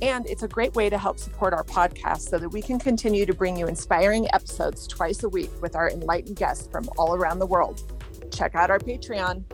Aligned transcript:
And 0.00 0.26
it's 0.26 0.44
a 0.44 0.48
great 0.48 0.76
way 0.76 0.88
to 0.90 0.98
help 0.98 1.18
support 1.18 1.52
our 1.52 1.64
podcast 1.64 2.28
so 2.28 2.38
that 2.38 2.50
we 2.50 2.62
can 2.62 2.78
continue 2.78 3.26
to 3.26 3.34
bring 3.34 3.56
you 3.56 3.66
inspiring 3.66 4.28
episodes 4.32 4.86
twice 4.86 5.24
a 5.24 5.28
week 5.28 5.50
with 5.60 5.74
our 5.74 5.90
enlightened 5.90 6.36
guests 6.36 6.68
from 6.70 6.88
all 6.96 7.14
around 7.14 7.40
the 7.40 7.46
world. 7.46 7.82
Check 8.32 8.54
out 8.54 8.70
our 8.70 8.78
Patreon. 8.78 9.44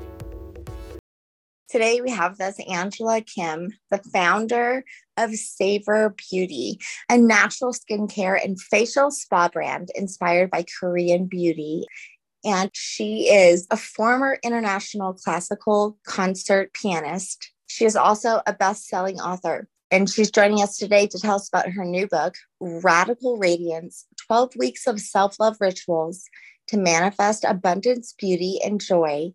Today 1.70 2.00
we 2.02 2.10
have 2.10 2.36
with 2.38 2.60
Angela 2.68 3.22
Kim, 3.22 3.72
the 3.90 3.98
founder 4.12 4.84
of 5.16 5.34
Savor 5.34 6.14
Beauty, 6.30 6.78
a 7.08 7.16
natural 7.16 7.72
skincare 7.72 8.38
and 8.42 8.60
facial 8.60 9.10
spa 9.10 9.48
brand 9.48 9.90
inspired 9.94 10.50
by 10.50 10.64
Korean 10.78 11.26
beauty. 11.26 11.86
And 12.44 12.70
she 12.74 13.30
is 13.32 13.66
a 13.70 13.76
former 13.76 14.38
international 14.44 15.14
classical 15.14 15.98
concert 16.06 16.74
pianist. 16.74 17.50
She 17.66 17.86
is 17.86 17.96
also 17.96 18.42
a 18.46 18.52
best 18.52 18.86
selling 18.86 19.18
author. 19.18 19.66
And 19.94 20.10
she's 20.10 20.32
joining 20.32 20.60
us 20.60 20.76
today 20.76 21.06
to 21.06 21.20
tell 21.20 21.36
us 21.36 21.48
about 21.48 21.70
her 21.70 21.84
new 21.84 22.08
book, 22.08 22.34
Radical 22.58 23.38
Radiance 23.38 24.06
12 24.26 24.56
Weeks 24.56 24.88
of 24.88 25.00
Self 25.00 25.38
Love 25.38 25.56
Rituals 25.60 26.24
to 26.66 26.76
Manifest 26.76 27.44
Abundance, 27.44 28.12
Beauty, 28.18 28.58
and 28.64 28.80
Joy 28.80 29.34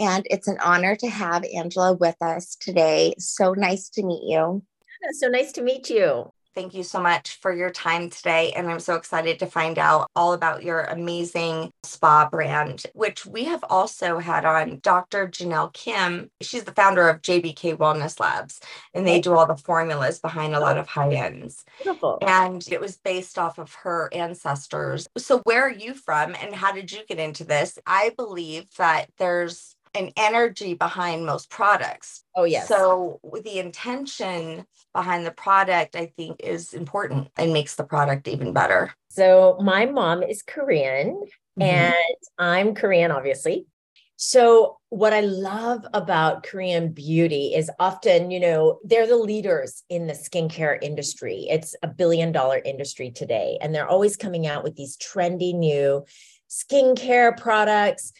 and 0.00 0.26
it's 0.30 0.48
an 0.48 0.56
honor 0.64 0.96
to 0.96 1.08
have 1.08 1.44
Angela 1.54 1.92
with 1.92 2.16
us 2.22 2.56
today. 2.58 3.14
So 3.18 3.52
nice 3.52 3.90
to 3.90 4.02
meet 4.02 4.22
you. 4.24 4.62
So 5.12 5.28
nice 5.28 5.52
to 5.52 5.62
meet 5.62 5.90
you. 5.90 6.29
Thank 6.52 6.74
you 6.74 6.82
so 6.82 7.00
much 7.00 7.38
for 7.40 7.54
your 7.54 7.70
time 7.70 8.10
today. 8.10 8.52
And 8.56 8.68
I'm 8.68 8.80
so 8.80 8.96
excited 8.96 9.38
to 9.38 9.46
find 9.46 9.78
out 9.78 10.10
all 10.16 10.32
about 10.32 10.64
your 10.64 10.80
amazing 10.80 11.70
spa 11.84 12.28
brand, 12.28 12.86
which 12.92 13.24
we 13.24 13.44
have 13.44 13.64
also 13.70 14.18
had 14.18 14.44
on 14.44 14.80
Dr. 14.82 15.28
Janelle 15.28 15.72
Kim. 15.72 16.28
She's 16.40 16.64
the 16.64 16.72
founder 16.72 17.08
of 17.08 17.22
JBK 17.22 17.76
Wellness 17.76 18.18
Labs, 18.18 18.60
and 18.94 19.06
they 19.06 19.20
do 19.20 19.34
all 19.34 19.46
the 19.46 19.56
formulas 19.56 20.18
behind 20.18 20.56
a 20.56 20.60
lot 20.60 20.76
of 20.76 20.88
high 20.88 21.14
ends. 21.14 21.64
Beautiful. 21.78 22.18
And 22.20 22.66
it 22.68 22.80
was 22.80 22.96
based 22.96 23.38
off 23.38 23.58
of 23.58 23.72
her 23.74 24.08
ancestors. 24.12 25.06
So, 25.16 25.38
where 25.44 25.62
are 25.62 25.70
you 25.70 25.94
from 25.94 26.34
and 26.34 26.52
how 26.52 26.72
did 26.72 26.90
you 26.90 27.06
get 27.06 27.20
into 27.20 27.44
this? 27.44 27.78
I 27.86 28.12
believe 28.16 28.66
that 28.76 29.06
there's 29.18 29.76
an 29.94 30.10
energy 30.16 30.74
behind 30.74 31.26
most 31.26 31.50
products. 31.50 32.24
Oh, 32.36 32.44
yes. 32.44 32.68
So 32.68 33.20
the 33.44 33.58
intention 33.58 34.66
behind 34.94 35.26
the 35.26 35.32
product, 35.32 35.96
I 35.96 36.12
think, 36.16 36.40
is 36.40 36.72
important 36.72 37.28
and 37.36 37.52
makes 37.52 37.74
the 37.76 37.84
product 37.84 38.28
even 38.28 38.52
better. 38.52 38.94
So 39.10 39.58
my 39.60 39.86
mom 39.86 40.22
is 40.22 40.42
Korean 40.42 41.22
mm-hmm. 41.58 41.62
and 41.62 41.94
I'm 42.38 42.74
Korean, 42.74 43.10
obviously. 43.10 43.66
So, 44.22 44.76
what 44.90 45.14
I 45.14 45.20
love 45.20 45.86
about 45.94 46.42
Korean 46.42 46.92
beauty 46.92 47.54
is 47.54 47.70
often, 47.78 48.30
you 48.30 48.38
know, 48.38 48.78
they're 48.84 49.06
the 49.06 49.16
leaders 49.16 49.82
in 49.88 50.06
the 50.06 50.12
skincare 50.12 50.76
industry. 50.82 51.46
It's 51.48 51.74
a 51.82 51.88
billion 51.88 52.30
dollar 52.30 52.58
industry 52.62 53.10
today, 53.10 53.56
and 53.62 53.74
they're 53.74 53.88
always 53.88 54.18
coming 54.18 54.46
out 54.46 54.62
with 54.62 54.76
these 54.76 54.98
trendy 54.98 55.54
new 55.54 56.04
skincare 56.50 57.34
products 57.34 58.12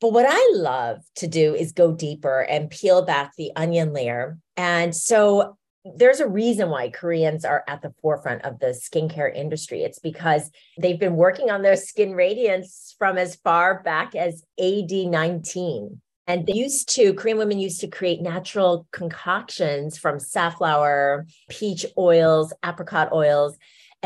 but 0.00 0.12
what 0.12 0.26
I 0.28 0.52
love 0.54 1.02
to 1.16 1.26
do 1.26 1.54
is 1.54 1.72
go 1.72 1.92
deeper 1.92 2.40
and 2.40 2.70
peel 2.70 3.02
back 3.02 3.32
the 3.36 3.52
onion 3.56 3.92
layer. 3.92 4.38
And 4.56 4.94
so 4.94 5.56
there's 5.94 6.20
a 6.20 6.28
reason 6.28 6.68
why 6.68 6.90
Koreans 6.90 7.44
are 7.44 7.64
at 7.68 7.80
the 7.82 7.94
forefront 8.02 8.42
of 8.42 8.58
the 8.58 8.68
skincare 8.68 9.34
industry. 9.34 9.82
It's 9.82 9.98
because 9.98 10.50
they've 10.78 10.98
been 10.98 11.16
working 11.16 11.50
on 11.50 11.62
their 11.62 11.76
skin 11.76 12.12
radiance 12.14 12.94
from 12.98 13.18
as 13.18 13.36
far 13.36 13.82
back 13.82 14.14
as 14.14 14.42
AD 14.58 14.90
19. 14.90 16.00
And 16.28 16.44
they 16.44 16.54
used 16.54 16.88
to, 16.96 17.14
Korean 17.14 17.38
women 17.38 17.60
used 17.60 17.80
to 17.82 17.86
create 17.86 18.20
natural 18.20 18.88
concoctions 18.90 19.96
from 19.96 20.18
safflower, 20.18 21.24
peach 21.48 21.86
oils, 21.96 22.52
apricot 22.64 23.12
oils 23.12 23.56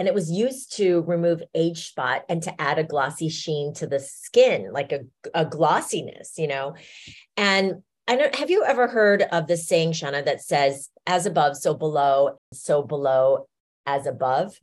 and 0.01 0.09
it 0.09 0.15
was 0.15 0.31
used 0.31 0.75
to 0.79 1.03
remove 1.03 1.43
age 1.55 1.89
spot 1.91 2.25
and 2.31 2.43
to 2.43 2.59
add 2.59 2.79
a 2.79 2.83
glossy 2.83 3.29
sheen 3.29 3.75
to 3.75 3.87
the 3.87 4.01
skin, 4.01 4.73
like 4.73 4.93
a, 4.93 5.01
a 5.35 5.45
glossiness, 5.45 6.39
you 6.39 6.49
know. 6.49 6.75
And 7.37 7.83
I 8.09 8.17
don't 8.17 8.35
have 8.35 8.49
you 8.49 8.65
ever 8.65 8.89
heard 8.89 9.25
of 9.31 9.47
the 9.47 9.59
saying, 9.59 9.93
Shanna, 9.93 10.23
that 10.23 10.41
says, 10.41 10.89
as 11.07 11.27
above, 11.27 11.55
so 11.59 11.75
below, 11.75 12.39
so 12.51 12.83
below, 12.83 13.47
as 13.85 14.07
above? 14.07 14.59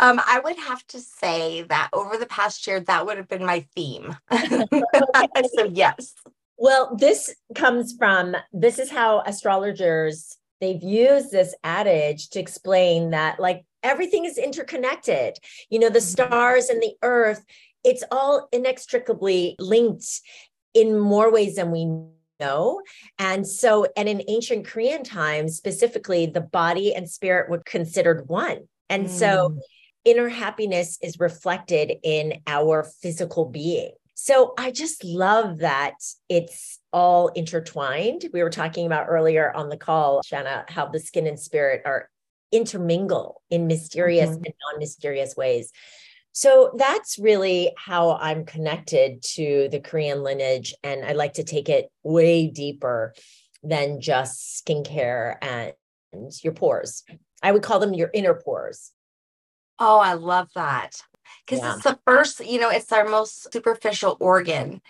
Um, 0.00 0.20
I 0.26 0.38
would 0.44 0.58
have 0.58 0.86
to 0.88 1.00
say 1.00 1.62
that 1.62 1.88
over 1.94 2.18
the 2.18 2.26
past 2.26 2.66
year, 2.66 2.78
that 2.78 3.06
would 3.06 3.16
have 3.16 3.28
been 3.28 3.46
my 3.46 3.66
theme. 3.74 4.18
so, 4.30 5.64
yes. 5.72 6.12
Well, 6.58 6.94
this 6.94 7.34
comes 7.54 7.94
from 7.96 8.36
this 8.52 8.78
is 8.78 8.90
how 8.90 9.22
astrologers 9.24 10.36
they've 10.60 10.82
used 10.82 11.30
this 11.30 11.54
adage 11.64 12.28
to 12.30 12.40
explain 12.40 13.10
that 13.10 13.40
like 13.40 13.64
everything 13.82 14.24
is 14.24 14.38
interconnected. 14.38 15.36
You 15.70 15.78
know, 15.78 15.88
the 15.88 15.98
mm-hmm. 15.98 16.28
stars 16.30 16.68
and 16.68 16.82
the 16.82 16.94
earth, 17.02 17.44
it's 17.84 18.04
all 18.10 18.48
inextricably 18.52 19.56
linked 19.58 20.20
in 20.74 20.98
more 20.98 21.32
ways 21.32 21.56
than 21.56 21.70
we 21.70 21.86
know. 22.40 22.80
And 23.18 23.46
so, 23.46 23.86
and 23.96 24.08
in 24.08 24.22
ancient 24.28 24.66
Korean 24.66 25.02
times, 25.02 25.56
specifically, 25.56 26.26
the 26.26 26.40
body 26.40 26.94
and 26.94 27.08
spirit 27.08 27.50
were 27.50 27.62
considered 27.64 28.28
one. 28.28 28.68
And 28.88 29.06
mm. 29.06 29.10
so, 29.10 29.58
inner 30.04 30.28
happiness 30.28 30.98
is 31.02 31.18
reflected 31.18 31.94
in 32.02 32.40
our 32.46 32.84
physical 33.02 33.44
being. 33.44 33.90
So, 34.14 34.54
I 34.58 34.70
just 34.70 35.04
love 35.04 35.58
that 35.58 35.94
it's 36.28 36.78
all 36.92 37.28
intertwined. 37.28 38.26
We 38.32 38.42
were 38.42 38.50
talking 38.50 38.86
about 38.86 39.06
earlier 39.08 39.52
on 39.52 39.68
the 39.68 39.76
call, 39.76 40.22
Shanna, 40.22 40.64
how 40.68 40.86
the 40.86 41.00
skin 41.00 41.26
and 41.26 41.38
spirit 41.38 41.82
are 41.84 42.08
intermingle 42.52 43.42
in 43.50 43.66
mysterious 43.66 44.30
mm-hmm. 44.30 44.44
and 44.44 44.54
non-mysterious 44.72 45.36
ways. 45.36 45.72
So 46.32 46.72
that's 46.76 47.18
really 47.18 47.72
how 47.76 48.12
I'm 48.12 48.44
connected 48.44 49.22
to 49.34 49.68
the 49.70 49.80
Korean 49.80 50.22
lineage. 50.22 50.74
And 50.84 51.04
I 51.04 51.12
like 51.12 51.34
to 51.34 51.44
take 51.44 51.68
it 51.68 51.90
way 52.04 52.46
deeper 52.46 53.14
than 53.62 54.00
just 54.00 54.64
skincare 54.64 55.36
and 55.42 55.72
your 56.42 56.52
pores. 56.52 57.02
I 57.42 57.52
would 57.52 57.62
call 57.62 57.80
them 57.80 57.94
your 57.94 58.10
inner 58.14 58.34
pores. 58.34 58.92
Oh, 59.78 59.98
I 59.98 60.14
love 60.14 60.48
that. 60.54 61.02
Because 61.44 61.62
yeah. 61.62 61.74
it's 61.74 61.84
the 61.84 61.98
first, 62.06 62.44
you 62.46 62.60
know, 62.60 62.70
it's 62.70 62.92
our 62.92 63.08
most 63.08 63.52
superficial 63.52 64.16
organ. 64.20 64.80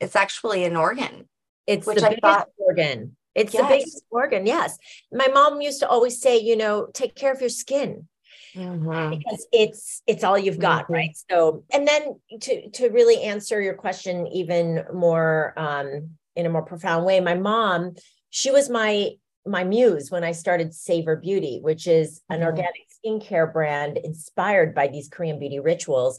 It's 0.00 0.16
actually 0.16 0.64
an 0.64 0.76
organ. 0.76 1.28
It's 1.66 1.86
which 1.86 2.00
the 2.00 2.10
I 2.10 2.18
thought 2.20 2.48
organ. 2.58 3.16
It's 3.34 3.54
yes. 3.54 3.62
the 3.62 3.68
biggest 3.68 4.04
organ. 4.10 4.46
Yes. 4.46 4.78
My 5.12 5.28
mom 5.28 5.60
used 5.60 5.80
to 5.80 5.88
always 5.88 6.20
say, 6.20 6.38
you 6.38 6.56
know, 6.56 6.88
take 6.92 7.14
care 7.14 7.32
of 7.32 7.40
your 7.40 7.50
skin. 7.50 8.08
Mm-hmm. 8.54 9.18
Because 9.18 9.46
it's 9.52 10.02
it's 10.08 10.24
all 10.24 10.36
you've 10.36 10.58
got, 10.58 10.84
mm-hmm. 10.84 10.94
right? 10.94 11.16
So, 11.30 11.64
and 11.70 11.86
then 11.86 12.16
to 12.40 12.70
to 12.70 12.88
really 12.88 13.22
answer 13.22 13.60
your 13.60 13.74
question 13.74 14.26
even 14.26 14.84
more 14.92 15.54
um, 15.56 16.10
in 16.34 16.46
a 16.46 16.50
more 16.50 16.62
profound 16.62 17.04
way, 17.04 17.20
my 17.20 17.34
mom, 17.34 17.94
she 18.30 18.50
was 18.50 18.68
my 18.68 19.10
my 19.46 19.62
muse 19.64 20.10
when 20.10 20.24
I 20.24 20.32
started 20.32 20.74
Savor 20.74 21.16
Beauty, 21.16 21.60
which 21.62 21.86
is 21.86 22.22
an 22.28 22.38
mm-hmm. 22.38 22.46
organic 22.46 22.88
skincare 23.04 23.52
brand 23.52 23.98
inspired 23.98 24.74
by 24.74 24.88
these 24.88 25.08
Korean 25.08 25.38
beauty 25.38 25.60
rituals. 25.60 26.18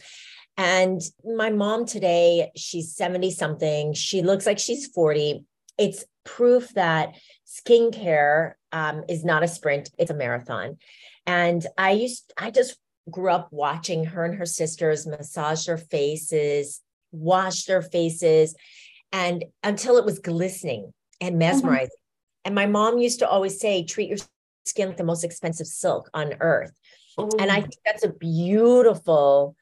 And 0.57 1.01
my 1.23 1.49
mom 1.49 1.85
today, 1.85 2.51
she's 2.55 2.95
70 2.95 3.31
something. 3.31 3.93
She 3.93 4.21
looks 4.21 4.45
like 4.45 4.59
she's 4.59 4.87
40. 4.87 5.45
It's 5.81 6.05
proof 6.23 6.69
that 6.75 7.15
skincare 7.47 8.53
um, 8.71 9.03
is 9.09 9.25
not 9.25 9.43
a 9.43 9.47
sprint, 9.47 9.89
it's 9.97 10.11
a 10.11 10.15
marathon. 10.15 10.77
And 11.25 11.65
I 11.77 11.91
used, 11.91 12.31
I 12.37 12.51
just 12.51 12.77
grew 13.09 13.31
up 13.31 13.49
watching 13.51 14.05
her 14.05 14.23
and 14.23 14.35
her 14.35 14.45
sisters 14.45 15.07
massage 15.07 15.65
their 15.65 15.77
faces, 15.77 16.81
wash 17.11 17.65
their 17.65 17.81
faces, 17.81 18.55
and 19.11 19.43
until 19.63 19.97
it 19.97 20.05
was 20.05 20.19
glistening 20.19 20.93
and 21.19 21.31
mm-hmm. 21.31 21.39
mesmerizing. 21.39 21.87
Mm-hmm. 21.87 22.45
And 22.45 22.55
my 22.55 22.65
mom 22.67 22.99
used 22.99 23.19
to 23.19 23.27
always 23.27 23.59
say, 23.59 23.83
treat 23.83 24.09
your 24.09 24.19
skin 24.65 24.89
like 24.89 24.97
the 24.97 25.03
most 25.03 25.23
expensive 25.23 25.67
silk 25.67 26.09
on 26.13 26.35
earth. 26.39 26.71
Ooh. 27.19 27.29
And 27.39 27.51
I 27.51 27.61
think 27.61 27.75
that's 27.85 28.05
a 28.05 28.13
beautiful 28.13 29.55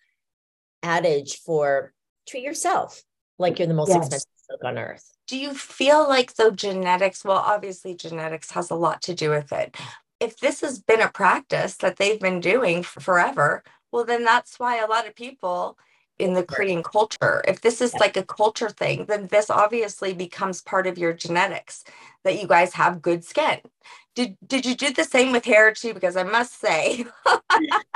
adage 0.83 1.39
for 1.45 1.93
treat 2.27 2.43
yourself 2.43 3.01
like 3.37 3.59
you're 3.59 3.67
the 3.67 3.73
most 3.73 3.89
yes. 3.89 3.97
expensive 3.97 4.29
on 4.63 4.77
earth 4.77 5.13
do 5.27 5.37
you 5.37 5.53
feel 5.53 6.07
like 6.07 6.35
though 6.35 6.51
genetics 6.51 7.23
well 7.23 7.37
obviously 7.37 7.93
genetics 7.93 8.51
has 8.51 8.69
a 8.69 8.75
lot 8.75 9.01
to 9.01 9.13
do 9.13 9.29
with 9.29 9.51
it 9.51 9.75
if 10.19 10.37
this 10.39 10.61
has 10.61 10.79
been 10.79 11.01
a 11.01 11.09
practice 11.09 11.75
that 11.77 11.97
they've 11.97 12.19
been 12.19 12.39
doing 12.39 12.83
forever 12.83 13.63
well 13.91 14.05
then 14.05 14.23
that's 14.23 14.59
why 14.59 14.79
a 14.79 14.87
lot 14.87 15.07
of 15.07 15.15
people 15.15 15.77
in 16.19 16.33
the 16.33 16.43
Korean 16.43 16.83
culture. 16.83 17.41
If 17.47 17.61
this 17.61 17.81
is 17.81 17.93
like 17.95 18.17
a 18.17 18.23
culture 18.23 18.69
thing, 18.69 19.05
then 19.05 19.27
this 19.27 19.49
obviously 19.49 20.13
becomes 20.13 20.61
part 20.61 20.85
of 20.85 20.97
your 20.97 21.13
genetics 21.13 21.85
that 22.23 22.39
you 22.39 22.47
guys 22.47 22.73
have 22.73 23.01
good 23.01 23.23
skin. 23.23 23.59
Did 24.15 24.37
did 24.45 24.65
you 24.65 24.75
do 24.75 24.91
the 24.91 25.05
same 25.05 25.31
with 25.31 25.45
hair 25.45 25.73
too? 25.73 25.93
Because 25.93 26.17
I 26.17 26.23
must 26.23 26.59
say, 26.59 27.05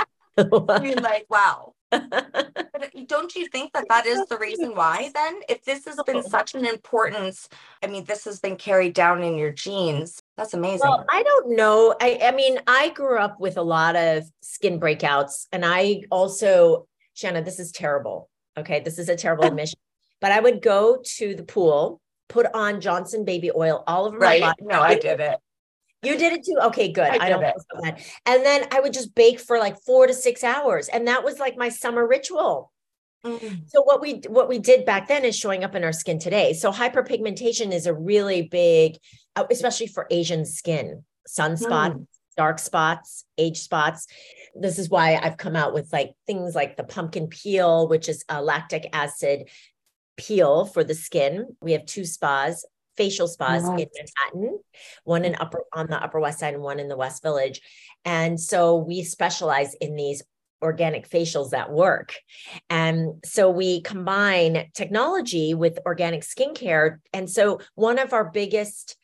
you're 0.38 0.96
like, 0.96 1.26
wow. 1.30 1.74
but 2.10 2.84
eh, 2.96 3.04
don't 3.08 3.36
you 3.36 3.48
think 3.48 3.72
that 3.74 3.86
that 3.90 4.06
is 4.06 4.26
the 4.28 4.38
reason 4.38 4.76
why 4.76 5.12
then? 5.14 5.42
If 5.50 5.64
this 5.64 5.86
has 5.86 6.00
been 6.06 6.18
oh. 6.18 6.22
such 6.22 6.56
an 6.56 6.66
importance 6.66 7.50
i 7.84 7.88
mean 7.88 8.04
this 8.06 8.26
has 8.26 8.40
been 8.40 8.56
carried 8.56 8.94
down 8.94 9.24
in 9.24 9.36
your 9.36 9.52
genes 9.52 10.22
that's 10.38 10.54
amazing. 10.54 10.88
Well 10.88 11.06
i 11.10 11.24
don't 11.24 11.56
know. 11.56 11.96
I 12.02 12.20
i 12.24 12.32
mean 12.32 12.60
i 12.68 12.90
grew 12.90 13.18
up 13.18 13.40
with 13.40 13.58
a 13.58 13.62
lot 13.62 13.96
of 13.96 14.24
skin 14.42 14.80
breakouts 14.80 15.48
and 15.52 15.66
i 15.66 16.04
also 16.10 16.88
shanna 17.14 17.42
this 17.44 17.60
is 17.60 17.72
terrible 17.72 18.30
okay? 18.58 18.82
This 18.82 19.00
is 19.00 19.10
a 19.10 19.16
terrible 19.16 19.44
admission 19.52 19.80
but 20.22 20.32
i 20.32 20.40
would 20.40 20.62
go 20.62 21.00
to 21.18 21.36
the 21.36 21.44
pool 21.44 22.00
put 22.30 22.48
on 22.54 22.82
johnson 22.82 23.26
baby 23.26 23.52
oil 23.56 23.84
all 23.88 24.06
over 24.06 24.18
right. 24.18 24.42
my 24.42 24.48
body. 24.48 24.64
No 24.66 24.82
i 24.82 24.96
did 24.96 25.20
it 25.20 25.38
you 26.04 26.18
did 26.18 26.34
it 26.34 26.44
too. 26.46 26.58
Okay, 26.66 26.92
good. 26.92 27.10
I, 27.10 27.26
I 27.26 27.30
don't 27.30 27.44
it. 27.44 27.54
feel 27.54 27.66
so 27.76 27.82
bad. 27.82 28.02
And 28.26 28.46
then 28.46 28.68
I 28.72 28.80
would 28.80 28.94
just 28.94 29.16
bake 29.16 29.40
for 29.40 29.58
like 29.60 29.80
four 29.82 30.08
to 30.08 30.14
six 30.14 30.44
hours, 30.44 30.90
and 30.90 31.08
that 31.08 31.24
was 31.24 31.40
like 31.40 31.58
my 31.58 31.70
summer 31.70 32.08
ritual. 32.08 32.72
Mm. 33.26 33.70
So 33.70 33.82
what 33.84 34.02
we 34.02 34.22
what 34.28 34.50
we 34.50 34.60
did 34.60 34.86
back 34.86 35.08
then 35.08 35.24
is 35.24 35.36
showing 35.36 35.64
up 35.64 35.76
in 35.76 35.84
our 35.84 35.94
skin 35.94 36.20
today. 36.20 36.54
So 36.54 36.72
hyperpigmentation 36.72 37.72
is 37.72 37.86
a 37.86 37.94
really 37.94 38.44
big, 38.44 38.98
uh, 39.36 39.46
especially 39.50 39.88
for 39.88 40.08
Asian 40.12 40.46
skin, 40.46 41.06
sunspot, 41.28 41.94
Mm. 41.94 42.08
dark 42.36 42.60
spots, 42.60 43.24
age 43.38 43.60
spots. 43.60 44.08
This 44.56 44.78
is 44.78 44.90
why 44.90 45.16
I've 45.16 45.38
come 45.38 45.56
out 45.56 45.74
with 45.74 45.94
like 45.94 46.12
things 46.28 46.54
like 46.54 46.76
the 46.76 46.84
pumpkin 46.84 47.28
peel, 47.28 47.88
which 47.88 48.10
is 48.10 48.26
a 48.28 48.42
lactic 48.42 48.90
acid 48.92 49.50
peel 50.18 50.66
for 50.66 50.84
the 50.84 50.94
skin. 50.94 51.56
We 51.62 51.72
have 51.72 51.86
two 51.86 52.06
spas, 52.06 52.66
facial 52.96 53.28
spas 53.28 53.64
in 53.64 53.76
Nice. 53.76 54.14
Manhattan, 54.34 54.60
one 55.04 55.26
in 55.26 55.36
upper 55.36 55.64
on 55.74 55.88
the 55.88 56.02
Upper 56.02 56.20
West 56.20 56.40
Side 56.40 56.54
and 56.54 56.64
one 56.64 56.80
in 56.80 56.88
the 56.88 56.98
West 56.98 57.24
Village. 57.24 57.62
And 58.06 58.40
so 58.40 58.76
we 58.76 59.04
specialize 59.04 59.74
in 59.76 59.96
these 59.96 60.24
organic 60.62 61.10
facials 61.10 61.50
that 61.50 61.72
work. 61.72 62.16
And 62.70 63.22
so 63.26 63.50
we 63.50 63.82
combine 63.82 64.70
technology 64.74 65.54
with 65.54 65.80
organic 65.86 66.22
skincare. 66.22 67.00
And 67.12 67.30
so 67.30 67.60
one 67.76 68.00
of 68.00 68.14
our 68.14 68.30
biggest 68.32 68.96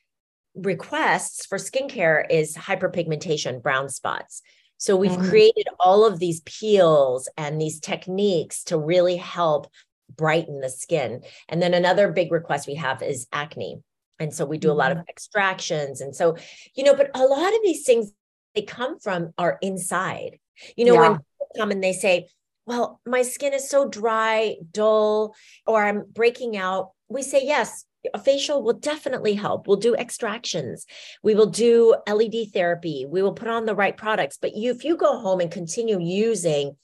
requests 0.55 1.45
for 1.45 1.57
skincare 1.57 2.25
is 2.29 2.55
hyperpigmentation, 2.55 3.61
brown 3.61 3.89
spots. 3.89 4.41
So 4.77 4.95
we've 4.95 5.11
Mm. 5.11 5.29
created 5.29 5.67
all 5.79 6.05
of 6.05 6.19
these 6.19 6.41
peels 6.45 7.27
and 7.35 7.59
these 7.59 7.81
techniques 7.81 8.63
to 8.65 8.77
really 8.77 9.17
help 9.17 9.67
brighten 10.15 10.61
the 10.61 10.69
skin. 10.69 11.23
And 11.47 11.61
then 11.61 11.73
another 11.73 12.11
big 12.11 12.31
request 12.31 12.67
we 12.67 12.75
have 12.75 13.01
is 13.01 13.27
acne. 13.31 13.81
And 14.19 14.33
so 14.33 14.45
we 14.45 14.57
do 14.57 14.71
a 14.71 14.73
lot 14.73 14.91
of 14.91 14.97
mm-hmm. 14.97 15.09
extractions. 15.09 16.01
And 16.01 16.15
so, 16.15 16.35
you 16.75 16.83
know, 16.83 16.95
but 16.95 17.09
a 17.15 17.23
lot 17.23 17.53
of 17.53 17.59
these 17.63 17.85
things, 17.85 18.11
they 18.55 18.63
come 18.63 18.99
from 18.99 19.33
are 19.37 19.57
inside. 19.61 20.39
You 20.75 20.85
know, 20.85 20.95
when 20.95 21.11
Yeah. 21.11 21.17
people 21.17 21.47
come 21.55 21.71
and 21.71 21.83
they 21.83 21.93
say, 21.93 22.27
well, 22.65 22.99
my 23.05 23.21
skin 23.21 23.53
is 23.53 23.69
so 23.69 23.87
dry, 23.87 24.57
dull, 24.71 25.35
or 25.65 25.83
I'm 25.83 26.03
breaking 26.11 26.57
out, 26.57 26.91
we 27.07 27.23
say, 27.23 27.43
yes, 27.43 27.85
a 28.13 28.19
facial 28.19 28.61
will 28.63 28.73
definitely 28.73 29.33
help. 29.33 29.67
We'll 29.67 29.77
do 29.77 29.95
extractions. 29.95 30.85
We 31.23 31.35
will 31.35 31.47
do 31.47 31.95
LED 32.07 32.51
therapy. 32.53 33.05
We 33.07 33.21
will 33.21 33.33
put 33.33 33.47
on 33.47 33.65
the 33.65 33.75
right 33.75 33.95
products. 33.95 34.37
But 34.39 34.55
you, 34.55 34.71
if 34.71 34.83
you 34.83 34.97
go 34.97 35.19
home 35.19 35.39
and 35.39 35.51
continue 35.51 35.99
using 35.99 36.77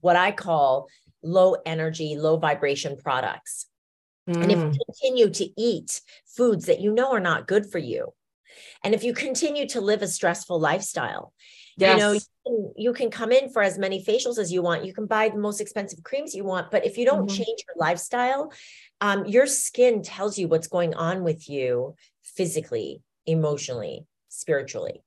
what 0.00 0.16
I 0.16 0.32
call 0.32 0.88
low 1.26 1.56
energy, 1.66 2.16
low 2.16 2.36
vibration 2.36 2.96
products, 2.96 3.66
and 4.40 4.52
if 4.52 4.58
Mm. 4.58 4.72
you 4.72 4.84
continue 4.86 5.30
to 5.30 5.60
eat 5.60 6.00
foods 6.26 6.66
that 6.66 6.80
you 6.80 6.92
know 6.92 7.12
are 7.12 7.20
not 7.20 7.46
good 7.46 7.66
for 7.70 7.78
you, 7.78 8.12
and 8.84 8.94
if 8.94 9.02
you 9.04 9.12
continue 9.12 9.66
to 9.68 9.80
live 9.80 10.02
a 10.02 10.08
stressful 10.08 10.58
lifestyle, 10.60 11.32
you 11.78 11.86
know, 11.98 12.12
you 12.12 12.20
can, 12.46 12.72
you 12.76 12.92
can 12.92 13.10
come 13.10 13.32
in 13.32 13.50
for 13.50 13.62
as 13.62 13.78
many 13.78 14.04
facials 14.04 14.38
as 14.38 14.52
you 14.52 14.62
want. 14.62 14.84
You 14.84 14.94
can 14.94 15.06
buy 15.06 15.28
the 15.28 15.38
most 15.38 15.60
expensive 15.60 16.02
creams 16.02 16.34
you 16.34 16.44
want, 16.44 16.70
but 16.70 16.86
if 16.86 16.96
you 16.96 17.04
don't 17.04 17.28
Mhm. 17.28 17.34
change 17.34 17.64
your 17.66 17.76
lifestyle, 17.76 18.52
um, 19.00 19.26
your 19.26 19.46
skin 19.46 20.02
tells 20.02 20.38
you 20.38 20.48
what's 20.48 20.68
going 20.68 20.94
on 20.94 21.22
with 21.22 21.48
you 21.48 21.94
physically, 22.22 23.02
emotionally, 23.26 24.06
spiritually. 24.28 25.02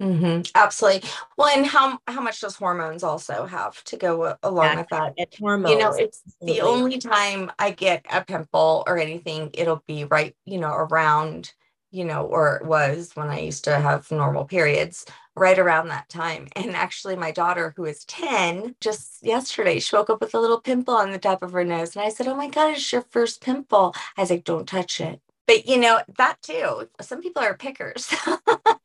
Mhm. 0.00 0.50
Absolutely. 0.54 1.08
Well, 1.36 1.48
and 1.56 1.66
how 1.66 1.98
how 2.08 2.20
much 2.20 2.40
does 2.40 2.56
hormones 2.56 3.02
also 3.04 3.46
have 3.46 3.82
to 3.84 3.96
go 3.96 4.36
along 4.42 4.74
with 4.76 4.88
that? 4.88 5.14
Hormones. 5.38 5.70
You 5.70 5.76
know, 5.78 5.92
it's 5.94 6.22
the 6.40 6.60
only 6.60 6.98
time 6.98 7.52
I 7.58 7.70
get 7.70 8.04
a 8.10 8.24
pimple 8.24 8.82
or 8.86 8.98
anything, 8.98 9.50
it'll 9.54 9.82
be 9.86 10.04
right, 10.04 10.34
you 10.44 10.58
know, 10.58 10.72
around, 10.72 11.52
you 11.92 12.04
know, 12.04 12.24
or 12.26 12.56
it 12.56 12.66
was 12.66 13.12
when 13.14 13.28
I 13.28 13.38
used 13.40 13.62
to 13.64 13.78
have 13.78 14.10
normal 14.10 14.44
periods, 14.44 15.06
right 15.36 15.58
around 15.58 15.88
that 15.88 16.08
time. 16.08 16.48
And 16.56 16.74
actually, 16.74 17.14
my 17.16 17.30
daughter, 17.30 17.72
who 17.76 17.84
is 17.84 18.04
10, 18.06 18.74
just 18.80 19.22
yesterday, 19.22 19.78
she 19.78 19.94
woke 19.94 20.10
up 20.10 20.20
with 20.20 20.34
a 20.34 20.40
little 20.40 20.60
pimple 20.60 20.94
on 20.96 21.12
the 21.12 21.18
top 21.18 21.42
of 21.44 21.52
her 21.52 21.64
nose. 21.64 21.94
And 21.94 22.04
I 22.04 22.08
said, 22.08 22.26
Oh 22.26 22.34
my 22.34 22.48
God, 22.48 22.72
it's 22.74 22.92
your 22.92 23.02
first 23.02 23.40
pimple. 23.40 23.94
I 24.16 24.22
was 24.22 24.30
like, 24.30 24.44
Don't 24.44 24.66
touch 24.68 25.00
it. 25.00 25.20
But, 25.46 25.66
you 25.66 25.76
know, 25.78 26.00
that 26.18 26.36
too, 26.42 26.88
some 27.00 27.20
people 27.20 27.42
are 27.42 27.56
pickers. 27.56 28.08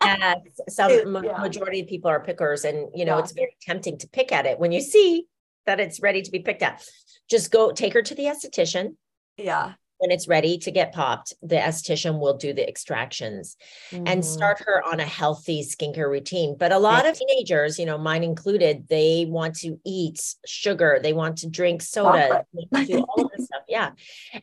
Yes, 0.04 0.38
some 0.70 0.92
yeah. 1.24 1.38
majority 1.40 1.82
of 1.82 1.88
people 1.88 2.10
are 2.10 2.20
pickers, 2.24 2.64
and 2.66 2.88
you 2.96 3.06
know 3.06 3.18
Yeah. 3.18 3.24
it's 3.24 3.32
very 3.34 3.56
tempting 3.62 3.98
to 4.00 4.08
pick 4.08 4.32
at 4.32 4.46
it 4.46 4.58
when 4.60 4.72
you 4.72 4.82
see 4.82 5.28
that 5.66 5.80
it's 5.80 6.00
ready 6.02 6.22
to 6.22 6.32
be 6.32 6.40
picked 6.40 6.64
at. 6.64 6.84
Just 7.30 7.52
go 7.52 7.72
take 7.72 7.94
her 7.94 8.02
to 8.02 8.16
the 8.16 8.24
esthetician. 8.24 8.96
yeah. 9.38 9.74
When 10.00 10.12
it's 10.12 10.28
ready 10.28 10.60
to 10.60 10.70
get 10.72 10.94
popped, 10.94 11.34
the 11.42 11.56
esthetician 11.56 12.20
will 12.20 12.36
do 12.38 12.54
the 12.54 12.68
extractions 12.68 13.58
and 13.92 14.22
Mhm. 14.22 14.24
start 14.24 14.60
her 14.60 14.84
on 14.86 15.00
a 15.00 15.06
healthy 15.06 15.64
skincare 15.64 16.08
routine. 16.10 16.56
But 16.56 16.72
a 16.72 16.78
lot 16.78 17.08
of 17.08 17.18
teenagers, 17.18 17.80
you 17.80 17.86
know, 17.88 17.98
mine 17.98 18.24
included, 18.24 18.88
they 18.90 19.26
want 19.26 19.56
to 19.60 19.80
eat 19.84 20.20
sugar, 20.46 21.00
they 21.02 21.14
want 21.14 21.40
to 21.40 21.50
drink 21.50 21.82
soda, 21.82 22.46
do 22.86 23.04
all 23.10 23.26
of 23.26 23.32
this 23.36 23.46
stuff. 23.48 23.64
Yeah. 23.68 23.92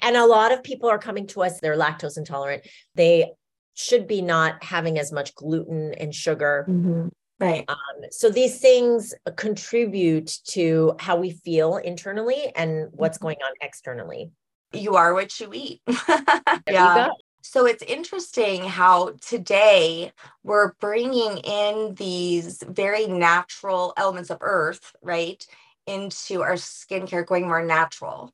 And 0.02 0.16
a 0.16 0.26
lot 0.26 0.50
of 0.50 0.64
people 0.64 0.88
are 0.88 0.98
coming 0.98 1.26
to 1.28 1.42
us, 1.44 1.60
they're 1.60 1.76
lactose 1.76 2.18
intolerant. 2.18 2.66
They 2.96 3.32
should 3.74 4.08
be 4.08 4.22
not 4.22 4.62
having 4.62 4.98
as 4.98 5.12
much 5.12 5.34
gluten 5.36 5.94
and 5.94 6.12
sugar. 6.12 6.66
Mhm. 6.68 7.10
Right. 7.40 7.64
Um, 7.68 7.76
so 8.10 8.28
these 8.30 8.60
things 8.60 9.12
contribute 9.36 10.38
to 10.48 10.94
how 10.98 11.16
we 11.16 11.30
feel 11.30 11.76
internally 11.76 12.52
and 12.56 12.88
what's 12.92 13.18
Mm-hmm. 13.18 13.24
going 13.24 13.36
on 13.44 13.52
externally. 13.60 14.30
You 14.74 14.96
are 14.96 15.14
what 15.14 15.38
you 15.40 15.50
eat. 15.52 15.80
yeah. 16.68 17.06
you. 17.06 17.12
So 17.42 17.66
it's 17.66 17.82
interesting 17.82 18.64
how 18.64 19.12
today 19.20 20.12
we're 20.42 20.72
bringing 20.80 21.38
in 21.38 21.94
these 21.94 22.62
very 22.66 23.06
natural 23.06 23.92
elements 23.96 24.30
of 24.30 24.38
earth, 24.40 24.96
right, 25.02 25.46
into 25.86 26.42
our 26.42 26.54
skincare, 26.54 27.26
going 27.26 27.46
more 27.46 27.64
natural. 27.64 28.32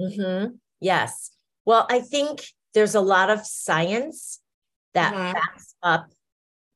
Mm-hmm. 0.00 0.56
Yes. 0.80 1.30
Well, 1.64 1.86
I 1.88 2.00
think 2.00 2.44
there's 2.74 2.94
a 2.94 3.00
lot 3.00 3.30
of 3.30 3.46
science 3.46 4.40
that 4.94 5.14
Mhm. 5.14 5.32
backs 5.32 5.74
up 5.82 6.06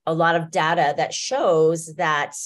a 0.07 0.15
lot 0.15 0.37
of 0.37 0.51
data 0.51 0.95
that 0.97 1.13
shows 1.13 1.95
that 1.97 2.37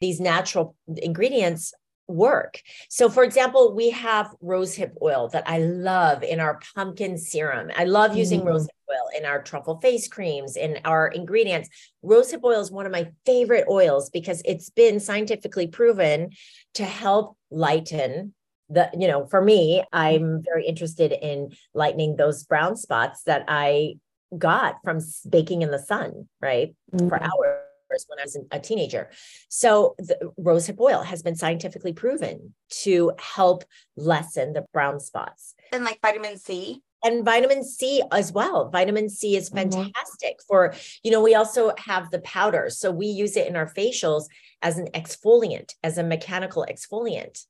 these 0.00 0.20
natural 0.20 0.76
ingredients 0.96 1.74
work. 2.08 2.60
So, 2.88 3.08
for 3.08 3.22
example, 3.22 3.74
we 3.74 3.90
have 3.90 4.34
rosehip 4.42 4.92
oil 5.00 5.28
that 5.28 5.44
I 5.46 5.58
love 5.58 6.22
in 6.22 6.40
our 6.40 6.58
pumpkin 6.74 7.18
serum. 7.18 7.70
I 7.76 7.84
love 7.84 8.16
using 8.16 8.40
Mhm. 8.40 8.46
rosehip 8.46 8.68
oil 8.90 9.08
in 9.16 9.26
our 9.26 9.42
truffle 9.42 9.78
face 9.80 10.08
creams, 10.08 10.56
in 10.56 10.80
our 10.84 11.08
ingredients. 11.08 11.68
Rosehip 12.02 12.42
oil 12.42 12.60
is 12.60 12.70
one 12.70 12.86
of 12.86 12.92
my 12.92 13.12
favorite 13.26 13.66
oils 13.68 14.08
because 14.10 14.40
it's 14.44 14.70
been 14.70 14.98
scientifically 14.98 15.66
proven 15.66 16.30
to 16.74 16.84
help 16.84 17.36
lighten 17.50 18.34
the 18.70 18.90
you 18.92 19.08
know 19.08 19.24
for 19.26 19.40
me 19.40 19.82
i'm 19.94 20.42
very 20.42 20.66
interested 20.66 21.10
in 21.12 21.50
lightening 21.72 22.16
those 22.16 22.44
brown 22.44 22.76
spots 22.76 23.22
that 23.22 23.42
i 23.48 23.94
got 24.36 24.76
from 24.84 25.00
baking 25.28 25.62
in 25.62 25.70
the 25.70 25.78
sun 25.78 26.28
right 26.42 26.74
for 27.08 27.22
hours 27.22 27.57
when 28.06 28.18
i 28.18 28.22
was 28.22 28.38
a 28.50 28.60
teenager 28.60 29.10
so 29.48 29.94
the 29.98 30.16
rosehip 30.38 30.78
oil 30.80 31.02
has 31.02 31.22
been 31.22 31.34
scientifically 31.34 31.92
proven 31.92 32.54
to 32.70 33.12
help 33.18 33.64
lessen 33.96 34.52
the 34.52 34.64
brown 34.72 35.00
spots 35.00 35.54
And 35.72 35.84
like 35.84 36.00
vitamin 36.02 36.38
C. 36.38 36.82
and 37.04 37.24
vitamin 37.24 37.62
C 37.64 38.02
as 38.12 38.32
well. 38.32 38.70
Vitamin 38.70 39.08
C 39.08 39.36
is 39.36 39.50
Mhm. 39.50 39.72
fantastic 39.72 40.36
for, 40.48 40.74
you 41.04 41.10
know, 41.12 41.22
we 41.22 41.34
also 41.36 41.72
have 41.78 42.10
the 42.10 42.18
powder. 42.20 42.70
So 42.70 42.90
we 42.90 43.06
use 43.06 43.36
it 43.36 43.46
in 43.46 43.54
our 43.56 43.72
facials 43.72 44.24
as 44.62 44.78
an 44.78 44.88
exfoliant, 45.00 45.74
as 45.84 45.96
a 45.98 46.02
mechanical 46.02 46.66
exfoliant. 46.68 47.46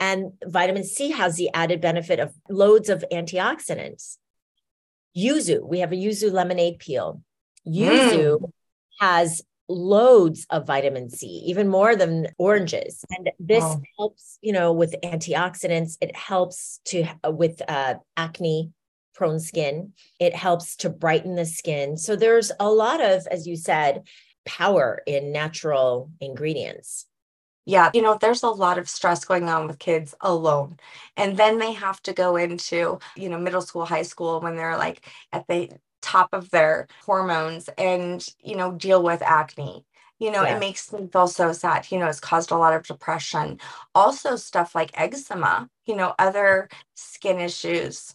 And 0.00 0.32
vitamin 0.44 0.84
C 0.84 1.10
has 1.10 1.36
the 1.36 1.50
added 1.52 1.80
benefit 1.82 2.18
of 2.20 2.34
loads 2.48 2.88
of 2.88 3.04
antioxidants. 3.12 4.16
Yuzu, 5.16 5.62
we 5.62 5.80
have 5.80 5.92
a 5.92 5.96
yuzu 5.96 6.32
lemonade 6.32 6.78
peel. 6.78 7.20
Yuzu 7.66 8.50
has 9.00 9.42
loads 9.68 10.46
of 10.50 10.66
vitamin 10.66 11.10
C, 11.10 11.26
even 11.46 11.68
more 11.68 11.96
than 11.96 12.28
oranges. 12.38 13.04
And 13.10 13.30
this 13.38 13.62
wow. 13.62 13.82
helps, 13.98 14.38
you 14.40 14.52
know, 14.52 14.72
with 14.72 14.94
antioxidants. 15.02 15.96
It 16.00 16.14
helps 16.16 16.80
to 16.86 17.04
uh, 17.24 17.30
with 17.30 17.62
uh, 17.68 17.94
acne 18.16 18.72
prone 19.14 19.40
skin. 19.40 19.92
It 20.20 20.34
helps 20.34 20.76
to 20.76 20.90
brighten 20.90 21.34
the 21.34 21.46
skin. 21.46 21.96
So 21.96 22.16
there's 22.16 22.52
a 22.60 22.70
lot 22.70 23.00
of, 23.00 23.26
as 23.28 23.46
you 23.46 23.56
said, 23.56 24.02
power 24.44 25.02
in 25.06 25.32
natural 25.32 26.10
ingredients. 26.20 27.06
Yeah, 27.64 27.90
you 27.92 28.00
know, 28.00 28.16
there's 28.20 28.44
a 28.44 28.48
lot 28.48 28.78
of 28.78 28.88
stress 28.88 29.24
going 29.24 29.48
on 29.48 29.66
with 29.66 29.80
kids 29.80 30.14
alone. 30.20 30.76
And 31.16 31.36
then 31.36 31.58
they 31.58 31.72
have 31.72 32.00
to 32.02 32.12
go 32.12 32.36
into, 32.36 33.00
you 33.16 33.28
know, 33.28 33.38
middle 33.38 33.60
school, 33.60 33.84
high 33.84 34.02
school 34.02 34.40
when 34.40 34.54
they're 34.54 34.76
like 34.76 35.04
at 35.32 35.48
the 35.48 35.70
top 36.02 36.30
of 36.32 36.50
their 36.50 36.86
hormones 37.04 37.68
and, 37.78 38.26
you 38.42 38.56
know, 38.56 38.72
deal 38.72 39.02
with 39.02 39.22
acne. 39.22 39.84
You 40.18 40.30
know, 40.30 40.42
yeah. 40.42 40.56
it 40.56 40.60
makes 40.60 40.92
me 40.92 41.08
feel 41.12 41.28
so 41.28 41.52
sad. 41.52 41.90
You 41.90 41.98
know, 41.98 42.06
it's 42.06 42.20
caused 42.20 42.50
a 42.50 42.56
lot 42.56 42.72
of 42.74 42.86
depression. 42.86 43.60
Also, 43.94 44.36
stuff 44.36 44.74
like 44.74 44.90
eczema, 44.94 45.68
you 45.84 45.94
know, 45.94 46.14
other 46.18 46.68
skin 46.94 47.38
issues 47.38 48.14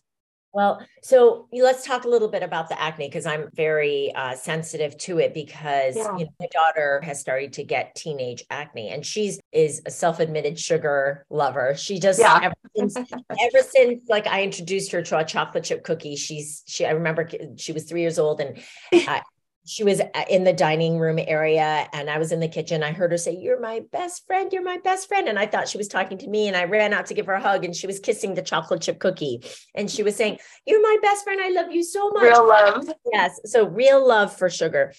well, 0.53 0.85
so 1.01 1.47
let's 1.53 1.85
talk 1.85 2.03
a 2.03 2.09
little 2.09 2.27
bit 2.27 2.43
about 2.43 2.67
the 2.67 2.79
acne 2.79 3.07
because 3.07 3.25
I'm 3.25 3.49
very 3.53 4.11
uh, 4.15 4.35
sensitive 4.35 4.97
to 4.99 5.19
it 5.19 5.33
because 5.33 5.95
yeah. 5.95 6.17
you 6.17 6.25
know, 6.25 6.31
my 6.39 6.47
daughter 6.51 7.01
has 7.03 7.19
started 7.19 7.53
to 7.53 7.63
get 7.63 7.95
teenage 7.95 8.43
acne 8.49 8.89
and 8.89 9.05
she's 9.05 9.39
is 9.51 9.81
a 9.85 9.91
self-admitted 9.91 10.59
sugar 10.59 11.25
lover. 11.29 11.75
She 11.75 11.99
just 11.99 12.19
yeah. 12.19 12.39
ever, 12.43 12.55
since, 12.75 12.97
ever 12.97 13.67
since 13.67 14.01
like 14.09 14.27
I 14.27 14.43
introduced 14.43 14.91
her 14.91 15.01
to 15.03 15.19
a 15.19 15.23
chocolate 15.23 15.63
chip 15.63 15.83
cookie, 15.83 16.17
she's 16.17 16.63
she 16.67 16.85
I 16.85 16.91
remember 16.91 17.29
she 17.57 17.71
was 17.71 17.85
three 17.85 18.01
years 18.01 18.19
old 18.19 18.41
and 18.41 18.61
uh, 19.07 19.21
she 19.65 19.83
was 19.83 19.99
uh, 19.99 20.23
in 20.29 20.43
the 20.43 20.53
dining 20.53 20.97
room 20.97 21.19
area 21.19 21.87
and 21.93 22.09
I 22.09 22.17
was 22.17 22.31
in 22.31 22.39
the 22.39 22.47
kitchen. 22.47 22.81
I 22.81 22.91
heard 22.91 23.11
her 23.11 23.17
say, 23.17 23.35
You're 23.35 23.59
my 23.59 23.81
best 23.91 24.25
friend. 24.25 24.51
You're 24.51 24.63
my 24.63 24.79
best 24.83 25.07
friend. 25.07 25.27
And 25.27 25.37
I 25.37 25.45
thought 25.45 25.67
she 25.67 25.77
was 25.77 25.87
talking 25.87 26.17
to 26.19 26.27
me. 26.27 26.47
And 26.47 26.57
I 26.57 26.63
ran 26.63 26.93
out 26.93 27.05
to 27.07 27.13
give 27.13 27.27
her 27.27 27.33
a 27.33 27.41
hug 27.41 27.63
and 27.63 27.75
she 27.75 27.87
was 27.87 27.99
kissing 27.99 28.33
the 28.33 28.41
chocolate 28.41 28.81
chip 28.81 28.99
cookie. 28.99 29.43
And 29.75 29.89
she 29.89 30.03
was 30.03 30.15
saying, 30.15 30.39
You're 30.65 30.81
my 30.81 30.97
best 31.01 31.23
friend. 31.23 31.39
I 31.41 31.49
love 31.49 31.71
you 31.71 31.83
so 31.83 32.09
much. 32.09 32.23
Real 32.23 32.47
love. 32.47 32.89
Yes. 33.11 33.39
So 33.45 33.67
real 33.67 34.05
love 34.05 34.35
for 34.35 34.49
sugar. 34.49 34.93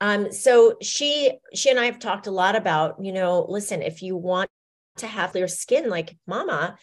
Um, 0.00 0.32
so 0.32 0.76
she 0.82 1.32
she 1.54 1.70
and 1.70 1.78
I 1.78 1.84
have 1.84 1.98
talked 1.98 2.26
a 2.26 2.32
lot 2.32 2.56
about, 2.56 3.04
you 3.04 3.12
know, 3.12 3.46
listen, 3.48 3.82
if 3.82 4.02
you 4.02 4.16
want 4.16 4.50
to 4.96 5.06
have 5.06 5.32
clear 5.32 5.46
skin 5.46 5.88
like 5.88 6.16
mama, 6.26 6.76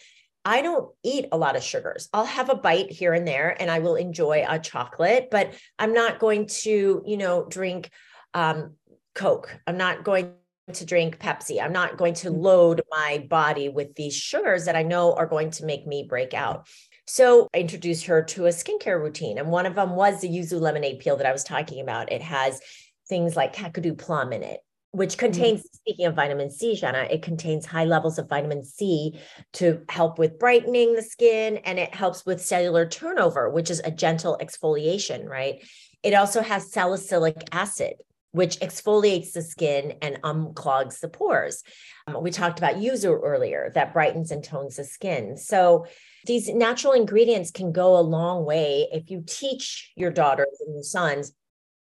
I 0.48 0.62
don't 0.62 0.88
eat 1.04 1.26
a 1.30 1.36
lot 1.36 1.56
of 1.56 1.62
sugars. 1.62 2.08
I'll 2.10 2.24
have 2.24 2.48
a 2.48 2.54
bite 2.54 2.90
here 2.90 3.12
and 3.12 3.28
there 3.28 3.54
and 3.60 3.70
I 3.70 3.80
will 3.80 3.96
enjoy 3.96 4.46
a 4.48 4.58
chocolate, 4.58 5.28
but 5.30 5.52
I'm 5.78 5.92
not 5.92 6.18
going 6.18 6.46
to, 6.62 7.02
you 7.04 7.16
know, 7.18 7.44
drink 7.44 7.90
um, 8.32 8.76
Coke. 9.14 9.54
I'm 9.66 9.76
not 9.76 10.04
going 10.04 10.32
to 10.72 10.86
drink 10.86 11.18
Pepsi. 11.18 11.62
I'm 11.62 11.74
not 11.74 11.98
going 11.98 12.14
to 12.14 12.30
mm. 12.30 12.40
load 12.40 12.80
my 12.90 13.26
body 13.28 13.68
with 13.68 13.94
these 13.94 14.16
sugars 14.16 14.64
that 14.64 14.74
I 14.74 14.84
know 14.84 15.12
are 15.12 15.26
going 15.26 15.50
to 15.50 15.66
make 15.66 15.86
me 15.86 16.06
break 16.08 16.32
out. 16.32 16.66
So 17.06 17.48
I 17.54 17.58
introduced 17.58 18.06
her 18.06 18.22
to 18.22 18.46
a 18.46 18.48
skincare 18.48 18.98
routine. 18.98 19.36
And 19.36 19.50
one 19.50 19.66
of 19.66 19.74
them 19.74 19.96
was 19.96 20.22
the 20.22 20.30
yuzu 20.30 20.58
lemonade 20.58 21.00
peel 21.00 21.18
that 21.18 21.26
I 21.26 21.32
was 21.32 21.44
talking 21.44 21.82
about. 21.82 22.10
It 22.10 22.22
has 22.22 22.58
things 23.06 23.36
like 23.36 23.54
kakadu 23.54 23.98
plum 23.98 24.32
in 24.32 24.42
it 24.42 24.60
which 24.92 25.10
mm-hmm. 25.10 25.26
contains, 25.26 25.60
mm-hmm. 25.60 25.76
speaking 25.76 26.06
of 26.06 26.14
vitamin 26.14 26.50
C, 26.50 26.74
Jenna, 26.74 27.06
it 27.10 27.22
contains 27.22 27.66
high 27.66 27.84
levels 27.84 28.18
of 28.18 28.28
vitamin 28.28 28.64
C 28.64 29.18
to 29.54 29.82
help 29.88 30.18
with 30.18 30.38
brightening 30.38 30.94
the 30.94 31.02
skin 31.02 31.58
and 31.58 31.78
it 31.78 31.94
helps 31.94 32.24
with 32.24 32.40
cellular 32.40 32.86
turnover, 32.86 33.50
which 33.50 33.70
is 33.70 33.80
a 33.80 33.90
gentle 33.90 34.38
exfoliation, 34.40 35.26
right? 35.26 35.64
It 36.02 36.14
also 36.14 36.42
has 36.42 36.72
salicylic 36.72 37.48
acid, 37.52 37.94
which 38.32 38.60
exfoliates 38.60 39.32
the 39.32 39.42
skin 39.42 39.94
and 40.00 40.22
unclogs 40.22 41.00
the 41.00 41.08
pores. 41.08 41.62
Um, 42.06 42.22
we 42.22 42.30
talked 42.30 42.58
about 42.58 42.76
yuzu 42.76 43.18
earlier, 43.22 43.72
that 43.74 43.92
brightens 43.92 44.30
and 44.30 44.44
tones 44.44 44.76
the 44.76 44.84
skin. 44.84 45.36
So 45.36 45.86
these 46.24 46.48
natural 46.48 46.92
ingredients 46.92 47.50
can 47.50 47.72
go 47.72 47.98
a 47.98 48.00
long 48.00 48.44
way 48.44 48.88
if 48.92 49.10
you 49.10 49.22
teach 49.26 49.92
your 49.96 50.10
daughters 50.10 50.60
and 50.64 50.74
your 50.74 50.82
sons 50.82 51.32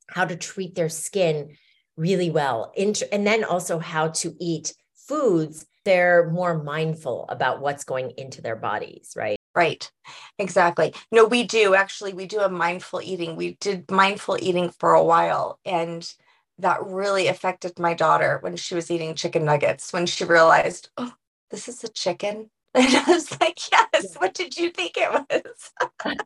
how 0.09 0.25
to 0.25 0.37
treat 0.37 0.75
their 0.75 0.89
skin 0.89 1.57
really 1.97 2.31
well. 2.31 2.73
And 2.77 3.27
then 3.27 3.45
also 3.45 3.79
how 3.79 4.09
to 4.09 4.35
eat 4.39 4.75
foods. 4.95 5.67
They're 5.85 6.31
more 6.31 6.63
mindful 6.63 7.27
about 7.29 7.61
what's 7.61 7.85
going 7.85 8.13
into 8.17 8.41
their 8.41 8.57
bodies, 8.57 9.15
right? 9.17 9.39
Right. 9.55 9.91
Exactly. 10.39 10.95
No, 11.11 11.27
we 11.27 11.43
do 11.43 11.75
actually, 11.75 12.15
we 12.15 12.27
do 12.27 12.41
a 12.41 12.49
mindful 12.49 13.03
eating. 13.03 13.37
We 13.37 13.57
did 13.61 13.91
mindful 13.91 14.39
eating 14.41 14.71
for 14.71 14.95
a 14.95 15.05
while. 15.05 15.59
And 15.65 16.11
that 16.59 16.85
really 16.85 17.27
affected 17.27 17.79
my 17.79 17.95
daughter 17.95 18.39
when 18.41 18.57
she 18.57 18.75
was 18.75 18.91
eating 18.91 19.15
chicken 19.15 19.45
nuggets, 19.45 19.93
when 19.93 20.07
she 20.07 20.25
realized, 20.25 20.91
oh, 20.97 21.13
this 21.51 21.69
is 21.69 21.85
a 21.85 21.89
chicken. 21.89 22.51
And 22.75 22.87
I 22.87 23.05
was 23.07 23.39
like, 23.39 23.59
yes, 23.71 24.15
what 24.17 24.33
did 24.33 24.57
you 24.57 24.71
think 24.71 24.93
it 24.97 25.13
was? 25.13 25.71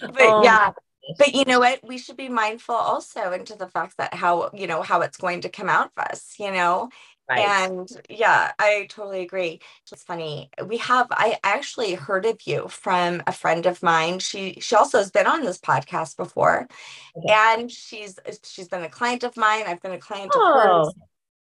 but 0.00 0.20
um, 0.22 0.42
yeah, 0.42 0.70
but 1.18 1.34
you 1.34 1.44
know 1.44 1.60
what? 1.60 1.80
We 1.86 1.98
should 1.98 2.16
be 2.16 2.28
mindful 2.28 2.74
also 2.74 3.32
into 3.32 3.54
the 3.56 3.68
fact 3.68 3.96
that 3.98 4.14
how 4.14 4.50
you 4.54 4.66
know 4.66 4.82
how 4.82 5.00
it's 5.02 5.16
going 5.16 5.42
to 5.42 5.48
come 5.48 5.68
out 5.68 5.90
of 5.96 6.04
us 6.04 6.34
you 6.38 6.50
know? 6.50 6.90
Right. 7.26 7.38
and 7.38 7.88
yeah 8.10 8.52
i 8.58 8.86
totally 8.90 9.22
agree. 9.22 9.60
It's 9.90 10.02
funny. 10.02 10.50
We 10.66 10.76
have 10.78 11.06
i 11.10 11.38
actually 11.42 11.94
heard 11.94 12.26
of 12.26 12.38
you 12.46 12.68
from 12.68 13.22
a 13.26 13.32
friend 13.32 13.64
of 13.64 13.82
mine. 13.82 14.18
She 14.18 14.58
she 14.60 14.76
also 14.76 14.98
has 14.98 15.10
been 15.10 15.26
on 15.26 15.42
this 15.42 15.58
podcast 15.58 16.16
before 16.18 16.68
okay. 17.16 17.26
and 17.32 17.72
she's 17.72 18.18
she's 18.42 18.68
been 18.68 18.82
a 18.82 18.90
client 18.90 19.24
of 19.24 19.36
mine. 19.38 19.64
I've 19.66 19.80
been 19.80 19.92
a 19.92 19.98
client 19.98 20.32
oh. 20.34 20.48
of 20.48 20.62
hers. 20.62 20.94
Oh. 20.98 21.06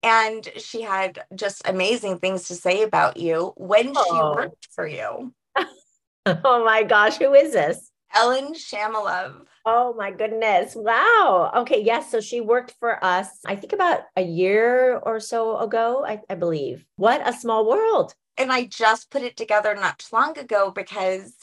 And 0.04 0.46
she 0.56 0.82
had 0.82 1.24
just 1.34 1.62
amazing 1.66 2.18
things 2.18 2.48
to 2.48 2.54
say 2.54 2.82
about 2.82 3.16
you 3.16 3.54
when 3.56 3.92
oh. 3.96 4.04
she 4.04 4.40
worked 4.40 4.68
for 4.72 4.86
you. 4.86 5.32
Oh 6.24 6.64
my 6.64 6.84
gosh 6.84 7.16
who 7.16 7.34
is 7.34 7.52
this 7.52 7.91
Ellen 8.14 8.54
Shamalov. 8.54 9.46
Oh 9.64 9.94
my 9.94 10.10
goodness. 10.10 10.74
Wow. 10.74 11.52
Okay. 11.56 11.82
Yes. 11.82 12.10
So 12.10 12.20
she 12.20 12.40
worked 12.40 12.74
for 12.80 13.02
us, 13.04 13.28
I 13.46 13.56
think 13.56 13.72
about 13.72 14.00
a 14.16 14.22
year 14.22 14.96
or 14.96 15.20
so 15.20 15.58
ago, 15.58 16.04
I, 16.06 16.20
I 16.28 16.34
believe. 16.34 16.84
What 16.96 17.26
a 17.26 17.32
small 17.32 17.68
world. 17.68 18.14
And 18.36 18.50
I 18.50 18.64
just 18.64 19.10
put 19.10 19.22
it 19.22 19.36
together 19.36 19.74
not 19.74 20.00
too 20.00 20.16
long 20.16 20.36
ago 20.38 20.70
because 20.70 21.34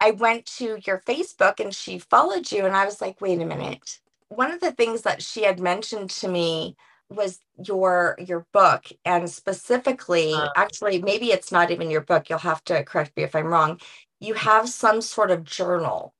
I 0.00 0.12
went 0.12 0.46
to 0.58 0.78
your 0.84 1.02
Facebook 1.06 1.60
and 1.60 1.74
she 1.74 1.98
followed 1.98 2.50
you. 2.50 2.66
And 2.66 2.74
I 2.74 2.86
was 2.86 3.00
like, 3.00 3.20
wait 3.20 3.40
a 3.40 3.44
minute. 3.44 4.00
One 4.28 4.50
of 4.50 4.60
the 4.60 4.72
things 4.72 5.02
that 5.02 5.22
she 5.22 5.44
had 5.44 5.60
mentioned 5.60 6.10
to 6.10 6.28
me 6.28 6.76
was 7.10 7.40
your 7.64 8.16
your 8.20 8.46
book 8.52 8.86
and 9.04 9.28
specifically 9.28 10.32
uh, 10.32 10.48
actually 10.54 11.02
maybe 11.02 11.32
it's 11.32 11.50
not 11.50 11.72
even 11.72 11.90
your 11.90 12.00
book 12.00 12.30
you'll 12.30 12.38
have 12.38 12.62
to 12.62 12.84
correct 12.84 13.16
me 13.16 13.24
if 13.24 13.34
i'm 13.34 13.48
wrong 13.48 13.80
you 14.20 14.34
have 14.34 14.68
some 14.68 15.00
sort 15.00 15.30
of 15.30 15.44
journal. 15.44 16.14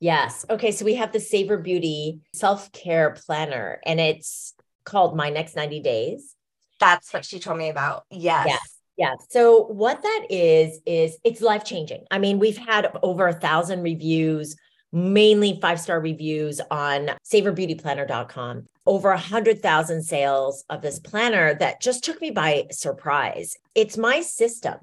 Yes. 0.00 0.46
Okay. 0.48 0.70
So 0.70 0.84
we 0.84 0.94
have 0.94 1.12
the 1.12 1.20
Savor 1.20 1.56
Beauty 1.56 2.20
self 2.32 2.70
care 2.72 3.10
planner, 3.10 3.80
and 3.84 3.98
it's 3.98 4.54
called 4.84 5.16
My 5.16 5.30
Next 5.30 5.56
90 5.56 5.80
Days. 5.80 6.34
That's 6.78 7.12
what 7.12 7.24
she 7.24 7.40
told 7.40 7.58
me 7.58 7.68
about. 7.68 8.04
Yes. 8.10 8.46
Yes. 8.46 8.78
Yeah. 8.96 9.14
So 9.30 9.64
what 9.64 10.02
that 10.02 10.26
is 10.28 10.80
is 10.86 11.18
it's 11.24 11.40
life 11.40 11.64
changing. 11.64 12.04
I 12.10 12.18
mean, 12.18 12.38
we've 12.38 12.56
had 12.56 12.90
over 13.02 13.28
a 13.28 13.32
thousand 13.32 13.82
reviews, 13.82 14.56
mainly 14.92 15.58
five 15.60 15.80
star 15.80 16.00
reviews 16.00 16.60
on 16.70 17.10
savorbeautyplanner.com. 17.24 18.66
Over 18.86 19.10
a 19.10 19.18
hundred 19.18 19.62
thousand 19.62 20.02
sales 20.02 20.64
of 20.68 20.82
this 20.82 20.98
planner 20.98 21.54
that 21.54 21.80
just 21.80 22.04
took 22.04 22.20
me 22.20 22.30
by 22.30 22.66
surprise. 22.70 23.56
It's 23.74 23.96
my 23.96 24.20
system 24.20 24.78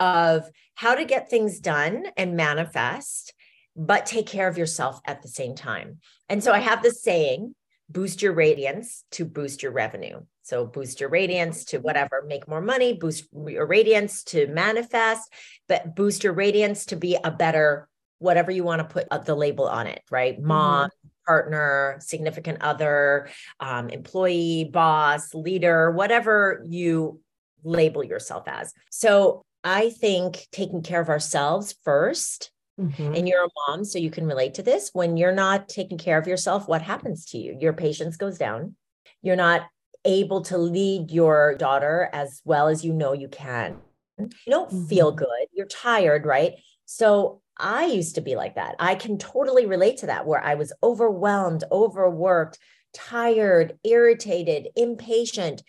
of 0.00 0.48
how 0.74 0.94
to 0.94 1.04
get 1.04 1.30
things 1.30 1.60
done 1.60 2.06
and 2.16 2.36
manifest, 2.36 3.34
but 3.74 4.06
take 4.06 4.26
care 4.26 4.48
of 4.48 4.58
yourself 4.58 5.00
at 5.06 5.22
the 5.22 5.28
same 5.28 5.54
time. 5.54 5.98
And 6.28 6.42
so 6.42 6.52
I 6.52 6.58
have 6.58 6.82
this 6.82 7.02
saying 7.02 7.54
boost 7.88 8.22
your 8.22 8.32
radiance 8.32 9.04
to 9.12 9.24
boost 9.24 9.62
your 9.62 9.72
revenue. 9.72 10.20
So 10.42 10.66
boost 10.66 11.00
your 11.00 11.08
radiance 11.08 11.64
to 11.66 11.78
whatever, 11.78 12.24
make 12.26 12.48
more 12.48 12.60
money, 12.60 12.94
boost 12.94 13.24
your 13.32 13.66
radiance 13.66 14.24
to 14.24 14.46
manifest, 14.48 15.32
but 15.68 15.94
boost 15.94 16.24
your 16.24 16.32
radiance 16.32 16.86
to 16.86 16.96
be 16.96 17.16
a 17.22 17.30
better, 17.30 17.88
whatever 18.18 18.50
you 18.50 18.64
want 18.64 18.80
to 18.80 18.92
put 18.92 19.24
the 19.24 19.34
label 19.34 19.66
on 19.66 19.86
it, 19.86 20.02
right? 20.10 20.36
Mm-hmm. 20.36 20.46
Mom, 20.46 20.86
mm-hmm. 20.86 21.08
partner, 21.26 21.96
significant 22.00 22.58
other, 22.60 23.28
um, 23.60 23.88
employee, 23.88 24.70
boss, 24.72 25.34
leader, 25.34 25.90
whatever 25.90 26.62
you 26.64 27.20
label 27.64 28.04
yourself 28.04 28.44
as. 28.46 28.72
So 28.90 29.44
I 29.66 29.90
think 29.90 30.46
taking 30.52 30.80
care 30.80 31.00
of 31.00 31.08
ourselves 31.08 31.74
1st 31.84 32.50
mm-hmm. 32.80 33.14
and 33.16 33.28
you're 33.28 33.44
a 33.44 33.48
mom, 33.66 33.84
so 33.84 33.98
you 33.98 34.12
can 34.12 34.24
relate 34.24 34.54
to 34.54 34.62
this. 34.62 34.90
When 34.92 35.16
you're 35.16 35.34
not 35.34 35.68
taking 35.68 35.98
care 35.98 36.18
of 36.18 36.28
yourself, 36.28 36.68
what 36.68 36.82
happens 36.82 37.24
to 37.26 37.38
you? 37.38 37.56
Your 37.60 37.72
patience 37.72 38.16
goes 38.16 38.38
down. 38.38 38.76
You're 39.22 39.34
not 39.34 39.62
able 40.04 40.42
to 40.42 40.56
lead 40.56 41.10
your 41.10 41.56
daughter 41.56 42.08
as 42.12 42.40
well 42.44 42.68
as 42.68 42.84
you 42.84 42.92
know 42.92 43.12
you 43.12 43.26
can. 43.26 43.78
You 44.18 44.28
don't 44.46 44.70
mm-hmm. 44.70 44.86
feel 44.86 45.10
good. 45.10 45.46
You're 45.52 45.66
tired, 45.66 46.26
right? 46.26 46.52
So 46.84 47.42
I 47.58 47.86
used 47.86 48.14
to 48.14 48.20
be 48.20 48.36
like 48.36 48.54
that. 48.54 48.76
I 48.78 48.94
can 48.94 49.18
totally 49.18 49.66
relate 49.66 49.96
to 49.98 50.06
that 50.06 50.26
where 50.26 50.42
I 50.42 50.54
was 50.54 50.72
overwhelmed, 50.80 51.64
overworked, 51.72 52.60
tired, 52.94 53.78
irritated, 53.82 54.68
impatient. 54.76 55.64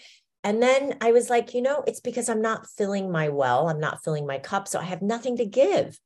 And 0.47 0.63
then 0.63 0.95
I 1.01 1.11
was 1.11 1.29
like, 1.29 1.53
you 1.53 1.61
know, 1.61 1.83
it's 1.85 1.99
because 1.99 2.29
I'm 2.29 2.41
not 2.41 2.69
filling 2.69 3.11
my 3.11 3.27
well, 3.27 3.67
I'm 3.67 3.81
not 3.81 4.01
filling 4.01 4.25
my 4.25 4.39
cup. 4.39 4.69
So 4.69 4.79
I 4.79 4.83
have 4.83 5.01
nothing 5.01 5.35
to 5.37 5.45
give. 5.45 5.99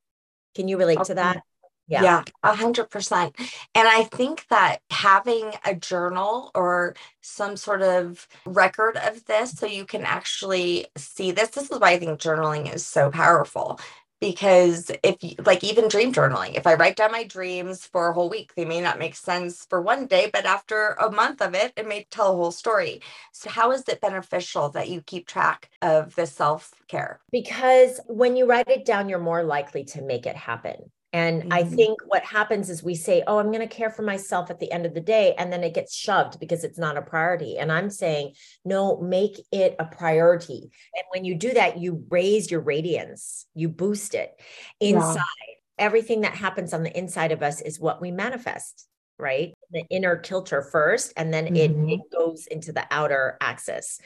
Can 0.56 0.68
you 0.68 0.80
relate 0.80 0.98
okay. 0.98 1.10
to 1.10 1.14
that? 1.14 1.44
Yeah. 1.88 2.24
a 2.42 2.56
hundred 2.56 2.90
percent. 2.90 3.36
And 3.76 3.88
I 3.88 4.06
think 4.06 4.48
that 4.50 4.80
having 4.90 5.52
a 5.64 5.76
journal 5.76 6.50
or 6.56 6.96
some 7.22 7.56
sort 7.56 7.84
of 7.84 8.28
record 8.48 8.98
of 8.98 9.24
this 9.26 9.52
so 9.52 9.68
you 9.68 9.86
can 9.86 10.06
actually 10.06 10.88
see 10.98 11.30
this, 11.30 11.50
this 11.50 11.70
is 11.70 11.80
why 11.80 11.92
I 11.92 12.00
think 12.00 12.20
journaling 12.20 12.74
is 12.74 12.84
so 12.84 13.12
powerful 13.12 13.80
because 14.22 14.92
if 15.04 15.18
like 15.46 15.64
even 15.64 15.90
dream 15.90 16.14
journaling 16.14 16.56
if 16.56 16.68
i 16.68 16.76
write 16.76 16.96
down 16.96 17.12
my 17.12 17.24
dreams 17.24 17.86
for 17.86 18.08
a 18.10 18.14
whole 18.14 18.30
week 18.30 18.54
they 18.56 18.66
may 18.66 18.80
not 18.80 19.00
make 19.00 19.16
sense 19.16 19.66
for 19.70 19.82
one 19.82 20.06
day 20.06 20.30
but 20.32 20.46
after 20.46 20.96
a 21.02 21.12
month 21.12 21.42
of 21.42 21.56
it 21.56 21.74
it 21.76 21.88
may 21.88 22.06
tell 22.12 22.34
a 22.34 22.36
whole 22.36 22.52
story. 22.52 23.02
So 23.32 23.50
how 23.50 23.72
is 23.72 23.88
it 23.90 24.02
beneficial 24.02 24.70
that 24.70 24.90
you 24.90 25.02
keep 25.02 25.28
track 25.28 25.70
of 25.82 26.16
the 26.16 26.28
self-care? 26.28 27.20
Because 27.32 28.00
when 28.08 28.36
you 28.36 28.46
write 28.46 28.70
it 28.70 28.86
down 28.86 29.10
you're 29.10 29.20
more 29.20 29.44
likely 29.44 29.84
to 29.86 30.02
make 30.02 30.26
it 30.26 30.36
happen 30.36 30.92
and 31.14 31.44
mm-hmm. 31.44 31.54
I 31.54 31.64
think 31.64 32.00
what 32.06 32.24
happens 32.24 32.70
is 32.70 32.82
we 32.82 32.96
say, 32.96 33.24
Oh, 33.28 33.40
I'm 33.40 33.52
going 33.52 33.68
to 33.68 33.76
care 33.76 33.90
for 33.90 34.02
myself 34.02 34.50
at 34.50 34.60
the 34.60 34.72
end 34.72 34.86
of 34.86 34.94
the 34.94 35.02
day. 35.02 35.36
And 35.38 35.52
then 35.52 35.64
it 35.64 35.74
gets 35.74 35.96
shoved 35.96 36.40
because 36.40 36.64
it's 36.64 36.78
not 36.80 36.98
a 36.98 37.02
priority. 37.02 37.58
And 37.58 37.72
I'm 37.72 37.90
saying, 37.90 38.34
No, 38.64 39.00
make 39.02 39.38
it 39.52 39.76
a 39.78 39.86
priority. 39.86 40.72
And 40.96 41.04
when 41.14 41.26
you 41.26 41.36
do 41.36 41.54
that, 41.54 41.80
you 41.80 42.06
raise 42.10 42.50
your 42.50 42.62
radiance, 42.62 43.46
you 43.54 43.68
boost 43.68 44.16
it 44.16 44.40
inside. 44.80 45.16
Yeah. 45.16 45.56
Everything 45.78 46.22
that 46.22 46.36
happens 46.36 46.74
on 46.74 46.84
the 46.84 46.96
inside 46.98 47.32
of 47.32 47.42
us 47.42 47.60
is 47.60 47.80
what 47.80 48.02
we 48.02 48.12
manifest, 48.12 48.88
right? 49.18 49.54
The 49.72 49.84
inner 49.90 50.16
kilter 50.16 50.62
first, 50.62 51.12
and 51.18 51.34
then 51.34 51.46
mm-hmm. 51.46 51.90
it, 51.90 51.94
it 51.94 52.02
goes 52.16 52.46
into 52.46 52.72
the 52.72 52.86
outer 52.92 53.38
axis. 53.42 54.00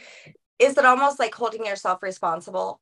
Is 0.58 0.78
it 0.78 0.86
almost 0.86 1.20
like 1.20 1.36
holding 1.36 1.66
yourself 1.66 2.02
responsible? 2.02 2.80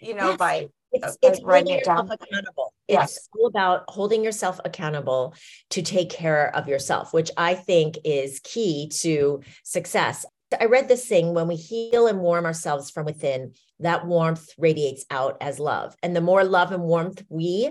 You 0.00 0.14
know, 0.14 0.30
yes. 0.30 0.38
by 0.38 0.68
it's, 0.92 1.18
it's 1.22 1.42
writing 1.42 1.74
it 1.74 1.84
down. 1.84 2.10
accountable. 2.10 2.74
Yes. 2.88 3.16
It's 3.16 3.28
all 3.38 3.46
about 3.46 3.84
holding 3.88 4.24
yourself 4.24 4.60
accountable 4.64 5.34
to 5.70 5.82
take 5.82 6.10
care 6.10 6.54
of 6.54 6.68
yourself, 6.68 7.12
which 7.12 7.30
I 7.36 7.54
think 7.54 7.98
is 8.04 8.40
key 8.42 8.90
to 9.00 9.40
success. 9.62 10.26
I 10.58 10.64
read 10.64 10.88
this 10.88 11.06
thing 11.06 11.32
when 11.32 11.46
we 11.46 11.54
heal 11.54 12.08
and 12.08 12.20
warm 12.20 12.44
ourselves 12.44 12.90
from 12.90 13.06
within, 13.06 13.54
that 13.78 14.06
warmth 14.06 14.48
radiates 14.58 15.04
out 15.10 15.36
as 15.40 15.60
love. 15.60 15.94
And 16.02 16.14
the 16.16 16.20
more 16.20 16.44
love 16.44 16.72
and 16.72 16.82
warmth 16.82 17.22
we 17.28 17.70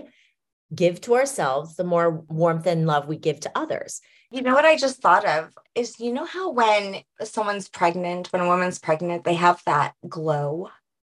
give 0.74 1.00
to 1.02 1.14
ourselves, 1.14 1.76
the 1.76 1.84
more 1.84 2.10
warmth 2.28 2.66
and 2.66 2.86
love 2.86 3.06
we 3.06 3.18
give 3.18 3.40
to 3.40 3.52
others. 3.54 4.00
You 4.30 4.40
know 4.40 4.54
what 4.54 4.64
I 4.64 4.76
just 4.76 5.02
thought 5.02 5.26
of 5.26 5.52
is 5.74 6.00
you 6.00 6.12
know 6.12 6.24
how 6.24 6.52
when 6.52 7.02
someone's 7.22 7.68
pregnant, 7.68 8.32
when 8.32 8.40
a 8.40 8.46
woman's 8.46 8.78
pregnant, 8.78 9.24
they 9.24 9.34
have 9.34 9.60
that 9.66 9.92
glow? 10.08 10.70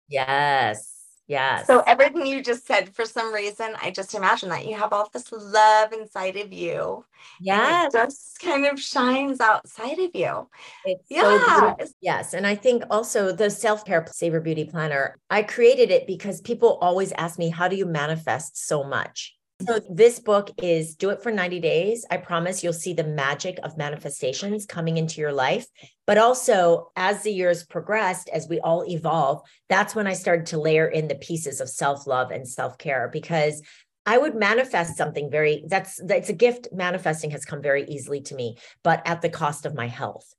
Yes 0.07 0.94
yeah. 1.27 1.63
So 1.63 1.81
everything 1.87 2.25
you 2.25 2.43
just 2.43 2.67
said, 2.67 2.93
for 2.95 3.05
some 3.05 3.33
reason, 3.33 3.75
I 3.81 3.91
just 3.91 4.13
imagine 4.13 4.49
that 4.49 4.67
you 4.67 4.75
have 4.75 4.93
all 4.93 5.09
this 5.11 5.31
love 5.31 5.91
inside 5.91 6.35
of 6.37 6.53
you. 6.53 7.03
Yeah. 7.41 7.89
just 7.91 8.39
kind 8.39 8.65
of 8.65 8.79
shines 8.79 9.39
outside 9.39 9.97
of 9.99 10.11
you. 10.13 10.47
It's 10.85 11.05
yeah. 11.09 11.75
So 11.77 11.87
yes. 12.01 12.33
And 12.33 12.45
I 12.45 12.55
think 12.55 12.83
also 12.91 13.31
the 13.31 13.49
self-care 13.49 14.05
Savor 14.11 14.39
Beauty 14.39 14.65
Planner, 14.65 15.17
I 15.29 15.41
created 15.43 15.89
it 15.89 16.05
because 16.05 16.41
people 16.41 16.77
always 16.81 17.11
ask 17.13 17.39
me, 17.39 17.49
how 17.49 17.67
do 17.67 17.75
you 17.75 17.85
manifest 17.85 18.67
so 18.67 18.83
much? 18.83 19.34
So, 19.61 19.79
this 19.89 20.19
book 20.19 20.51
is 20.61 20.95
Do 20.95 21.11
It 21.11 21.23
for 21.23 21.31
90 21.31 21.61
Days. 21.61 22.05
I 22.11 22.17
promise 22.17 22.61
you'll 22.61 22.73
see 22.73 22.91
the 22.91 23.05
magic 23.05 23.57
of 23.63 23.77
manifestations 23.77 24.65
coming 24.65 24.97
into 24.97 25.21
your 25.21 25.31
life. 25.31 25.65
But 26.05 26.17
also, 26.17 26.91
as 26.97 27.23
the 27.23 27.31
years 27.31 27.63
progressed, 27.63 28.29
as 28.33 28.49
we 28.49 28.59
all 28.59 28.83
evolve, 28.85 29.43
that's 29.69 29.95
when 29.95 30.07
I 30.07 30.13
started 30.13 30.47
to 30.47 30.59
layer 30.59 30.87
in 30.87 31.07
the 31.07 31.15
pieces 31.15 31.61
of 31.61 31.69
self 31.69 32.05
love 32.05 32.31
and 32.31 32.45
self 32.45 32.77
care 32.77 33.09
because 33.13 33.61
I 34.05 34.17
would 34.17 34.35
manifest 34.35 34.97
something 34.97 35.31
very 35.31 35.63
that's 35.67 36.01
that's 36.05 36.27
a 36.27 36.33
gift. 36.33 36.67
Manifesting 36.73 37.31
has 37.31 37.45
come 37.45 37.61
very 37.61 37.85
easily 37.85 38.19
to 38.23 38.35
me, 38.35 38.57
but 38.83 39.01
at 39.05 39.21
the 39.21 39.29
cost 39.29 39.65
of 39.65 39.73
my 39.73 39.87
health. 39.87 40.33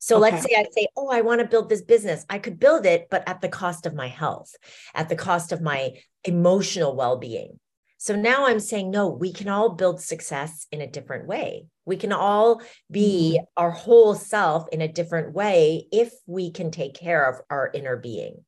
So 0.00 0.16
okay. 0.16 0.32
let's 0.32 0.42
say 0.42 0.56
I 0.56 0.64
say, 0.72 0.88
Oh, 0.96 1.08
I 1.08 1.20
want 1.20 1.40
to 1.40 1.46
build 1.46 1.68
this 1.68 1.82
business. 1.82 2.26
I 2.28 2.40
could 2.40 2.58
build 2.58 2.84
it, 2.84 3.06
but 3.12 3.28
at 3.28 3.40
the 3.40 3.48
cost 3.48 3.86
of 3.86 3.94
my 3.94 4.08
health, 4.08 4.56
at 4.92 5.08
the 5.08 5.16
cost 5.16 5.52
of 5.52 5.62
my 5.62 5.92
emotional 6.24 6.96
well 6.96 7.16
being 7.16 7.60
so 8.06 8.14
now 8.14 8.46
I'm 8.46 8.60
saying, 8.60 8.92
no, 8.92 9.08
we 9.08 9.32
can 9.32 9.48
all 9.48 9.70
build 9.70 10.00
success 10.00 10.68
in 10.70 10.80
a 10.80 10.86
different 10.86 11.26
way. 11.26 11.66
We 11.86 11.96
can 11.96 12.12
all 12.12 12.62
be 12.88 13.36
mm-hmm. 13.36 13.44
our 13.56 13.72
whole 13.72 14.14
self 14.14 14.68
in 14.68 14.80
a 14.80 14.86
different 14.86 15.34
way 15.34 15.88
if 15.90 16.12
we 16.24 16.52
can 16.52 16.70
take 16.70 16.94
care 16.94 17.28
of 17.28 17.40
our 17.50 17.68
inner 17.74 17.96
being. 17.96 18.44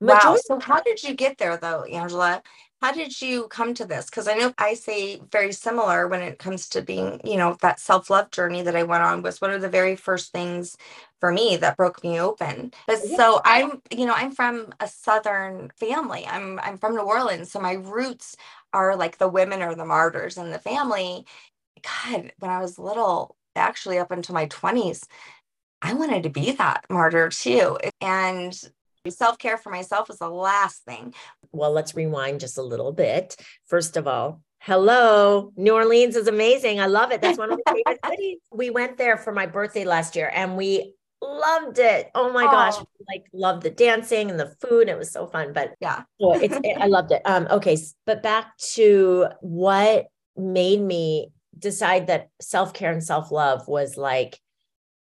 Majority- 0.00 0.26
wow. 0.26 0.58
So, 0.58 0.58
how 0.58 0.80
did 0.80 1.04
you 1.04 1.14
get 1.14 1.38
there, 1.38 1.56
though, 1.56 1.84
Angela? 1.84 2.42
How 2.80 2.90
did 2.90 3.22
you 3.22 3.46
come 3.46 3.74
to 3.74 3.84
this? 3.84 4.06
Because 4.06 4.26
I 4.26 4.34
know 4.34 4.52
I 4.58 4.74
say 4.74 5.20
very 5.30 5.52
similar 5.52 6.08
when 6.08 6.20
it 6.20 6.40
comes 6.40 6.68
to 6.70 6.82
being, 6.82 7.20
you 7.22 7.36
know, 7.36 7.56
that 7.62 7.78
self 7.78 8.10
love 8.10 8.32
journey 8.32 8.62
that 8.62 8.74
I 8.74 8.82
went 8.82 9.04
on 9.04 9.22
was 9.22 9.40
one 9.40 9.52
of 9.52 9.62
the 9.62 9.68
very 9.68 9.94
first 9.94 10.32
things 10.32 10.76
for 11.20 11.30
me 11.30 11.56
that 11.58 11.76
broke 11.76 12.02
me 12.02 12.18
open. 12.18 12.72
But 12.88 12.98
so 12.98 13.40
I'm, 13.44 13.80
you 13.92 14.06
know, 14.06 14.14
I'm 14.14 14.32
from 14.32 14.74
a 14.80 14.88
southern 14.88 15.70
family. 15.78 16.26
I'm 16.26 16.58
I'm 16.58 16.78
from 16.78 16.96
New 16.96 17.02
Orleans, 17.02 17.52
so 17.52 17.60
my 17.60 17.74
roots 17.74 18.34
are 18.72 18.96
like 18.96 19.18
the 19.18 19.28
women 19.28 19.62
or 19.62 19.74
the 19.74 19.84
martyrs 19.84 20.36
in 20.36 20.50
the 20.50 20.58
family. 20.58 21.26
God, 21.82 22.32
when 22.38 22.50
I 22.50 22.60
was 22.60 22.78
little, 22.78 23.36
actually 23.56 23.98
up 23.98 24.10
until 24.10 24.34
my 24.34 24.46
20s, 24.46 25.04
I 25.80 25.94
wanted 25.94 26.22
to 26.22 26.30
be 26.30 26.52
that 26.52 26.84
martyr 26.88 27.28
too. 27.28 27.78
And 28.00 28.58
self 29.10 29.38
care 29.38 29.56
for 29.56 29.70
myself 29.70 30.08
was 30.08 30.18
the 30.18 30.28
last 30.28 30.84
thing. 30.84 31.14
Well, 31.50 31.72
let's 31.72 31.94
rewind 31.94 32.40
just 32.40 32.58
a 32.58 32.62
little 32.62 32.92
bit. 32.92 33.36
First 33.66 33.96
of 33.96 34.06
all, 34.06 34.40
hello, 34.60 35.52
New 35.56 35.74
Orleans 35.74 36.14
is 36.14 36.28
amazing. 36.28 36.80
I 36.80 36.86
love 36.86 37.10
it. 37.10 37.20
That's 37.20 37.38
one 37.38 37.52
of 37.52 37.60
my 37.66 37.72
favorite 37.72 38.00
cities. 38.06 38.38
We 38.52 38.70
went 38.70 38.96
there 38.96 39.16
for 39.16 39.32
my 39.32 39.46
birthday 39.46 39.84
last 39.84 40.14
year 40.14 40.30
and 40.32 40.56
we 40.56 40.94
loved 41.22 41.78
it. 41.78 42.10
Oh 42.14 42.32
my 42.32 42.44
oh. 42.44 42.50
gosh, 42.50 42.74
like 43.08 43.24
loved 43.32 43.62
the 43.62 43.70
dancing 43.70 44.30
and 44.30 44.38
the 44.38 44.54
food. 44.60 44.88
It 44.88 44.98
was 44.98 45.10
so 45.10 45.26
fun. 45.26 45.52
But 45.52 45.74
yeah, 45.80 46.02
it's 46.18 46.56
it, 46.64 46.76
I 46.78 46.86
loved 46.86 47.12
it. 47.12 47.22
Um, 47.32 47.46
okay, 47.50 47.78
but 48.04 48.22
back 48.22 48.56
to 48.74 49.28
what 49.40 50.06
made 50.36 50.80
me 50.80 51.28
decide 51.58 52.08
that 52.08 52.28
self 52.40 52.74
care 52.74 52.92
and 52.92 53.02
self 53.02 53.30
love 53.30 53.68
was 53.68 53.96
like 53.96 54.38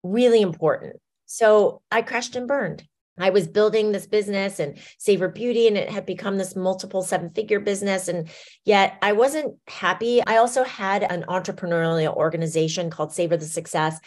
really 0.04 0.42
important. 0.42 0.98
So 1.26 1.82
I 1.92 2.02
crashed 2.04 2.36
and 2.36 2.48
burned. 2.48 2.88
I 3.18 3.30
was 3.30 3.48
building 3.48 3.92
this 3.92 4.08
business 4.08 4.60
and 4.60 4.78
Savor 4.98 5.30
Beauty, 5.30 5.68
and 5.68 5.78
it 5.78 5.90
had 5.90 6.06
become 6.06 6.38
this 6.38 6.56
multiple 6.56 7.02
seven 7.02 7.30
figure 7.30 7.62
business. 7.62 8.08
And 8.08 8.30
yet 8.66 8.98
I 9.02 9.14
wasn't 9.14 9.56
happy. 9.68 10.22
I 10.26 10.38
also 10.38 10.64
had 10.64 11.04
an 11.04 11.24
entrepreneurial 11.30 12.16
organization 12.16 12.90
called 12.90 13.14
Savor 13.14 13.38
the 13.38 13.46
Success. 13.46 14.00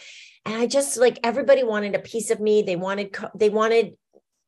And 0.45 0.55
I 0.55 0.67
just 0.67 0.97
like 0.97 1.19
everybody 1.23 1.63
wanted 1.63 1.95
a 1.95 1.99
piece 1.99 2.31
of 2.31 2.39
me. 2.39 2.61
They 2.61 2.75
wanted, 2.75 3.15
they 3.35 3.49
wanted 3.49 3.97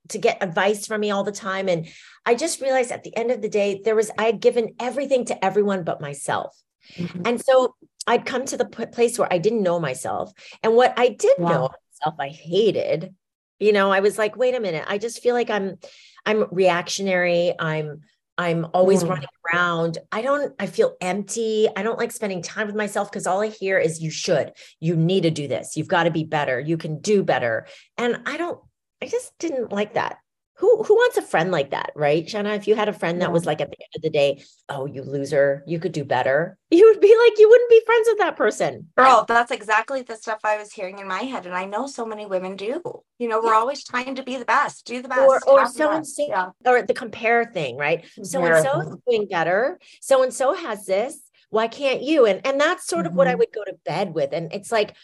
to 0.09 0.17
get 0.17 0.41
advice 0.41 0.87
from 0.87 1.01
me 1.01 1.11
all 1.11 1.23
the 1.23 1.31
time. 1.31 1.69
And 1.69 1.87
I 2.25 2.35
just 2.35 2.61
realized 2.61 2.91
at 2.91 3.03
the 3.03 3.15
end 3.15 3.31
of 3.31 3.41
the 3.41 3.49
day, 3.49 3.81
there 3.83 3.95
was, 3.95 4.11
I 4.17 4.23
had 4.23 4.39
given 4.39 4.75
everything 4.79 5.25
to 5.25 5.45
everyone 5.45 5.83
but 5.83 6.01
myself. 6.01 6.55
Mm-hmm. 6.95 7.21
And 7.25 7.41
so 7.41 7.75
I'd 8.07 8.25
come 8.25 8.45
to 8.45 8.57
the 8.57 8.65
place 8.65 9.19
where 9.19 9.31
I 9.31 9.37
didn't 9.37 9.63
know 9.63 9.79
myself. 9.79 10.31
And 10.63 10.75
what 10.75 10.93
I 10.97 11.09
did 11.09 11.35
wow. 11.37 11.49
know 11.49 11.69
myself, 12.01 12.15
I 12.19 12.29
hated 12.29 13.13
you 13.61 13.71
know 13.71 13.91
i 13.91 14.01
was 14.01 14.17
like 14.17 14.35
wait 14.35 14.55
a 14.55 14.59
minute 14.59 14.83
i 14.87 14.97
just 14.97 15.21
feel 15.21 15.35
like 15.35 15.49
i'm 15.49 15.77
i'm 16.25 16.47
reactionary 16.51 17.53
i'm 17.57 18.01
i'm 18.37 18.67
always 18.73 19.03
mm. 19.03 19.09
running 19.09 19.27
around. 19.53 19.97
I 20.11 20.21
don't 20.21 20.53
i 20.59 20.65
feel 20.65 20.95
empty. 21.01 21.67
I 21.75 21.83
don't 21.83 21.97
like 21.97 22.11
spending 22.11 22.41
time 22.41 22.67
with 22.67 22.75
myself 22.75 23.11
because 23.11 23.27
all 23.27 23.41
i 23.41 23.47
hear 23.47 23.77
is 23.77 24.01
you 24.01 24.11
should. 24.11 24.53
You 24.79 24.95
need 24.95 25.21
to 25.21 25.31
do 25.31 25.47
this. 25.47 25.75
You've 25.75 25.87
got 25.87 26.03
to 26.03 26.11
be 26.11 26.23
better. 26.23 26.59
You 26.59 26.77
can 26.77 26.99
do 26.99 27.23
better. 27.23 27.67
And 27.97 28.21
i 28.25 28.37
don't 28.37 28.59
i 29.01 29.07
just 29.07 29.37
didn't 29.39 29.71
like 29.71 29.95
that 29.95 30.17
who 30.61 30.83
who 30.83 30.93
wants 30.93 31.17
a 31.17 31.23
friend 31.23 31.51
like 31.51 31.71
that, 31.71 31.91
right? 31.95 32.29
Shanna, 32.29 32.53
if 32.53 32.67
you 32.67 32.75
had 32.75 32.87
a 32.87 32.93
friend 32.93 33.21
that 33.21 33.31
was 33.31 33.47
like 33.47 33.61
at 33.61 33.71
the 33.71 33.77
end 33.81 33.89
of 33.95 34.01
the 34.03 34.11
day, 34.11 34.43
oh, 34.69 34.85
you 34.85 35.01
loser, 35.01 35.63
you 35.65 35.79
could 35.79 35.91
do 35.91 36.05
better. 36.05 36.57
You 36.73 36.89
would 36.89 37.01
be 37.01 37.13
like, 37.13 37.37
you 37.37 37.49
wouldn't 37.49 37.69
be 37.69 37.81
friends 37.85 38.07
with 38.09 38.19
that 38.19 38.37
person. 38.37 38.87
Girl, 38.95 39.25
that's 39.27 39.51
exactly 39.51 40.03
the 40.03 40.15
stuff 40.15 40.39
I 40.45 40.55
was 40.55 40.71
hearing 40.71 40.99
in 40.99 41.07
my 41.07 41.19
head. 41.19 41.45
And 41.45 41.53
I 41.53 41.65
know 41.65 41.85
so 41.85 42.05
many 42.05 42.25
women 42.25 42.55
do. 42.55 42.81
You 43.19 43.27
know, 43.27 43.41
we're 43.43 43.53
always 43.53 43.83
trying 43.83 44.15
to 44.15 44.23
be 44.23 44.37
the 44.37 44.45
best, 44.45 44.85
do 44.85 45.01
the 45.01 45.09
best. 45.09 45.19
Or, 45.19 45.41
or 45.49 45.67
so 45.67 45.91
and 45.91 46.07
so, 46.07 46.25
yeah. 46.29 46.51
or 46.65 46.83
the 46.83 46.93
compare 46.93 47.43
thing, 47.43 47.75
right? 47.75 48.05
So 48.23 48.45
and 48.45 48.63
so 48.65 48.79
is 48.79 48.95
doing 49.05 49.27
better. 49.29 49.79
So 49.99 50.23
and 50.23 50.33
so 50.33 50.53
has 50.53 50.85
this. 50.85 51.19
Why 51.49 51.67
can't 51.67 52.01
you? 52.01 52.25
And 52.25 52.39
and 52.47 52.57
that's 52.57 52.87
sort 52.87 53.05
of 53.05 53.09
mm-hmm. 53.09 53.17
what 53.17 53.27
I 53.27 53.31
mm-hmm. 53.31 53.39
would 53.39 53.53
go 53.53 53.65
to 53.65 53.75
bed 53.83 54.13
with. 54.13 54.31
And 54.31 54.53
it's 54.53 54.71
like, 54.71 54.95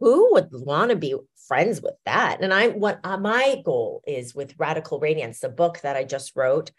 who 0.00 0.32
would 0.32 0.48
want 0.52 0.90
to 0.90 0.96
be 0.96 1.14
friends 1.48 1.80
with 1.82 1.94
that. 2.04 2.38
And 2.42 2.52
I 2.52 2.68
what 2.68 3.00
uh, 3.02 3.16
my 3.16 3.60
goal 3.64 4.02
is 4.06 4.34
with 4.34 4.54
Radical 4.58 5.00
Radiance, 5.00 5.40
the 5.40 5.48
book 5.48 5.80
that 5.80 5.96
I 5.96 6.04
just 6.04 6.36
wrote, 6.36 6.70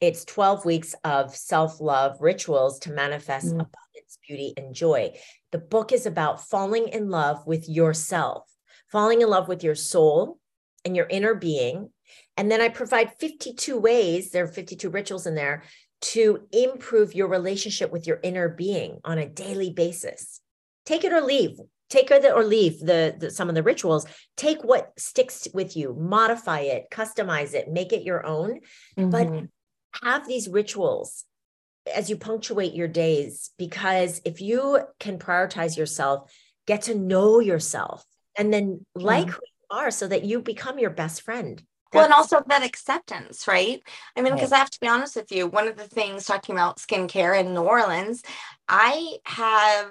It's 0.00 0.24
12 0.24 0.64
weeks 0.64 0.94
of 1.04 1.34
self 1.34 1.80
love 1.80 2.16
rituals 2.20 2.78
to 2.80 2.92
manifest 2.92 3.46
mm. 3.46 3.52
abundance, 3.52 4.18
beauty, 4.26 4.54
and 4.56 4.74
joy. 4.74 5.12
The 5.50 5.58
book 5.58 5.92
is 5.92 6.06
about 6.06 6.48
falling 6.48 6.88
in 6.88 7.10
love 7.10 7.46
with 7.46 7.68
yourself, 7.68 8.48
falling 8.90 9.20
in 9.20 9.28
love 9.28 9.48
with 9.48 9.64
your 9.64 9.74
soul 9.74 10.38
and 10.84 10.96
your 10.96 11.06
inner 11.10 11.34
being. 11.34 11.90
And 12.36 12.50
then 12.50 12.60
I 12.60 12.68
provide 12.68 13.18
52 13.18 13.78
ways, 13.78 14.30
there 14.30 14.44
are 14.44 14.48
52 14.48 14.88
rituals 14.88 15.26
in 15.26 15.34
there 15.34 15.64
to 16.02 16.48
improve 16.50 17.14
your 17.14 17.28
relationship 17.28 17.92
with 17.92 18.06
your 18.06 18.18
inner 18.22 18.48
being 18.48 18.98
on 19.04 19.18
a 19.18 19.28
daily 19.28 19.70
basis. 19.70 20.40
Take 20.84 21.04
it 21.04 21.12
or 21.12 21.20
leave. 21.20 21.58
Take 21.92 22.08
the, 22.08 22.32
or 22.32 22.42
leave 22.42 22.80
the, 22.80 23.14
the 23.18 23.30
some 23.30 23.50
of 23.50 23.54
the 23.54 23.62
rituals. 23.62 24.06
Take 24.34 24.64
what 24.64 24.92
sticks 24.96 25.46
with 25.52 25.76
you, 25.76 25.94
modify 25.94 26.60
it, 26.60 26.86
customize 26.90 27.52
it, 27.52 27.70
make 27.70 27.92
it 27.92 28.02
your 28.02 28.24
own. 28.24 28.60
Mm-hmm. 28.98 29.10
But 29.10 29.44
have 30.02 30.26
these 30.26 30.48
rituals 30.48 31.24
as 31.94 32.08
you 32.08 32.16
punctuate 32.16 32.72
your 32.72 32.88
days 32.88 33.50
because 33.58 34.22
if 34.24 34.40
you 34.40 34.80
can 35.00 35.18
prioritize 35.18 35.76
yourself, 35.76 36.32
get 36.66 36.80
to 36.82 36.94
know 36.94 37.40
yourself, 37.40 38.02
and 38.38 38.50
then 38.50 38.86
like 38.94 39.28
who 39.28 39.42
you 39.42 39.76
are 39.76 39.90
so 39.90 40.08
that 40.08 40.24
you 40.24 40.40
become 40.40 40.78
your 40.78 40.88
best 40.88 41.20
friend. 41.20 41.62
Well, 41.92 42.04
and 42.04 42.14
also 42.14 42.42
that 42.46 42.62
acceptance, 42.62 43.46
right? 43.46 43.82
I 44.16 44.22
mean, 44.22 44.32
because 44.32 44.50
right. 44.50 44.56
I 44.56 44.60
have 44.60 44.70
to 44.70 44.80
be 44.80 44.88
honest 44.88 45.14
with 45.14 45.30
you, 45.30 45.46
one 45.46 45.68
of 45.68 45.76
the 45.76 45.86
things 45.86 46.24
talking 46.24 46.54
about 46.54 46.78
skincare 46.78 47.38
in 47.38 47.52
New 47.52 47.60
Orleans, 47.60 48.22
I 48.66 49.18
have 49.26 49.90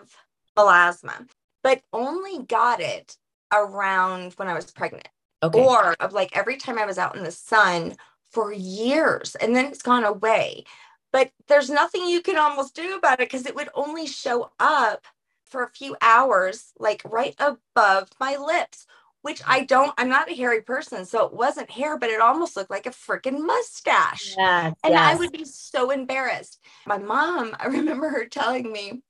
melasma, 0.57 1.27
but 1.63 1.81
only 1.93 2.43
got 2.43 2.79
it 2.79 3.17
around 3.51 4.33
when 4.33 4.47
I 4.47 4.53
was 4.53 4.71
pregnant. 4.71 5.07
Okay. 5.43 5.59
Or 5.59 5.95
of 5.99 6.13
like 6.13 6.35
every 6.35 6.57
time 6.57 6.77
I 6.77 6.85
was 6.85 6.97
out 6.97 7.15
in 7.15 7.23
the 7.23 7.31
sun 7.31 7.97
for 8.29 8.53
years 8.53 9.35
and 9.35 9.55
then 9.55 9.65
it's 9.65 9.81
gone 9.81 10.03
away. 10.03 10.63
But 11.11 11.31
there's 11.47 11.69
nothing 11.69 12.07
you 12.07 12.21
can 12.21 12.37
almost 12.37 12.75
do 12.75 12.95
about 12.95 13.19
it 13.19 13.29
because 13.29 13.45
it 13.45 13.55
would 13.55 13.69
only 13.75 14.07
show 14.07 14.51
up 14.59 15.05
for 15.43 15.63
a 15.63 15.69
few 15.69 15.97
hours, 16.01 16.71
like 16.79 17.01
right 17.03 17.35
above 17.37 18.09
my 18.19 18.37
lips, 18.37 18.87
which 19.21 19.41
I 19.45 19.65
don't, 19.65 19.93
I'm 19.97 20.07
not 20.07 20.31
a 20.31 20.33
hairy 20.33 20.61
person. 20.61 21.05
So 21.05 21.25
it 21.25 21.33
wasn't 21.33 21.69
hair, 21.69 21.97
but 21.97 22.09
it 22.09 22.21
almost 22.21 22.55
looked 22.55 22.71
like 22.71 22.85
a 22.85 22.91
freaking 22.91 23.45
mustache. 23.45 24.35
Yes, 24.37 24.73
and 24.83 24.93
yes. 24.93 25.15
I 25.15 25.19
would 25.19 25.33
be 25.33 25.43
so 25.43 25.91
embarrassed. 25.91 26.59
My 26.85 26.97
mom, 26.97 27.55
I 27.59 27.67
remember 27.67 28.09
her 28.09 28.25
telling 28.25 28.71
me, 28.71 29.01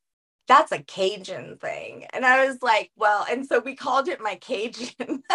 that's 0.48 0.72
a 0.72 0.84
Cajun 0.84 1.58
thing. 1.62 2.06
And 2.14 2.26
I 2.26 2.46
was 2.46 2.62
like, 2.62 2.92
well, 2.96 3.26
and 3.30 3.46
so 3.46 3.60
we 3.60 3.76
called 3.76 4.08
it 4.08 4.22
my 4.22 4.36
Cajun. 4.36 5.24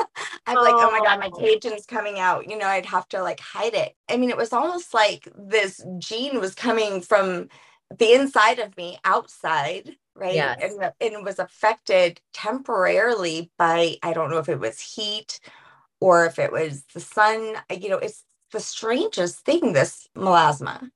I'm 0.46 0.58
oh. 0.58 0.62
like, 0.62 0.74
oh 0.74 0.90
my 0.90 1.00
God, 1.02 1.20
my 1.20 1.30
oh. 1.32 1.38
Cajun's 1.38 1.86
coming 1.86 2.18
out. 2.18 2.48
You 2.48 2.58
know, 2.58 2.66
I'd 2.66 2.86
have 2.86 3.08
to 3.08 3.22
like 3.22 3.40
hide 3.40 3.74
it. 3.74 3.94
I 4.08 4.16
mean, 4.16 4.30
it 4.30 4.36
was 4.36 4.52
almost 4.52 4.92
like 4.94 5.28
this 5.36 5.84
gene 5.98 6.40
was 6.40 6.54
coming 6.54 7.00
from 7.00 7.48
the 7.96 8.12
inside 8.12 8.58
of 8.58 8.76
me 8.76 8.98
outside, 9.04 9.96
right? 10.14 10.34
Yes. 10.34 10.60
And, 10.62 10.92
and 11.00 11.14
it 11.14 11.24
was 11.24 11.38
affected 11.38 12.20
temporarily 12.32 13.50
by, 13.58 13.96
I 14.02 14.12
don't 14.12 14.30
know 14.30 14.38
if 14.38 14.48
it 14.48 14.60
was 14.60 14.80
heat 14.80 15.40
or 16.00 16.26
if 16.26 16.38
it 16.38 16.52
was 16.52 16.84
the 16.92 17.00
sun. 17.00 17.54
You 17.70 17.88
know, 17.90 17.98
it's 17.98 18.24
the 18.52 18.60
strangest 18.60 19.40
thing, 19.40 19.72
this 19.72 20.08
melasma. 20.16 20.90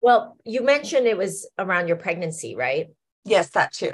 Well, 0.00 0.36
you 0.44 0.62
mentioned 0.62 1.06
it 1.06 1.18
was 1.18 1.48
around 1.58 1.88
your 1.88 1.96
pregnancy, 1.96 2.54
right? 2.54 2.88
Yes, 3.26 3.50
that 3.50 3.72
too. 3.72 3.92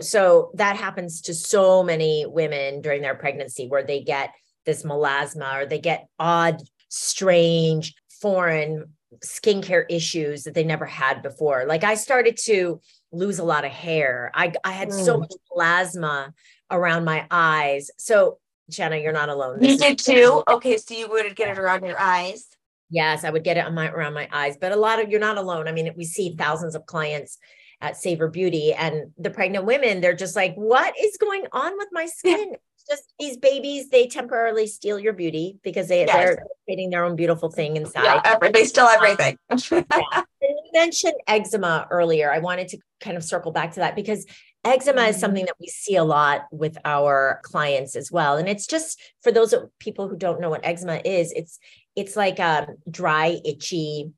So 0.00 0.50
that 0.54 0.76
happens 0.76 1.22
to 1.22 1.34
so 1.34 1.82
many 1.82 2.26
women 2.26 2.80
during 2.80 3.02
their 3.02 3.14
pregnancy 3.14 3.66
where 3.66 3.82
they 3.82 4.02
get 4.02 4.30
this 4.66 4.82
melasma 4.82 5.62
or 5.62 5.66
they 5.66 5.78
get 5.78 6.06
odd, 6.18 6.62
strange, 6.88 7.94
foreign 8.20 8.86
skincare 9.24 9.84
issues 9.88 10.44
that 10.44 10.54
they 10.54 10.64
never 10.64 10.86
had 10.86 11.22
before. 11.22 11.64
Like 11.66 11.84
I 11.84 11.94
started 11.94 12.36
to 12.44 12.80
lose 13.12 13.38
a 13.38 13.44
lot 13.44 13.64
of 13.64 13.70
hair. 13.70 14.30
I, 14.34 14.52
I 14.64 14.72
had 14.72 14.88
mm. 14.88 15.04
so 15.04 15.18
much 15.18 15.32
melasma 15.56 16.32
around 16.70 17.04
my 17.04 17.26
eyes. 17.30 17.90
So 17.96 18.38
Jenna, 18.70 18.96
you're 18.96 19.12
not 19.12 19.28
alone. 19.28 19.60
This 19.60 19.72
you 19.72 19.78
did 19.78 19.98
too? 19.98 20.42
Okay, 20.48 20.76
so 20.78 20.94
you 20.94 21.08
would 21.08 21.36
get 21.36 21.48
it 21.48 21.58
around 21.58 21.84
your 21.84 22.00
eyes. 22.00 22.48
Yes, 22.90 23.24
I 23.24 23.30
would 23.30 23.44
get 23.44 23.56
it 23.56 23.64
on 23.66 23.74
my 23.74 23.88
around 23.90 24.14
my 24.14 24.28
eyes. 24.32 24.56
But 24.58 24.72
a 24.72 24.76
lot 24.76 25.02
of 25.02 25.10
you're 25.10 25.20
not 25.20 25.36
alone. 25.36 25.68
I 25.68 25.72
mean, 25.72 25.92
we 25.96 26.04
see 26.04 26.34
thousands 26.36 26.74
of 26.74 26.86
clients 26.86 27.38
at 27.80 27.96
Savor 27.96 28.28
Beauty 28.28 28.72
and 28.72 29.12
the 29.18 29.30
pregnant 29.30 29.64
women, 29.64 30.00
they're 30.00 30.14
just 30.14 30.36
like, 30.36 30.54
what 30.54 30.94
is 30.98 31.16
going 31.16 31.46
on 31.52 31.76
with 31.76 31.88
my 31.92 32.06
skin? 32.06 32.54
It's 32.54 32.84
just 32.88 33.14
these 33.18 33.36
babies, 33.36 33.88
they 33.90 34.06
temporarily 34.06 34.66
steal 34.66 34.98
your 34.98 35.12
beauty 35.12 35.58
because 35.62 35.88
they, 35.88 36.04
yes. 36.04 36.12
they're 36.12 36.46
creating 36.64 36.90
their 36.90 37.04
own 37.04 37.16
beautiful 37.16 37.50
thing 37.50 37.76
inside. 37.76 38.04
Yeah, 38.04 38.20
every, 38.24 38.50
they 38.50 38.64
steal 38.64 38.86
everything. 38.86 39.38
yeah. 39.50 40.22
You 40.42 40.70
mentioned 40.72 41.14
eczema 41.26 41.86
earlier. 41.90 42.32
I 42.32 42.40
wanted 42.40 42.68
to 42.68 42.78
kind 43.00 43.16
of 43.16 43.24
circle 43.24 43.52
back 43.52 43.72
to 43.72 43.80
that 43.80 43.96
because 43.96 44.26
eczema 44.64 45.02
mm-hmm. 45.02 45.10
is 45.10 45.18
something 45.18 45.44
that 45.46 45.56
we 45.60 45.68
see 45.68 45.96
a 45.96 46.04
lot 46.04 46.42
with 46.50 46.76
our 46.84 47.40
clients 47.42 47.96
as 47.96 48.10
well. 48.10 48.36
And 48.36 48.48
it's 48.48 48.66
just 48.66 49.00
for 49.22 49.30
those 49.30 49.54
people 49.78 50.08
who 50.08 50.16
don't 50.16 50.40
know 50.40 50.50
what 50.50 50.64
eczema 50.64 51.00
is, 51.04 51.32
it's 51.32 51.58
it's 51.96 52.16
like 52.16 52.38
a 52.38 52.66
um, 52.68 52.76
dry, 52.90 53.38
itchy, 53.44 54.10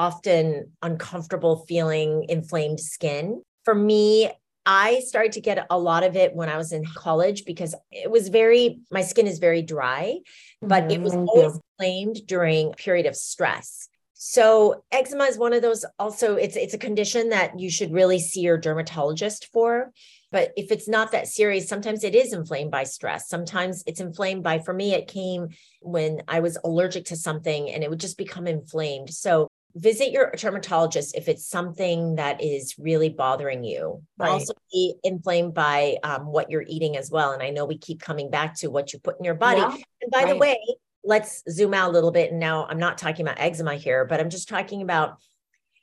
often 0.00 0.72
uncomfortable 0.80 1.66
feeling 1.68 2.24
inflamed 2.30 2.80
skin. 2.80 3.42
For 3.66 3.74
me, 3.74 4.30
I 4.64 5.00
started 5.00 5.32
to 5.32 5.42
get 5.42 5.66
a 5.68 5.78
lot 5.78 6.04
of 6.04 6.16
it 6.16 6.34
when 6.34 6.48
I 6.48 6.56
was 6.56 6.72
in 6.72 6.86
college 6.86 7.44
because 7.44 7.74
it 7.90 8.10
was 8.10 8.28
very, 8.28 8.80
my 8.90 9.02
skin 9.02 9.26
is 9.26 9.38
very 9.38 9.60
dry, 9.60 10.20
but 10.62 10.84
mm-hmm. 10.84 10.90
it 10.92 11.00
was 11.02 11.12
mm-hmm. 11.12 11.28
always 11.28 11.60
inflamed 11.78 12.26
during 12.26 12.72
period 12.72 13.04
of 13.04 13.14
stress. 13.14 13.88
So 14.14 14.84
eczema 14.90 15.24
is 15.24 15.36
one 15.38 15.52
of 15.54 15.62
those 15.62 15.84
also 15.98 16.36
it's 16.36 16.54
it's 16.54 16.74
a 16.74 16.78
condition 16.78 17.30
that 17.30 17.58
you 17.58 17.70
should 17.70 17.90
really 17.90 18.18
see 18.18 18.40
your 18.40 18.58
dermatologist 18.58 19.48
for. 19.50 19.92
But 20.30 20.52
if 20.56 20.70
it's 20.70 20.86
not 20.86 21.12
that 21.12 21.26
serious, 21.26 21.68
sometimes 21.68 22.04
it 22.04 22.14
is 22.14 22.34
inflamed 22.34 22.70
by 22.70 22.84
stress. 22.84 23.28
Sometimes 23.28 23.82
it's 23.86 24.00
inflamed 24.00 24.42
by 24.42 24.58
for 24.58 24.74
me 24.74 24.92
it 24.92 25.08
came 25.08 25.48
when 25.80 26.22
I 26.28 26.40
was 26.40 26.58
allergic 26.62 27.06
to 27.06 27.16
something 27.16 27.70
and 27.70 27.82
it 27.82 27.88
would 27.88 27.98
just 27.98 28.18
become 28.18 28.46
inflamed. 28.46 29.08
So 29.10 29.48
visit 29.74 30.10
your 30.10 30.32
dermatologist 30.36 31.16
if 31.16 31.28
it's 31.28 31.46
something 31.46 32.16
that 32.16 32.42
is 32.42 32.74
really 32.78 33.08
bothering 33.08 33.64
you. 33.64 34.02
Right. 34.18 34.30
Also 34.30 34.54
be 34.72 34.94
inflamed 35.04 35.54
by 35.54 35.96
um, 36.02 36.26
what 36.26 36.50
you're 36.50 36.64
eating 36.66 36.96
as 36.96 37.10
well. 37.10 37.32
And 37.32 37.42
I 37.42 37.50
know 37.50 37.64
we 37.64 37.78
keep 37.78 38.00
coming 38.00 38.30
back 38.30 38.56
to 38.56 38.68
what 38.68 38.92
you 38.92 38.98
put 38.98 39.18
in 39.18 39.24
your 39.24 39.34
body. 39.34 39.60
Yeah. 39.60 39.76
And 40.02 40.10
by 40.10 40.24
right. 40.24 40.28
the 40.30 40.36
way, 40.36 40.58
let's 41.04 41.42
zoom 41.50 41.74
out 41.74 41.90
a 41.90 41.92
little 41.92 42.10
bit. 42.10 42.30
And 42.30 42.40
now 42.40 42.66
I'm 42.68 42.78
not 42.78 42.98
talking 42.98 43.26
about 43.26 43.40
eczema 43.40 43.76
here, 43.76 44.04
but 44.04 44.20
I'm 44.20 44.30
just 44.30 44.48
talking 44.48 44.82
about 44.82 45.18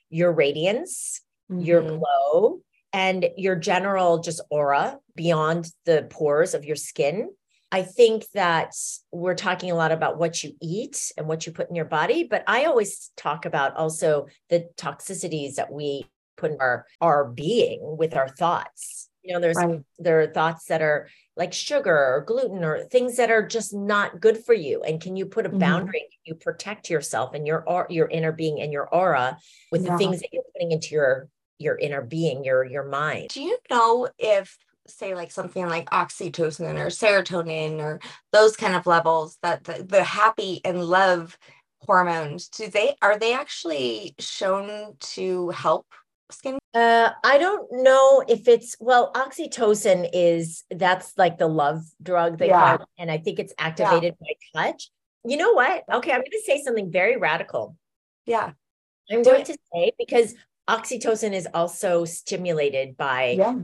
your 0.10 0.32
radiance, 0.32 1.21
mm-hmm. 1.52 1.62
your 1.62 1.82
glow, 1.82 2.62
and 2.93 3.28
your 3.38 3.56
general 3.56 4.19
just 4.19 4.41
aura 4.50 5.00
beyond 5.15 5.71
the 5.86 6.08
pores 6.10 6.54
of 6.54 6.65
your 6.65 6.76
skin. 6.76 7.30
I 7.71 7.82
think 7.84 8.25
that 8.34 8.73
we're 9.12 9.36
talking 9.36 9.71
a 9.71 9.75
lot 9.75 9.91
about 9.91 10.17
what 10.17 10.43
you 10.43 10.53
eat 10.62 11.12
and 11.17 11.27
what 11.27 11.45
you 11.45 11.51
put 11.51 11.69
in 11.69 11.75
your 11.75 11.86
body, 11.86 12.23
but 12.23 12.43
I 12.47 12.65
always 12.65 13.12
talk 13.17 13.45
about 13.45 13.75
also 13.75 14.27
the 14.49 14.69
toxicities 14.77 15.56
that 15.56 15.71
we 15.71 16.08
put 16.38 16.51
in 16.51 16.58
our 16.62 16.86
our 17.01 17.25
being 17.25 17.97
with 17.97 18.15
our 18.15 18.30
thoughts. 18.30 19.10
You 19.23 19.34
know, 19.34 19.41
there's 19.41 19.58
right. 19.58 19.82
there 19.99 20.21
are 20.21 20.27
thoughts 20.27 20.65
that 20.65 20.82
are 20.82 21.10
like 21.36 21.51
sugar 21.53 21.93
or 21.93 22.23
gluten 22.25 22.63
or 22.63 22.86
things 22.86 23.17
that 23.17 23.30
are 23.30 23.45
just 23.45 23.73
not 23.73 24.21
good 24.21 24.45
for 24.45 24.53
you. 24.53 24.82
And 24.84 25.01
can 25.01 25.17
you 25.17 25.25
put 25.25 25.45
a 25.45 25.49
mm-hmm. 25.49 25.60
boundary? 25.60 25.99
Can 25.99 26.21
you 26.23 26.36
protect 26.36 26.89
yourself 26.89 27.34
and 27.34 27.45
your 27.45 27.65
your 27.89 28.08
inner 28.08 28.32
being 28.32 28.62
and 28.62 28.71
your 28.71 28.88
aura 28.88 29.38
with 29.71 29.84
yeah. 29.84 29.91
the 29.91 29.97
things 29.97 30.21
that 30.21 30.30
you're 30.32 30.43
putting 30.53 30.71
into 30.71 30.95
your 30.95 31.27
your 31.60 31.77
inner 31.77 32.01
being, 32.01 32.45
your 32.45 32.63
your 32.63 32.88
mind? 32.88 33.30
Do 33.30 33.41
you 33.41 33.58
know 33.69 34.08
if 34.17 34.58
say 34.89 35.15
like 35.15 35.32
something 35.32 35.67
like 35.67 35.89
oxytocin 35.89 36.76
or 36.76 36.88
serotonin 36.88 37.80
or 37.80 38.00
those 38.32 38.56
kind 38.56 38.76
of 38.76 38.86
levels 38.86 39.38
that 39.41 39.63
the, 39.63 39.84
the 39.84 40.04
happy 40.04 40.62
and 40.65 40.84
love 40.84 41.38
hormones 41.82 42.50
do 42.50 42.67
they 42.67 42.95
are 43.02 43.19
they 43.19 43.34
actually 43.34 44.15
shown 44.19 44.95
to 45.00 45.50
help 45.50 45.86
skin 46.32 46.58
uh, 46.73 47.10
i 47.23 47.38
don't 47.38 47.67
know 47.71 48.23
if 48.28 48.47
it's 48.47 48.76
well 48.80 49.12
oxytocin 49.13 50.10
is 50.12 50.63
that's 50.71 51.13
like 51.17 51.38
the 51.38 51.47
love 51.47 51.84
drug 52.02 52.38
they 52.38 52.47
yeah. 52.47 52.78
call 52.78 52.84
it, 52.84 52.89
and 52.97 53.12
i 53.12 53.17
think 53.17 53.39
it's 53.39 53.54
activated 53.58 54.15
yeah. 54.19 54.34
by 54.54 54.71
touch 54.71 54.89
you 55.23 55.38
know 55.38 55.54
what 55.54 55.84
okay 55.91 56.12
i'm 56.12 56.19
going 56.19 56.32
to 56.32 56.41
say 56.45 56.62
something 56.62 56.91
very 56.91 57.17
radical 57.17 57.76
yeah 58.26 58.52
i'm 59.12 59.21
Do 59.21 59.30
going 59.32 59.41
it. 59.41 59.47
to 59.47 59.58
say 59.73 59.91
because 59.97 60.34
oxytocin 60.67 61.34
is 61.34 61.47
also 61.54 62.06
stimulated 62.06 62.97
by 62.97 63.36
yeah 63.38 63.60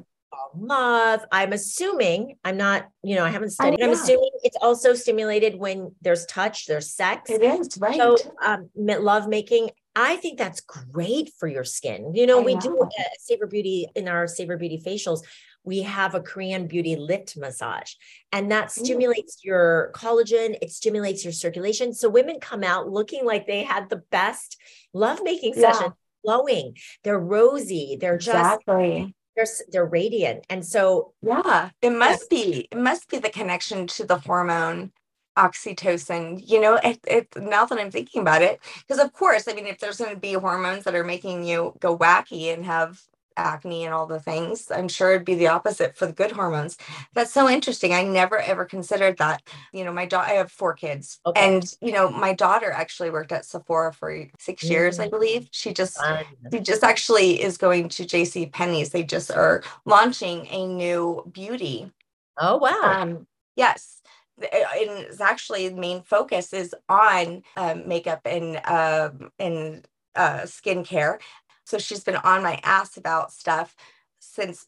love. 0.56 1.26
I'm 1.32 1.54
assuming, 1.54 2.38
I'm 2.44 2.58
not, 2.58 2.88
you 3.04 3.16
know, 3.16 3.26
I 3.26 3.30
haven't 3.30 3.52
studied. 3.52 3.74
Oh, 3.74 3.78
yeah. 3.80 3.86
I'm 3.86 3.92
assuming 3.92 4.30
it's 4.44 4.58
also 4.62 4.94
stimulated 4.94 5.58
when 5.58 5.94
there's 6.02 6.26
touch, 6.26 6.66
there's 6.68 6.92
sex. 6.92 7.30
It 7.30 7.42
is, 7.42 7.78
right. 7.80 7.98
So, 7.98 8.18
um, 8.46 8.70
love 8.76 9.28
making, 9.28 9.70
I 9.96 10.16
think 10.18 10.38
that's 10.38 10.62
great 10.62 11.32
for 11.40 11.48
your 11.48 11.64
skin. 11.64 12.14
You 12.16 12.28
know, 12.28 12.40
I 12.40 12.44
we 12.44 12.56
know. 12.56 12.62
do 12.62 12.82
uh, 12.82 13.04
Savor 13.20 13.48
Beauty 13.48 13.88
in 13.96 14.08
our 14.08 14.28
Savor 14.28 14.58
Beauty 14.58 14.82
facials. 14.84 15.22
we 15.64 15.82
have 15.84 16.14
a 16.14 16.20
Korean 16.20 16.68
beauty 16.68 16.96
lift 16.96 17.38
massage, 17.38 17.94
and 18.32 18.52
that 18.52 18.72
stimulates 18.72 19.38
mm. 19.38 19.46
your 19.46 19.92
collagen, 19.96 20.58
it 20.62 20.72
stimulates 20.72 21.24
your 21.24 21.34
circulation. 21.34 21.94
So 21.94 22.10
women 22.10 22.40
come 22.40 22.64
out 22.64 22.90
looking 22.90 23.26
like 23.26 23.48
they 23.48 23.64
had 23.64 23.90
the 23.90 24.04
best 24.12 24.58
lovemaking 24.94 25.54
yeah. 25.56 25.72
session, 25.72 25.94
glowing, 26.26 26.76
they're 27.04 27.20
rosy, 27.20 27.98
they're 28.00 28.18
just 28.18 28.38
exactly. 28.38 29.16
They're, 29.36 29.46
they're 29.72 29.86
radiant. 29.86 30.46
And 30.50 30.66
so, 30.66 31.14
yeah, 31.22 31.72
it 31.82 31.92
must 31.92 32.30
be, 32.30 32.68
it 32.72 32.78
must 32.78 33.10
be 33.10 33.20
the 33.20 33.30
connection 33.30 33.88
to 33.88 34.06
the 34.06 34.20
hormone 34.20 34.92
oxytocin 35.38 36.40
you 36.48 36.62
know 36.62 36.80
it, 36.84 37.00
it 37.08 37.28
now 37.38 37.66
that 37.66 37.80
i'm 37.80 37.90
thinking 37.90 38.22
about 38.22 38.44
it 38.44 38.60
because 38.88 39.04
of 39.04 39.12
course 39.14 39.48
i 39.48 39.54
mean 39.54 39.66
if 39.66 39.80
there's 39.80 39.98
going 39.98 40.14
to 40.14 40.20
be 40.20 40.34
hormones 40.34 40.84
that 40.84 40.94
are 40.94 41.04
making 41.04 41.44
you 41.44 41.74
go 41.80 41.98
wacky 41.98 42.54
and 42.54 42.64
have 42.66 43.02
acne 43.38 43.86
and 43.86 43.94
all 43.94 44.06
the 44.06 44.20
things. 44.20 44.72
I'm 44.72 44.88
sure 44.88 45.12
it'd 45.12 45.26
be 45.26 45.36
the 45.36 45.48
opposite 45.48 45.98
for 45.98 46.06
the 46.06 46.14
good 46.14 46.32
hormones. 46.32 46.78
That's 47.14 47.32
so 47.32 47.50
interesting. 47.50 47.94
I 47.94 48.04
never 48.04 48.40
ever 48.40 48.66
considered 48.66 49.18
that. 49.18 49.42
You 49.72 49.84
know, 49.84 49.94
my 49.94 50.06
daughter, 50.06 50.32
I 50.32 50.36
have 50.36 50.52
four 50.52 50.74
kids, 50.74 51.20
okay. 51.26 51.56
and 51.56 51.64
you 51.82 51.92
know, 51.92 52.10
my 52.10 52.34
daughter 52.34 52.72
actually 52.72 53.10
worked 53.10 53.32
at 53.32 53.46
Sephora 53.46 53.94
for 53.94 54.26
6 54.40 54.64
years, 54.64 55.00
I 55.00 55.08
mm. 55.08 55.12
believe. 55.12 55.48
She 55.52 55.74
just, 55.74 55.98
Fun. 55.98 56.26
she 56.52 56.60
just 56.60 56.84
actually 56.84 57.42
is 57.42 57.58
going 57.58 57.90
to 57.90 58.04
JC 58.04 58.52
Penney's. 58.52 58.90
They 58.90 59.04
just 59.04 59.32
are 59.32 59.64
launching 59.86 60.48
a 60.48 60.68
new 60.68 61.30
beauty. 61.32 61.92
Oh 62.38 62.58
wow! 62.58 62.82
Um, 62.84 63.28
yes 63.56 64.02
and 64.38 64.90
it's 64.90 65.22
actually 65.22 65.70
the 65.70 65.80
main 65.80 66.02
focus 66.02 66.54
is 66.54 66.74
on 66.90 67.44
um, 67.56 67.88
makeup 67.88 68.22
and 68.26 68.60
uh, 68.66 69.12
and 69.40 69.88
uh, 70.16 70.42
skincare 70.42 71.20
so 71.66 71.78
she's 71.78 72.04
been 72.04 72.18
on 72.18 72.44
my 72.44 72.60
ass 72.64 72.98
about 72.98 73.32
stuff 73.32 73.76
since 74.20 74.66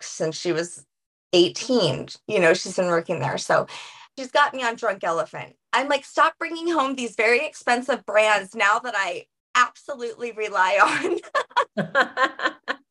since 0.00 0.36
she 0.36 0.52
was 0.52 0.84
18. 1.32 2.08
You 2.28 2.40
know, 2.40 2.54
she's 2.54 2.76
been 2.76 2.86
working 2.86 3.20
there. 3.20 3.38
So 3.38 3.66
she's 4.18 4.30
got 4.30 4.54
me 4.54 4.62
on 4.62 4.76
Drunk 4.76 5.04
Elephant. 5.04 5.56
I'm 5.72 5.88
like, 5.88 6.04
stop 6.04 6.34
bringing 6.38 6.68
home 6.68 6.94
these 6.94 7.14
very 7.14 7.44
expensive 7.44 8.04
brands 8.06 8.54
now 8.54 8.78
that 8.78 8.94
I 8.96 9.26
absolutely 9.54 10.32
rely 10.32 11.18
on. 11.76 11.92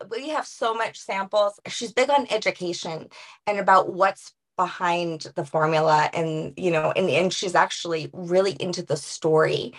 we 0.12 0.30
have 0.30 0.46
so 0.46 0.74
much 0.74 1.00
samples. 1.00 1.60
She's 1.68 1.94
big 1.94 2.10
on 2.10 2.28
education 2.30 3.10
and 3.48 3.60
about 3.60 3.94
what's 3.94 4.34
behind 4.58 5.28
the 5.36 5.46
formula 5.46 6.10
and 6.14 6.54
you 6.56 6.72
know 6.72 6.94
and, 6.96 7.10
and 7.10 7.34
she's 7.34 7.56
actually 7.56 8.10
really 8.14 8.54
into 8.54 8.82
the 8.82 8.96
story 8.96 9.74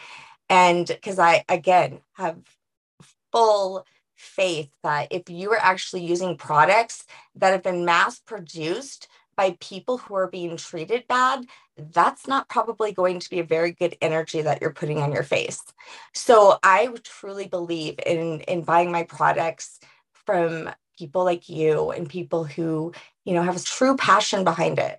and 0.51 0.87
because 0.87 1.19
i 1.19 1.43
again 1.49 1.99
have 2.13 2.37
full 3.37 3.85
faith 4.15 4.71
that 4.83 5.09
if 5.11 5.29
you 5.29 5.53
are 5.53 5.61
actually 5.61 6.03
using 6.03 6.39
products 6.39 7.05
that 7.35 7.51
have 7.51 7.63
been 7.63 7.85
mass 7.85 8.19
produced 8.19 9.09
by 9.37 9.55
people 9.61 9.99
who 9.99 10.15
are 10.15 10.29
being 10.29 10.57
treated 10.57 11.07
bad, 11.07 11.45
that's 11.77 12.27
not 12.27 12.49
probably 12.49 12.93
going 12.93 13.21
to 13.21 13.29
be 13.29 13.41
a 13.41 13.45
very 13.45 13.73
good 13.73 13.95
energy 14.01 14.41
that 14.41 14.63
you're 14.63 14.73
putting 14.73 15.03
on 15.03 15.13
your 15.13 15.23
face. 15.23 15.63
So 16.15 16.59
I 16.63 16.89
truly 17.05 17.47
believe 17.47 17.97
in 18.07 18.41
in 18.41 18.63
buying 18.63 18.91
my 18.91 19.03
products 19.03 19.81
from 20.25 20.71
people 20.99 21.25
like 21.25 21.51
you 21.51 21.91
and 21.91 22.09
people 22.09 22.45
who, 22.45 22.95
you 23.27 23.35
know, 23.35 23.43
have 23.43 23.57
a 23.57 23.61
true 23.61 23.97
passion 23.97 24.45
behind 24.45 24.79
it. 24.79 24.99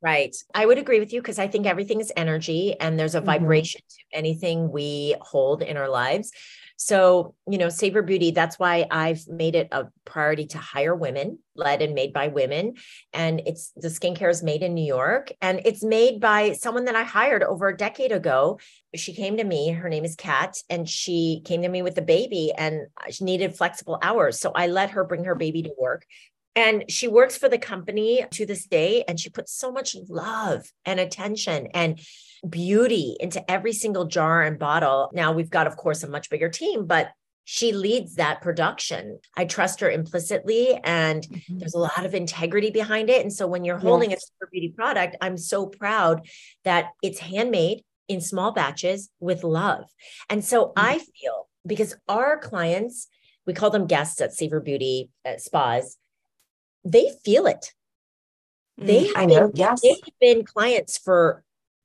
Right. 0.00 0.34
I 0.54 0.64
would 0.64 0.78
agree 0.78 1.00
with 1.00 1.12
you 1.12 1.20
because 1.20 1.38
I 1.38 1.48
think 1.48 1.66
everything 1.66 2.00
is 2.00 2.12
energy 2.16 2.78
and 2.80 2.98
there's 2.98 3.14
a 3.14 3.18
mm-hmm. 3.18 3.26
vibration 3.26 3.80
mm-hmm. 3.80 4.12
to 4.12 4.18
anything 4.18 4.70
we 4.70 5.16
hold 5.20 5.60
in 5.60 5.76
our 5.76 5.88
lives. 5.88 6.32
So, 6.80 7.34
you 7.50 7.58
know, 7.58 7.70
Savor 7.70 8.02
Beauty, 8.02 8.30
that's 8.30 8.56
why 8.56 8.86
I've 8.88 9.26
made 9.26 9.56
it 9.56 9.66
a 9.72 9.88
priority 10.04 10.46
to 10.46 10.58
hire 10.58 10.94
women, 10.94 11.40
led 11.56 11.82
and 11.82 11.92
made 11.92 12.12
by 12.12 12.28
women. 12.28 12.74
And 13.12 13.42
it's 13.46 13.72
the 13.74 13.88
skincare 13.88 14.30
is 14.30 14.44
made 14.44 14.62
in 14.62 14.74
New 14.74 14.84
York 14.84 15.32
and 15.42 15.60
it's 15.64 15.82
made 15.82 16.20
by 16.20 16.52
someone 16.52 16.84
that 16.84 16.94
I 16.94 17.02
hired 17.02 17.42
over 17.42 17.66
a 17.66 17.76
decade 17.76 18.12
ago. 18.12 18.60
She 18.94 19.12
came 19.12 19.38
to 19.38 19.44
me, 19.44 19.72
her 19.72 19.88
name 19.88 20.04
is 20.04 20.14
Kat, 20.14 20.56
and 20.70 20.88
she 20.88 21.42
came 21.44 21.62
to 21.62 21.68
me 21.68 21.82
with 21.82 21.98
a 21.98 22.02
baby 22.02 22.52
and 22.56 22.86
she 23.10 23.24
needed 23.24 23.56
flexible 23.56 23.98
hours. 24.00 24.38
So 24.38 24.52
I 24.54 24.68
let 24.68 24.90
her 24.90 25.02
bring 25.02 25.24
her 25.24 25.34
baby 25.34 25.64
to 25.64 25.74
work. 25.76 26.06
And 26.54 26.84
she 26.88 27.08
works 27.08 27.36
for 27.36 27.48
the 27.48 27.58
company 27.58 28.24
to 28.32 28.44
this 28.44 28.66
day, 28.66 29.04
and 29.06 29.18
she 29.20 29.30
puts 29.30 29.52
so 29.52 29.70
much 29.70 29.96
love 30.08 30.72
and 30.84 30.98
attention 30.98 31.68
and 31.74 32.00
beauty 32.48 33.16
into 33.20 33.48
every 33.50 33.72
single 33.72 34.06
jar 34.06 34.42
and 34.42 34.58
bottle. 34.58 35.10
Now 35.12 35.32
we've 35.32 35.50
got, 35.50 35.66
of 35.66 35.76
course, 35.76 36.02
a 36.02 36.08
much 36.08 36.30
bigger 36.30 36.48
team, 36.48 36.86
but 36.86 37.10
she 37.44 37.72
leads 37.72 38.16
that 38.16 38.42
production. 38.42 39.20
I 39.34 39.46
trust 39.46 39.80
her 39.80 39.90
implicitly, 39.90 40.78
and 40.84 41.22
mm-hmm. 41.22 41.58
there's 41.58 41.74
a 41.74 41.78
lot 41.78 42.04
of 42.04 42.14
integrity 42.14 42.70
behind 42.70 43.08
it. 43.08 43.22
And 43.22 43.32
so 43.32 43.46
when 43.46 43.64
you're 43.64 43.78
holding 43.78 44.10
yes. 44.10 44.22
a 44.22 44.26
Savor 44.26 44.50
Beauty 44.52 44.68
product, 44.76 45.16
I'm 45.22 45.38
so 45.38 45.66
proud 45.66 46.28
that 46.64 46.90
it's 47.02 47.20
handmade 47.20 47.84
in 48.06 48.20
small 48.20 48.52
batches 48.52 49.08
with 49.18 49.44
love. 49.44 49.84
And 50.28 50.44
so 50.44 50.66
mm-hmm. 50.66 50.78
I 50.78 50.98
feel 50.98 51.48
because 51.66 51.96
our 52.06 52.38
clients, 52.38 53.08
we 53.46 53.54
call 53.54 53.70
them 53.70 53.86
guests 53.86 54.20
at 54.20 54.34
Savor 54.34 54.60
Beauty 54.60 55.08
at 55.24 55.40
spas, 55.40 55.96
they 56.84 57.10
feel 57.24 57.46
it. 57.46 57.72
They 58.76 59.06
mm, 59.06 59.12
I 59.16 59.24
know, 59.24 59.50
yes. 59.54 59.80
They've 59.80 59.96
been 60.20 60.44
clients 60.44 60.98
for 60.98 61.42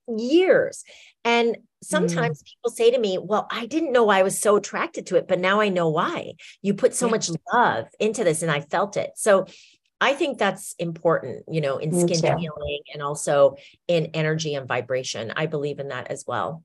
years. 0.07 0.83
And 1.23 1.57
sometimes 1.81 2.41
mm. 2.41 2.45
people 2.45 2.71
say 2.71 2.91
to 2.91 2.99
me, 2.99 3.17
Well, 3.17 3.47
I 3.49 3.65
didn't 3.65 3.91
know 3.91 4.09
I 4.09 4.23
was 4.23 4.39
so 4.39 4.55
attracted 4.55 5.07
to 5.07 5.15
it, 5.15 5.27
but 5.27 5.39
now 5.39 5.61
I 5.61 5.69
know 5.69 5.89
why. 5.89 6.33
You 6.61 6.73
put 6.73 6.93
so 6.93 7.07
yeah. 7.07 7.11
much 7.11 7.29
love 7.51 7.87
into 7.99 8.23
this, 8.23 8.41
and 8.41 8.51
I 8.51 8.61
felt 8.61 8.97
it. 8.97 9.11
So 9.15 9.45
I 10.01 10.13
think 10.13 10.37
that's 10.37 10.75
important, 10.79 11.45
you 11.47 11.61
know, 11.61 11.77
in 11.77 11.91
me 11.91 12.01
skin 12.01 12.21
too. 12.21 12.37
healing 12.37 12.81
and 12.93 13.01
also 13.01 13.55
in 13.87 14.07
energy 14.13 14.55
and 14.55 14.67
vibration. 14.67 15.31
I 15.35 15.45
believe 15.45 15.79
in 15.79 15.89
that 15.89 16.07
as 16.11 16.25
well. 16.27 16.63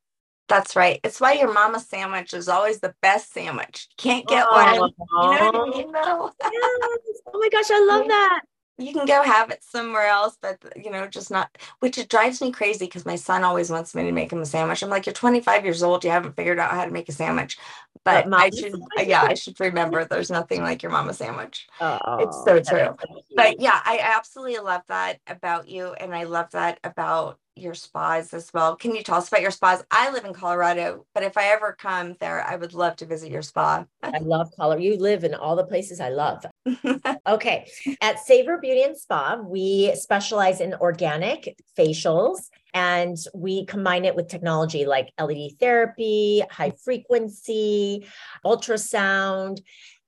That's 0.49 0.75
right. 0.75 0.99
It's 1.05 1.21
why 1.21 1.35
your 1.35 1.53
mama 1.53 1.79
sandwich 1.79 2.33
is 2.33 2.49
always 2.49 2.81
the 2.81 2.95
best 3.03 3.33
sandwich. 3.33 3.87
Can't 3.99 4.27
get 4.27 4.47
oh, 4.51 4.55
one. 4.55 4.75
You 4.75 5.53
know 5.53 5.59
what 5.59 5.75
I 5.75 5.79
mean? 5.79 5.91
yes. 5.93 7.21
Oh 7.27 7.39
my 7.39 7.49
gosh, 7.51 7.71
I 7.71 7.85
love 7.85 8.09
that 8.09 8.41
you 8.79 8.93
can 8.93 9.07
go 9.07 9.23
have 9.23 9.51
it 9.51 9.63
somewhere 9.65 10.07
else, 10.07 10.39
but 10.41 10.59
you 10.77 10.91
know, 10.91 11.07
just 11.07 11.31
not, 11.31 11.57
which 11.81 11.99
it 11.99 12.09
drives 12.09 12.41
me 12.41 12.53
crazy 12.53 12.87
because 12.87 13.05
my 13.05 13.17
son 13.17 13.45
always 13.45 13.71
wants 13.71 13.95
me 13.95 14.05
to 14.05 14.13
make 14.13 14.33
him 14.33 14.41
a 14.41 14.47
sandwich. 14.47 14.83
I'm 14.83 14.89
like, 14.89 15.07
you're 15.07 15.13
25 15.13 15.65
years 15.65 15.83
old, 15.83 16.05
you 16.05 16.11
haven't 16.11 16.37
figured 16.37 16.59
out 16.59 16.71
how 16.71 16.85
to 16.85 16.91
make 16.91 17.09
a 17.09 17.13
sandwich. 17.13 17.59
But 18.05 18.33
I 18.33 18.51
should, 18.51 18.75
yeah, 19.07 19.23
I 19.23 19.35
should 19.35 19.59
remember 19.61 20.05
there's 20.05 20.31
nothing 20.31 20.63
like 20.63 20.83
your 20.83 20.93
mama 20.93 21.13
sandwich. 21.13 21.69
Oh, 21.81 22.19
it's 22.21 22.43
so 22.45 22.61
true. 22.61 22.97
But 23.35 23.61
yeah, 23.61 23.81
I 23.85 24.01
absolutely 24.03 24.59
love 24.59 24.83
that 24.89 25.21
about 25.27 25.69
you. 25.69 25.93
And 25.95 26.15
I 26.15 26.25
love 26.25 26.51
that 26.53 26.79
about 26.85 27.39
your 27.59 27.75
spas 27.75 28.33
as 28.35 28.51
well. 28.53 28.77
Can 28.77 28.95
you 28.95 29.03
tell 29.03 29.17
us 29.17 29.29
about 29.29 29.43
your 29.43 29.51
spas? 29.51 29.83
I 29.91 30.11
live 30.11 30.25
in 30.25 30.33
Colorado, 30.33 31.07
but 31.15 31.23
if 31.23 31.37
I 31.37 31.47
ever 31.47 31.77
come 31.79 32.15
there, 32.21 32.43
I 32.43 32.57
would 32.57 32.75
love 32.75 32.97
to 32.97 33.07
visit 33.07 33.31
your 33.31 33.43
spa. 33.43 33.85
I 34.03 34.19
love 34.19 34.51
Colorado. 34.57 34.83
You 34.83 34.97
live 34.97 35.25
in 35.25 35.35
all 35.35 35.57
the 35.57 35.67
places 35.67 36.01
I 36.01 36.11
love. 36.11 36.45
okay. 37.27 37.71
At 38.01 38.21
Savor 38.21 38.59
Beauty 38.59 38.83
and 38.83 38.97
Spa, 38.97 39.41
we 39.43 39.95
specialize 39.95 40.61
in 40.61 40.75
organic 40.75 41.57
facials 41.77 42.49
and 42.75 43.17
we 43.35 43.65
combine 43.65 44.05
it 44.05 44.15
with 44.15 44.29
technology 44.29 44.85
like 44.85 45.13
LED 45.19 45.59
therapy, 45.59 46.43
high 46.51 46.73
frequency, 46.83 48.07
ultrasound. 48.45 49.61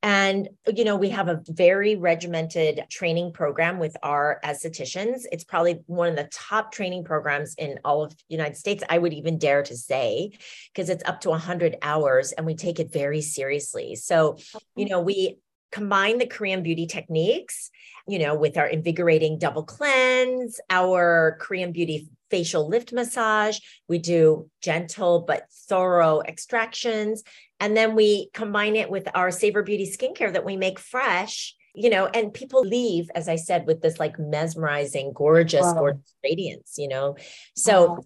And, 0.03 0.49
you 0.75 0.85
know, 0.85 0.97
we 0.97 1.11
have 1.11 1.29
a 1.29 1.43
very 1.47 1.95
regimented 1.95 2.85
training 2.89 3.33
program 3.33 3.79
with 3.79 3.97
our 4.03 4.41
estheticians. 4.43 5.25
It's 5.31 5.45
probably 5.45 5.83
one 5.87 6.09
of 6.09 6.17
the 6.17 6.29
top 6.33 6.73
training 6.73 7.05
programs 7.05 7.55
in 7.57 7.79
all 7.85 8.05
of 8.05 8.11
the 8.17 8.25
United 8.29 8.57
States, 8.57 8.83
I 8.89 8.97
would 8.97 9.13
even 9.13 9.39
dare 9.39 9.63
to 9.63 9.77
say, 9.77 10.33
because 10.73 10.89
it's 10.89 11.05
up 11.05 11.21
to 11.23 11.31
100 11.31 11.77
hours 11.83 12.33
and 12.33 12.47
we 12.47 12.55
take 12.55 12.81
it 12.81 12.93
very 12.93 13.21
seriously. 13.21 13.95
So, 13.95 14.39
you 14.75 14.89
know, 14.89 15.01
we 15.01 15.39
combine 15.71 16.19
the 16.19 16.27
Korean 16.27 16.63
beauty 16.63 16.87
techniques, 16.87 17.71
you 18.11 18.19
know, 18.19 18.35
with 18.35 18.57
our 18.57 18.67
invigorating 18.67 19.39
double 19.39 19.63
cleanse, 19.63 20.61
our 20.69 21.37
Korean 21.41 21.73
beauty 21.73 22.09
facial 22.31 22.69
lift 22.69 22.93
massage. 22.93 23.59
We 23.89 23.99
do 23.99 24.49
gentle 24.63 25.25
but 25.27 25.47
thorough 25.69 26.21
extractions. 26.21 27.23
And 27.59 27.77
then 27.77 27.95
we 27.95 28.31
combine 28.33 28.77
it 28.77 28.91
with 28.91 29.09
our 29.15 29.31
Savor 29.31 29.63
Beauty 29.63 29.91
skincare 29.91 30.33
that 30.33 30.45
we 30.45 30.57
make 30.57 30.79
fresh, 30.79 31.55
you 31.75 31.91
know, 31.91 32.07
and 32.07 32.33
people 32.33 32.63
leave, 32.63 33.11
as 33.15 33.29
I 33.29 33.37
said, 33.37 33.67
with 33.67 33.83
this 33.83 33.99
like 33.99 34.19
mesmerizing, 34.19 35.13
gorgeous, 35.15 35.63
wow. 35.63 35.75
gorgeous 35.75 36.15
radiance, 36.25 36.75
you 36.79 36.89
know. 36.89 37.17
So 37.55 37.87
wow. 37.87 38.01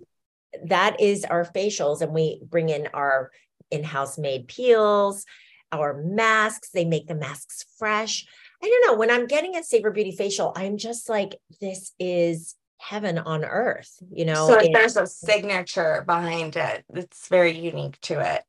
that 0.64 1.00
is 1.00 1.24
our 1.24 1.44
facials. 1.44 2.00
And 2.00 2.12
we 2.12 2.40
bring 2.42 2.68
in 2.68 2.88
our 2.94 3.30
in 3.70 3.84
house 3.84 4.18
made 4.18 4.48
peels, 4.48 5.24
our 5.70 6.02
masks. 6.02 6.70
They 6.70 6.84
make 6.84 7.06
the 7.06 7.14
masks 7.14 7.64
fresh. 7.78 8.26
I 8.64 8.68
don't 8.68 8.86
know. 8.86 8.98
When 8.98 9.10
I'm 9.10 9.26
getting 9.26 9.56
a 9.56 9.62
Savor 9.62 9.90
Beauty 9.90 10.12
facial, 10.12 10.54
I'm 10.56 10.78
just 10.78 11.10
like, 11.10 11.38
this 11.60 11.92
is 11.98 12.54
heaven 12.78 13.18
on 13.18 13.44
earth, 13.44 13.92
you 14.10 14.24
know. 14.24 14.48
So 14.48 14.58
there's 14.72 14.96
a 14.96 15.06
signature 15.06 16.02
behind 16.06 16.56
it. 16.56 16.82
It's 16.94 17.28
very 17.28 17.52
unique 17.58 18.00
to 18.02 18.20
it. 18.20 18.42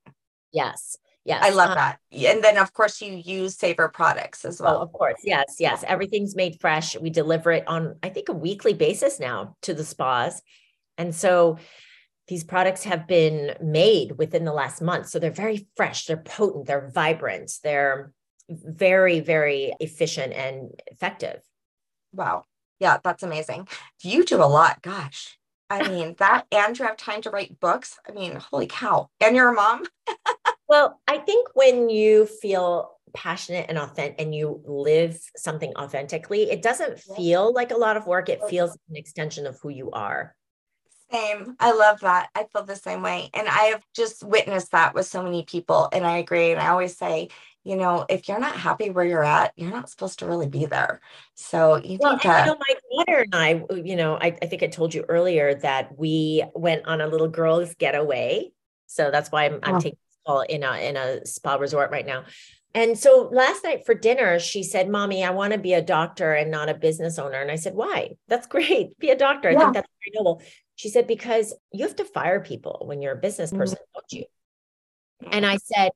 Yes. 0.54 0.96
Yes. 1.26 1.44
I 1.44 1.50
love 1.50 1.72
um, 1.72 1.76
that. 1.76 2.00
And 2.14 2.42
then 2.42 2.58
of 2.58 2.72
course 2.72 3.02
you 3.02 3.12
use 3.12 3.58
Savor 3.58 3.90
products 3.90 4.46
as 4.46 4.62
well. 4.62 4.78
Oh, 4.78 4.82
of 4.84 4.94
course. 4.94 5.20
Yes. 5.26 5.58
Yes. 5.60 5.84
Everything's 5.86 6.34
made 6.34 6.62
fresh. 6.62 6.98
We 6.98 7.10
deliver 7.10 7.52
it 7.52 7.68
on, 7.68 7.98
I 8.02 8.08
think, 8.08 8.30
a 8.30 8.34
weekly 8.34 8.74
basis 8.74 9.20
now 9.20 9.58
to 9.64 9.74
the 9.74 9.84
spas. 9.84 10.42
And 10.98 11.14
so 11.14 11.58
these 12.30 12.46
products 12.46 12.86
have 12.86 13.06
been 13.06 13.56
made 13.62 14.18
within 14.18 14.46
the 14.46 14.54
last 14.54 14.82
month. 14.82 15.10
So 15.10 15.20
they're 15.20 15.30
very 15.30 15.68
fresh, 15.76 16.06
they're 16.06 16.16
potent, 16.16 16.68
they're 16.68 16.90
vibrant, 16.90 17.52
they're 17.64 18.14
very, 18.50 19.20
very 19.20 19.74
efficient 19.80 20.34
and 20.34 20.82
effective. 20.88 21.42
Wow. 22.14 22.44
Yeah, 22.80 22.98
that's 23.04 23.24
amazing. 23.24 23.68
You 24.02 24.26
do 24.26 24.38
a 24.38 24.46
lot. 24.46 24.82
Gosh. 24.82 25.38
I 25.70 25.88
mean, 25.88 26.16
that 26.20 26.46
and 26.52 26.78
you 26.78 26.86
have 26.86 26.98
time 26.98 27.22
to 27.24 27.30
write 27.30 27.60
books. 27.60 27.98
I 28.08 28.12
mean, 28.12 28.36
holy 28.36 28.68
cow. 28.68 29.10
And 29.22 29.36
you're 29.36 29.50
a 29.50 29.54
mom. 29.54 29.84
well, 30.68 31.00
I 31.08 31.18
think 31.18 31.50
when 31.54 31.90
you 31.90 32.26
feel 32.26 32.92
passionate 33.14 33.68
and 33.70 33.78
authentic 33.78 34.22
and 34.22 34.36
you 34.36 34.62
live 34.66 35.20
something 35.38 35.74
authentically, 35.78 36.52
it 36.52 36.62
doesn't 36.62 37.00
feel 37.00 37.54
like 37.54 37.72
a 37.72 37.78
lot 37.78 37.98
of 37.98 38.06
work. 38.06 38.30
It 38.30 38.42
feels 38.50 38.78
an 38.90 38.96
extension 38.96 39.48
of 39.48 39.58
who 39.62 39.70
you 39.70 39.92
are. 39.92 40.36
Same. 41.12 41.56
I 41.60 41.72
love 41.72 42.00
that. 42.02 42.30
I 42.36 42.46
feel 42.52 42.64
the 42.64 42.76
same 42.76 43.02
way. 43.02 43.30
And 43.34 43.48
I 43.48 43.66
have 43.66 43.84
just 43.96 44.24
witnessed 44.24 44.72
that 44.72 44.94
with 44.96 45.06
so 45.06 45.22
many 45.22 45.44
people. 45.44 45.88
And 45.92 46.06
I 46.06 46.18
agree. 46.18 46.52
And 46.52 46.60
I 46.60 46.70
always 46.70 46.98
say, 46.98 47.30
you 47.64 47.76
know, 47.76 48.06
if 48.10 48.28
you're 48.28 48.40
not 48.40 48.56
happy 48.56 48.90
where 48.92 49.06
you're 49.06 49.24
at, 49.24 49.52
you're 49.56 49.72
not 49.72 49.90
supposed 49.90 50.20
to 50.20 50.28
really 50.28 50.48
be 50.48 50.66
there. 50.66 51.02
So 51.34 51.78
you 51.78 51.98
well, 52.00 52.14
uh, 52.14 52.20
you 52.24 52.46
know, 52.46 52.58
my 52.60 52.76
daughter 52.92 53.26
and 53.32 53.36
I, 53.36 53.64
you 53.76 53.96
know, 53.96 54.16
I, 54.16 54.38
I 54.42 54.46
think 54.46 54.62
I 54.62 54.68
told 54.68 54.94
you 54.94 55.04
earlier 55.10 55.56
that 55.56 55.98
we 55.98 56.44
went 56.54 56.86
on 56.86 57.02
a 57.02 57.08
little 57.08 57.28
girls 57.28 57.74
getaway. 57.76 58.52
So 58.88 59.10
that's 59.10 59.32
why 59.32 59.46
I'm, 59.46 59.60
I'm 59.64 59.76
oh. 59.76 59.80
taking 59.80 59.98
this 60.10 60.20
call 60.26 60.42
in 60.42 60.64
a 60.64 60.74
in 60.78 60.96
a 60.96 61.26
spa 61.26 61.56
resort 61.56 61.92
right 61.92 62.06
now. 62.06 62.26
And 62.76 63.00
so 63.00 63.30
last 63.32 63.64
night 63.64 63.86
for 63.86 63.96
dinner, 63.96 64.38
she 64.38 64.62
said, 64.62 64.90
Mommy, 64.90 65.24
I 65.24 65.30
want 65.30 65.54
to 65.54 65.60
be 65.60 65.74
a 65.74 65.82
doctor 65.82 66.34
and 66.34 66.52
not 66.52 66.68
a 66.68 66.74
business 66.74 67.18
owner. 67.18 67.40
And 67.40 67.50
I 67.50 67.56
said, 67.56 67.74
Why? 67.74 68.12
That's 68.28 68.48
great. 68.56 69.00
Be 69.00 69.10
a 69.10 69.18
doctor. 69.18 69.50
Yeah. 69.50 69.58
I 69.58 69.62
think 69.62 69.74
that's 69.74 69.90
very 70.04 70.12
noble. 70.14 70.42
She 70.76 70.90
said, 70.90 71.08
Because 71.08 71.54
you 71.72 71.86
have 71.86 71.96
to 71.98 72.06
fire 72.06 72.40
people 72.40 72.84
when 72.86 73.02
you're 73.02 73.14
a 73.14 73.18
business 73.18 73.50
mm-hmm. 73.50 73.60
person, 73.60 73.78
mm-hmm. 73.78 74.00
don't 74.00 74.12
you? 74.12 74.26
And 75.32 75.46
I 75.46 75.58
said, 75.58 75.92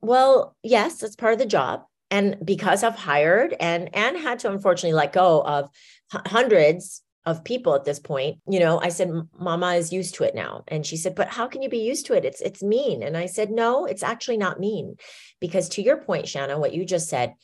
Well, 0.00 0.56
yes, 0.62 0.98
that's 0.98 1.16
part 1.16 1.32
of 1.32 1.38
the 1.38 1.46
job. 1.46 1.84
And 2.10 2.36
because 2.44 2.82
I've 2.82 2.96
hired 2.96 3.54
and 3.58 3.94
and 3.94 4.18
had 4.18 4.40
to 4.40 4.50
unfortunately 4.50 4.96
let 4.96 5.12
go 5.12 5.42
of 5.42 5.70
h- 6.14 6.20
hundreds 6.26 7.02
of 7.24 7.44
people 7.44 7.74
at 7.74 7.84
this 7.84 8.00
point 8.00 8.38
you 8.48 8.58
know 8.58 8.80
i 8.80 8.88
said 8.88 9.10
mama 9.38 9.74
is 9.74 9.92
used 9.92 10.14
to 10.14 10.24
it 10.24 10.34
now 10.34 10.64
and 10.68 10.84
she 10.84 10.96
said 10.96 11.14
but 11.14 11.28
how 11.28 11.46
can 11.46 11.62
you 11.62 11.68
be 11.68 11.78
used 11.78 12.06
to 12.06 12.14
it 12.14 12.24
it's 12.24 12.40
it's 12.40 12.62
mean 12.62 13.02
and 13.02 13.16
i 13.16 13.26
said 13.26 13.50
no 13.50 13.86
it's 13.86 14.02
actually 14.02 14.36
not 14.36 14.58
mean 14.58 14.96
because 15.40 15.68
to 15.68 15.82
your 15.82 15.96
point 15.98 16.28
shanna 16.28 16.58
what 16.58 16.74
you 16.74 16.84
just 16.84 17.08
said 17.08 17.34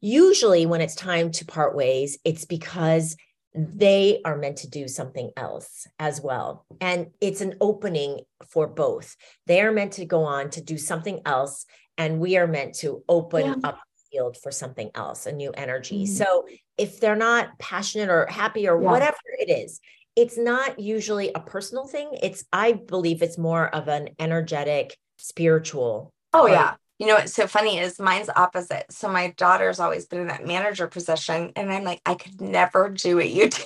usually 0.00 0.64
when 0.64 0.80
it's 0.80 0.94
time 0.94 1.30
to 1.30 1.44
part 1.44 1.74
ways 1.76 2.18
it's 2.24 2.44
because 2.44 3.16
they 3.56 4.20
are 4.24 4.36
meant 4.36 4.58
to 4.58 4.68
do 4.68 4.86
something 4.86 5.30
else 5.36 5.86
as 5.98 6.20
well 6.20 6.66
and 6.80 7.06
it's 7.20 7.40
an 7.40 7.54
opening 7.60 8.20
for 8.48 8.66
both 8.66 9.16
they 9.46 9.60
are 9.62 9.72
meant 9.72 9.92
to 9.92 10.04
go 10.04 10.24
on 10.24 10.50
to 10.50 10.60
do 10.60 10.76
something 10.76 11.20
else 11.24 11.64
and 11.98 12.20
we 12.20 12.36
are 12.36 12.46
meant 12.46 12.74
to 12.76 13.02
open 13.08 13.46
yeah. 13.46 13.54
up 13.68 13.78
the 13.78 14.16
field 14.16 14.36
for 14.42 14.50
something 14.50 14.90
else, 14.94 15.26
a 15.26 15.32
new 15.32 15.50
energy. 15.52 16.04
Mm-hmm. 16.04 16.14
So 16.14 16.46
if 16.76 17.00
they're 17.00 17.16
not 17.16 17.58
passionate 17.58 18.08
or 18.08 18.26
happy 18.26 18.68
or 18.68 18.80
yeah. 18.80 18.90
whatever 18.90 19.16
it 19.38 19.50
is, 19.50 19.80
it's 20.14 20.38
not 20.38 20.78
usually 20.78 21.30
a 21.34 21.40
personal 21.40 21.86
thing. 21.86 22.10
It's, 22.22 22.44
I 22.52 22.72
believe 22.72 23.22
it's 23.22 23.38
more 23.38 23.74
of 23.74 23.88
an 23.88 24.10
energetic, 24.18 24.96
spiritual. 25.18 26.12
Oh, 26.32 26.46
yeah. 26.46 26.74
You 26.98 27.06
know 27.06 27.14
what's 27.14 27.34
so 27.34 27.46
funny 27.46 27.78
is 27.78 27.98
mine's 27.98 28.30
opposite. 28.34 28.86
So 28.90 29.08
my 29.08 29.34
daughter's 29.36 29.80
always 29.80 30.06
been 30.06 30.20
in 30.20 30.28
that 30.28 30.46
manager 30.46 30.86
position, 30.86 31.52
and 31.54 31.70
I'm 31.72 31.84
like, 31.84 32.00
I 32.06 32.14
could 32.14 32.40
never 32.40 32.88
do 32.88 33.16
what 33.16 33.28
you 33.28 33.48
do. 33.50 33.64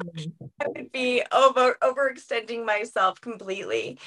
Mm-hmm. 0.00 0.44
I 0.60 0.66
would 0.68 0.92
be 0.92 1.22
over 1.32 1.76
overextending 1.82 2.64
myself 2.64 3.20
completely 3.20 3.98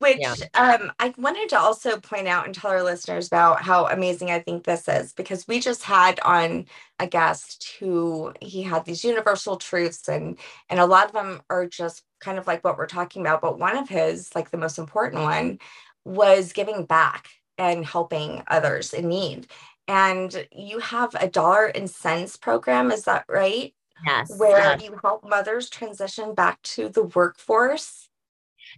which 0.00 0.18
yeah. 0.18 0.34
um, 0.54 0.90
I 0.98 1.12
wanted 1.18 1.50
to 1.50 1.58
also 1.58 2.00
point 2.00 2.26
out 2.26 2.46
and 2.46 2.54
tell 2.54 2.70
our 2.70 2.82
listeners 2.82 3.26
about 3.26 3.62
how 3.62 3.86
amazing 3.86 4.30
I 4.30 4.40
think 4.40 4.64
this 4.64 4.88
is 4.88 5.12
because 5.12 5.46
we 5.46 5.60
just 5.60 5.82
had 5.82 6.18
on 6.20 6.64
a 6.98 7.06
guest 7.06 7.76
who 7.78 8.32
he 8.40 8.62
had 8.62 8.86
these 8.86 9.04
universal 9.04 9.56
truths 9.56 10.08
and 10.08 10.38
and 10.70 10.80
a 10.80 10.86
lot 10.86 11.06
of 11.06 11.12
them 11.12 11.42
are 11.50 11.66
just 11.66 12.02
kind 12.18 12.38
of 12.38 12.46
like 12.46 12.64
what 12.64 12.78
we're 12.78 12.86
talking 12.86 13.22
about 13.22 13.42
but 13.42 13.58
one 13.58 13.76
of 13.76 13.90
his 13.90 14.34
like 14.34 14.50
the 14.50 14.56
most 14.56 14.78
important 14.78 15.22
one 15.22 15.58
was 16.06 16.54
giving 16.54 16.86
back 16.86 17.28
and 17.60 17.84
helping 17.84 18.42
others 18.48 18.92
in 18.94 19.08
need 19.08 19.46
and 19.86 20.46
you 20.50 20.78
have 20.78 21.14
a 21.20 21.28
dollar 21.28 21.66
and 21.66 21.90
cents 21.90 22.36
program 22.36 22.90
is 22.90 23.04
that 23.04 23.24
right 23.28 23.74
yes 24.04 24.36
where 24.38 24.58
yes. 24.58 24.82
you 24.82 24.98
help 25.02 25.28
mothers 25.28 25.68
transition 25.68 26.34
back 26.34 26.60
to 26.62 26.88
the 26.88 27.02
workforce 27.02 28.08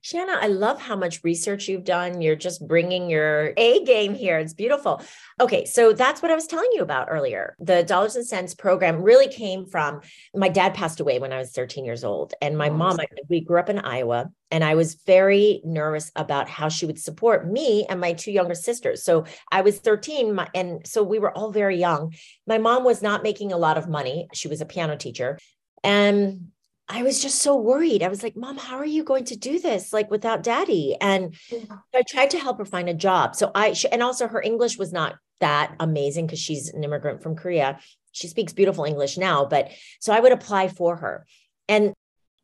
Shanna, 0.01 0.39
I 0.41 0.47
love 0.47 0.81
how 0.81 0.97
much 0.97 1.23
research 1.23 1.69
you've 1.69 1.85
done. 1.85 2.23
You're 2.23 2.37
just 2.37 2.67
bringing 2.67 3.11
your 3.11 3.53
A 3.57 3.85
game 3.85 4.15
here. 4.15 4.39
It's 4.39 4.55
beautiful. 4.55 5.03
Okay, 5.41 5.65
so 5.65 5.93
that's 5.93 6.23
what 6.23 6.31
I 6.31 6.35
was 6.35 6.47
telling 6.47 6.71
you 6.73 6.83
about 6.83 7.09
earlier. 7.11 7.57
The 7.61 7.83
dollars 7.83 8.17
and 8.17 8.27
cents 8.27 8.55
program 8.55 9.03
really 9.03 9.29
came 9.29 9.67
from 9.67 10.01
my 10.35 10.49
dad 10.49 10.75
passed 10.75 11.01
away 11.01 11.19
when 11.19 11.33
I 11.33 11.39
was 11.39 11.53
13 11.53 11.85
years 11.85 12.05
old, 12.05 12.35
and 12.41 12.57
my 12.57 12.71
mom, 12.71 12.99
we 13.29 13.41
grew 13.41 13.59
up 13.59 13.69
in 13.69 13.79
Iowa, 13.79 14.31
and 14.51 14.63
I 14.63 14.75
was 14.75 14.95
very 15.07 15.61
nervous 15.65 16.13
about 16.15 16.49
how 16.49 16.69
she 16.69 16.87
would 16.87 16.99
support 16.99 17.51
me 17.51 17.87
and 17.89 18.01
my 18.01 18.13
two 18.13 18.33
younger 18.33 18.55
sisters. 18.55 19.03
So 19.03 19.25
I 19.51 19.63
was 19.63 19.79
13, 19.79 20.39
and 20.55 20.87
so 20.87 21.03
we 21.03 21.19
were 21.19 21.37
all 21.37 21.51
very 21.51 21.79
young. 21.79 22.15
My 22.47 22.59
mom 22.59 22.85
was 22.85 23.03
not 23.03 23.23
making 23.23 23.53
a 23.53 23.59
lot 23.59 23.79
of 23.79 23.89
money. 23.89 24.29
She 24.33 24.49
was 24.49 24.61
a 24.61 24.67
piano 24.67 24.97
teacher. 24.97 25.39
And 25.85 26.52
I 26.88 27.03
was 27.03 27.23
just 27.23 27.40
so 27.40 27.57
worried. 27.57 28.03
I 28.03 28.09
was 28.09 28.23
like, 28.23 28.37
Mom, 28.37 28.59
how 28.59 28.77
are 28.77 28.85
you 28.85 29.05
going 29.05 29.25
to 29.27 29.37
do 29.37 29.61
this 29.61 29.92
like 29.92 30.11
without 30.11 30.42
daddy? 30.42 30.97
And 31.01 31.35
yeah. 31.51 31.77
I 31.95 32.03
tried 32.03 32.31
to 32.31 32.38
help 32.38 32.59
her 32.59 32.64
find 32.64 32.88
a 32.88 32.95
job. 32.95 33.35
So 33.35 33.51
I, 33.55 33.73
she, 33.73 33.88
and 33.88 34.03
also 34.03 34.29
her 34.29 34.42
English 34.42 34.79
was 34.79 34.92
not 34.92 35.16
that 35.40 35.75
amazing 35.81 36.27
because 36.27 36.38
she's 36.38 36.68
an 36.68 36.85
immigrant 36.85 37.23
from 37.23 37.37
Korea. 37.37 37.79
She 38.12 38.29
speaks 38.29 38.53
beautiful 38.53 38.85
English 38.85 39.16
now, 39.16 39.45
but 39.45 39.71
so 40.01 40.12
I 40.12 40.21
would 40.21 40.33
apply 40.33 40.68
for 40.68 40.97
her. 40.97 41.27
And 41.68 41.95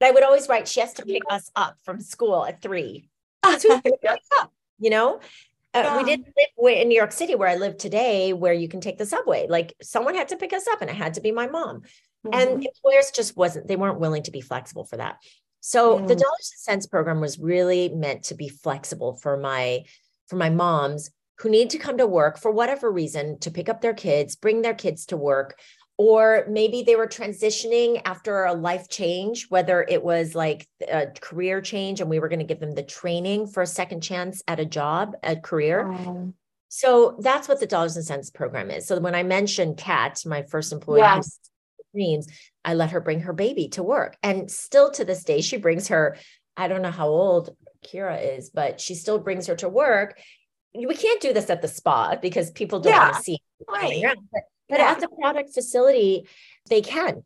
I 0.00 0.10
would 0.10 0.22
always 0.22 0.48
write, 0.48 0.68
she 0.68 0.80
has 0.80 0.94
to 0.94 1.04
pick 1.04 1.22
us 1.28 1.50
up 1.56 1.76
from 1.84 2.00
school 2.00 2.46
at 2.46 2.62
three. 2.62 3.08
you 4.78 4.90
know? 4.90 5.20
Uh, 5.74 5.82
yeah. 5.84 5.96
we 5.98 6.04
didn't 6.04 6.28
live 6.58 6.78
in 6.78 6.88
New 6.88 6.96
York 6.96 7.12
City 7.12 7.34
where 7.34 7.48
I 7.48 7.56
live 7.56 7.76
today, 7.76 8.32
where 8.32 8.54
you 8.54 8.68
can 8.68 8.80
take 8.80 8.96
the 8.96 9.04
subway. 9.04 9.46
Like 9.48 9.74
someone 9.82 10.14
had 10.14 10.28
to 10.28 10.36
pick 10.36 10.52
us 10.52 10.66
up, 10.66 10.80
and 10.80 10.88
it 10.88 10.96
had 10.96 11.14
to 11.14 11.20
be 11.20 11.30
my 11.30 11.46
mom. 11.46 11.82
Mm-hmm. 12.26 12.38
And 12.38 12.64
employers 12.64 13.10
just 13.14 13.36
wasn't, 13.36 13.68
they 13.68 13.76
weren't 13.76 14.00
willing 14.00 14.24
to 14.24 14.30
be 14.30 14.40
flexible 14.40 14.84
for 14.84 14.96
that. 14.96 15.18
So 15.60 15.98
mm. 15.98 16.06
the 16.06 16.14
dollars 16.14 16.52
and 16.52 16.60
cents 16.60 16.86
program 16.86 17.20
was 17.20 17.38
really 17.38 17.88
meant 17.88 18.24
to 18.24 18.34
be 18.34 18.48
flexible 18.48 19.16
for 19.16 19.36
my 19.36 19.84
for 20.28 20.36
my 20.36 20.50
moms 20.50 21.10
who 21.38 21.48
need 21.48 21.70
to 21.70 21.78
come 21.78 21.98
to 21.98 22.06
work 22.06 22.38
for 22.38 22.50
whatever 22.50 22.90
reason 22.90 23.38
to 23.40 23.50
pick 23.50 23.68
up 23.68 23.80
their 23.80 23.94
kids, 23.94 24.36
bring 24.36 24.62
their 24.62 24.74
kids 24.74 25.06
to 25.06 25.16
work, 25.16 25.58
or 25.96 26.44
maybe 26.50 26.82
they 26.82 26.96
were 26.96 27.06
transitioning 27.06 28.00
after 28.04 28.44
a 28.44 28.52
life 28.52 28.88
change, 28.88 29.46
whether 29.48 29.84
it 29.88 30.02
was 30.02 30.34
like 30.34 30.68
a 30.90 31.06
career 31.20 31.60
change 31.60 32.00
and 32.00 32.10
we 32.10 32.18
were 32.18 32.28
going 32.28 32.40
to 32.40 32.44
give 32.44 32.60
them 32.60 32.74
the 32.74 32.82
training 32.82 33.46
for 33.46 33.62
a 33.62 33.66
second 33.66 34.02
chance 34.02 34.42
at 34.48 34.60
a 34.60 34.66
job, 34.66 35.14
a 35.22 35.36
career. 35.36 35.86
So 36.68 37.16
that's 37.20 37.48
what 37.48 37.60
the 37.60 37.66
dollars 37.66 37.96
and 37.96 38.04
cents 38.04 38.30
program 38.30 38.70
is. 38.70 38.86
So 38.86 38.98
when 39.00 39.14
I 39.14 39.22
mentioned 39.22 39.78
Kat, 39.78 40.20
my 40.26 40.42
first 40.42 40.72
employee, 40.72 41.00
yes 41.00 41.38
dreams, 41.92 42.28
I 42.64 42.74
let 42.74 42.90
her 42.90 43.00
bring 43.00 43.20
her 43.20 43.32
baby 43.32 43.68
to 43.70 43.82
work. 43.82 44.16
And 44.22 44.50
still 44.50 44.90
to 44.92 45.04
this 45.04 45.24
day, 45.24 45.40
she 45.40 45.56
brings 45.56 45.88
her, 45.88 46.16
I 46.56 46.68
don't 46.68 46.82
know 46.82 46.90
how 46.90 47.08
old 47.08 47.54
Kira 47.86 48.38
is, 48.38 48.50
but 48.50 48.80
she 48.80 48.94
still 48.94 49.18
brings 49.18 49.46
her 49.46 49.56
to 49.56 49.68
work. 49.68 50.18
We 50.74 50.94
can't 50.94 51.20
do 51.20 51.32
this 51.32 51.50
at 51.50 51.62
the 51.62 51.68
spa 51.68 52.16
because 52.16 52.50
people 52.50 52.80
don't 52.80 52.92
yeah, 52.92 53.10
want 53.10 53.16
to 53.16 53.22
see 53.22 53.38
right. 53.68 54.04
Around, 54.04 54.28
but, 54.32 54.42
but 54.68 54.78
yeah. 54.80 54.90
at 54.90 55.00
the 55.00 55.08
product 55.08 55.54
facility, 55.54 56.26
they 56.68 56.82
can. 56.82 57.24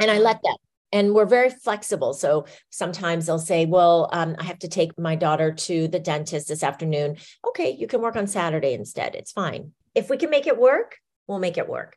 And 0.00 0.10
I 0.10 0.18
let 0.18 0.42
them 0.42 0.56
and 0.92 1.14
we're 1.14 1.26
very 1.26 1.50
flexible. 1.50 2.14
So 2.14 2.46
sometimes 2.70 3.26
they'll 3.26 3.38
say, 3.38 3.66
Well, 3.66 4.08
um, 4.12 4.36
I 4.38 4.44
have 4.44 4.58
to 4.60 4.68
take 4.68 4.98
my 4.98 5.16
daughter 5.16 5.52
to 5.52 5.88
the 5.88 6.00
dentist 6.00 6.48
this 6.48 6.62
afternoon. 6.62 7.16
Okay, 7.46 7.70
you 7.70 7.86
can 7.86 8.00
work 8.00 8.16
on 8.16 8.26
Saturday 8.26 8.72
instead. 8.72 9.14
It's 9.14 9.32
fine. 9.32 9.72
If 9.94 10.10
we 10.10 10.16
can 10.16 10.30
make 10.30 10.46
it 10.46 10.58
work, 10.58 10.96
we'll 11.26 11.38
make 11.38 11.58
it 11.58 11.68
work. 11.68 11.96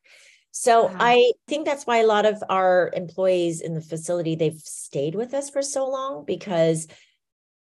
So 0.52 0.88
wow. 0.88 0.96
I 1.00 1.32
think 1.48 1.66
that's 1.66 1.86
why 1.86 1.98
a 1.98 2.06
lot 2.06 2.26
of 2.26 2.44
our 2.50 2.92
employees 2.94 3.62
in 3.62 3.74
the 3.74 3.82
facility 3.82 4.36
they've 4.36 4.60
stayed 4.60 5.16
with 5.16 5.34
us 5.34 5.50
for 5.50 5.62
so 5.62 5.90
long 5.90 6.26
because 6.26 6.88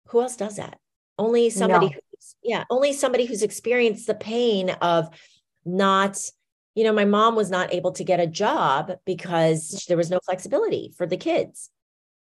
who 0.08 0.22
else 0.22 0.36
does 0.36 0.58
that? 0.58 0.78
Only 1.18 1.50
somebody 1.50 1.88
no. 1.88 1.92
who's 1.94 2.36
yeah, 2.44 2.66
only 2.70 2.94
somebody 2.94 3.26
who's 3.26 3.44
experienced 3.44 4.08
the 4.08 4.16
pain 4.16 4.70
of 4.70 5.10
not 5.66 6.20
you 6.76 6.84
know, 6.84 6.92
my 6.92 7.06
mom 7.06 7.36
was 7.36 7.50
not 7.50 7.74
able 7.74 7.94
to 7.94 8.04
get 8.04 8.20
a 8.20 8.28
job 8.28 8.92
because 9.06 9.86
there 9.88 9.96
was 9.96 10.12
no 10.12 10.20
flexibility 10.26 10.94
for 10.98 11.08
the 11.08 11.18
kids. 11.18 11.70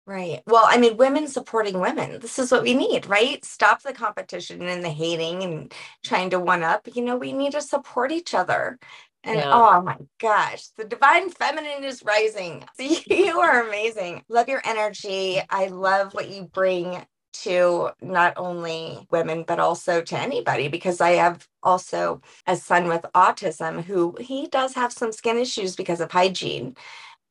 Right. 0.06 0.42
Well, 0.46 0.66
I 0.68 0.78
mean, 0.78 0.98
women 0.98 1.28
supporting 1.28 1.80
women. 1.80 2.20
This 2.20 2.38
is 2.38 2.52
what 2.52 2.64
we 2.64 2.74
need, 2.74 3.08
right? 3.08 3.44
Stop 3.44 3.82
the 3.82 3.94
competition 3.94 4.62
and 4.62 4.84
the 4.84 4.90
hating 4.90 5.44
and 5.44 5.74
trying 6.04 6.30
to 6.32 6.40
one 6.40 6.62
up. 6.62 6.88
You 6.94 7.04
know, 7.04 7.18
we 7.18 7.32
need 7.32 7.54
to 7.54 7.62
support 7.62 8.12
each 8.12 8.34
other. 8.34 8.78
And 9.24 9.40
yeah. 9.40 9.52
oh 9.54 9.82
my 9.82 9.98
gosh, 10.20 10.68
the 10.78 10.84
divine 10.84 11.30
feminine 11.30 11.84
is 11.84 12.04
rising. 12.04 12.66
you 12.80 13.40
are 13.40 13.66
amazing. 13.68 14.24
Love 14.28 14.50
your 14.50 14.62
energy. 14.66 15.42
I 15.50 15.68
love 15.68 16.14
what 16.14 16.30
you 16.30 16.44
bring 16.44 17.06
to 17.34 17.90
not 18.02 18.34
only 18.38 19.08
women, 19.12 19.44
but 19.48 19.60
also 19.60 20.02
to 20.02 20.20
anybody, 20.20 20.68
because 20.68 21.02
I 21.02 21.12
have 21.12 21.48
also 21.64 22.22
a 22.46 22.56
son 22.56 22.88
with 22.88 23.06
autism 23.16 23.84
who 23.84 24.16
he 24.20 24.48
does 24.48 24.76
have 24.76 24.94
some 24.94 25.12
skin 25.12 25.38
issues 25.38 25.76
because 25.76 26.00
of 26.00 26.12
hygiene. 26.12 26.76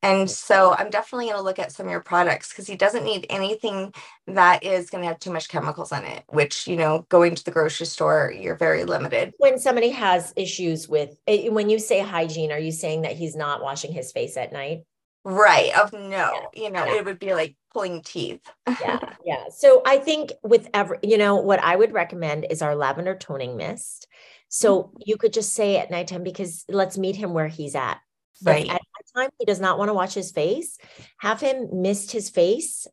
And 0.03 0.29
so 0.29 0.75
I'm 0.77 0.91
definitely 0.91 1.27
going 1.27 1.37
to 1.37 1.43
look 1.43 1.61
at 1.61 1.71
some 1.71 1.87
of 1.87 1.93
your 1.93 2.01
products 2.01 2.49
because 2.49 2.67
he 2.67 2.75
doesn't 2.75 3.05
need 3.05 3.27
anything 3.31 3.95
that 4.27 4.65
is 4.65 4.91
going 4.91 5.03
to 5.03 5.09
have 5.09 5.21
too 5.21 5.33
much 5.33 5.49
chemicals 5.49 5.93
in 5.93 6.03
it, 6.05 6.25
which, 6.29 6.67
you 6.67 6.77
know, 6.77 7.07
going 7.09 7.37
to 7.37 7.45
the 7.45 7.53
grocery 7.53 7.87
store, 7.87 8.35
you're 8.37 8.57
very 8.57 8.85
limited. 8.85 9.33
When 9.39 9.61
somebody 9.61 9.91
has 9.91 10.33
issues 10.35 10.89
with, 10.89 11.17
eh, 11.29 11.49
when 11.49 11.71
you 11.71 11.79
say 11.79 12.01
hygiene, 12.01 12.51
are 12.51 12.59
you 12.59 12.73
saying 12.73 13.03
that 13.03 13.17
he's 13.17 13.37
not 13.37 13.63
washing 13.63 13.93
his 13.93 14.11
face 14.11 14.37
at 14.37 14.53
night? 14.53 14.83
Right. 15.25 15.73
Of 15.79 15.93
no, 15.93 16.09
yeah. 16.11 16.41
you 16.55 16.71
know, 16.71 16.85
yeah. 16.85 16.95
it 16.97 17.05
would 17.05 17.21
be 17.21 17.33
like 17.33 17.55
pulling 17.73 18.03
teeth. 18.03 18.43
yeah. 18.81 18.99
Yeah. 19.25 19.45
So 19.57 19.83
I 19.87 19.99
think 19.99 20.33
with 20.43 20.69
every, 20.75 20.99
you 21.05 21.17
know, 21.17 21.37
what 21.37 21.63
I 21.63 21.77
would 21.77 21.93
recommend 21.93 22.45
is 22.51 22.61
our 22.61 22.75
lavender 22.75 23.15
toning 23.15 23.57
mist. 23.57 24.09
So 24.49 24.83
mm-hmm. 24.83 24.97
you 25.07 25.17
could 25.17 25.33
just 25.33 25.55
say 25.55 25.77
at 25.77 25.93
nighttime 25.93 26.25
because 26.25 26.65
let's 26.69 26.99
meet 26.99 27.15
him 27.15 27.33
where 27.33 27.47
he's 27.47 27.77
at. 27.77 28.01
Right. 28.43 28.69
At 28.69 28.83
time 29.15 29.31
he 29.39 29.45
does 29.45 29.61
not 29.61 29.79
want 29.79 29.89
to 29.89 29.95
watch 29.95 30.15
his 30.15 30.31
face, 30.31 30.79
have 31.19 31.41
him 31.41 31.83
mist 31.83 32.13
his 32.13 32.31
face 32.31 32.87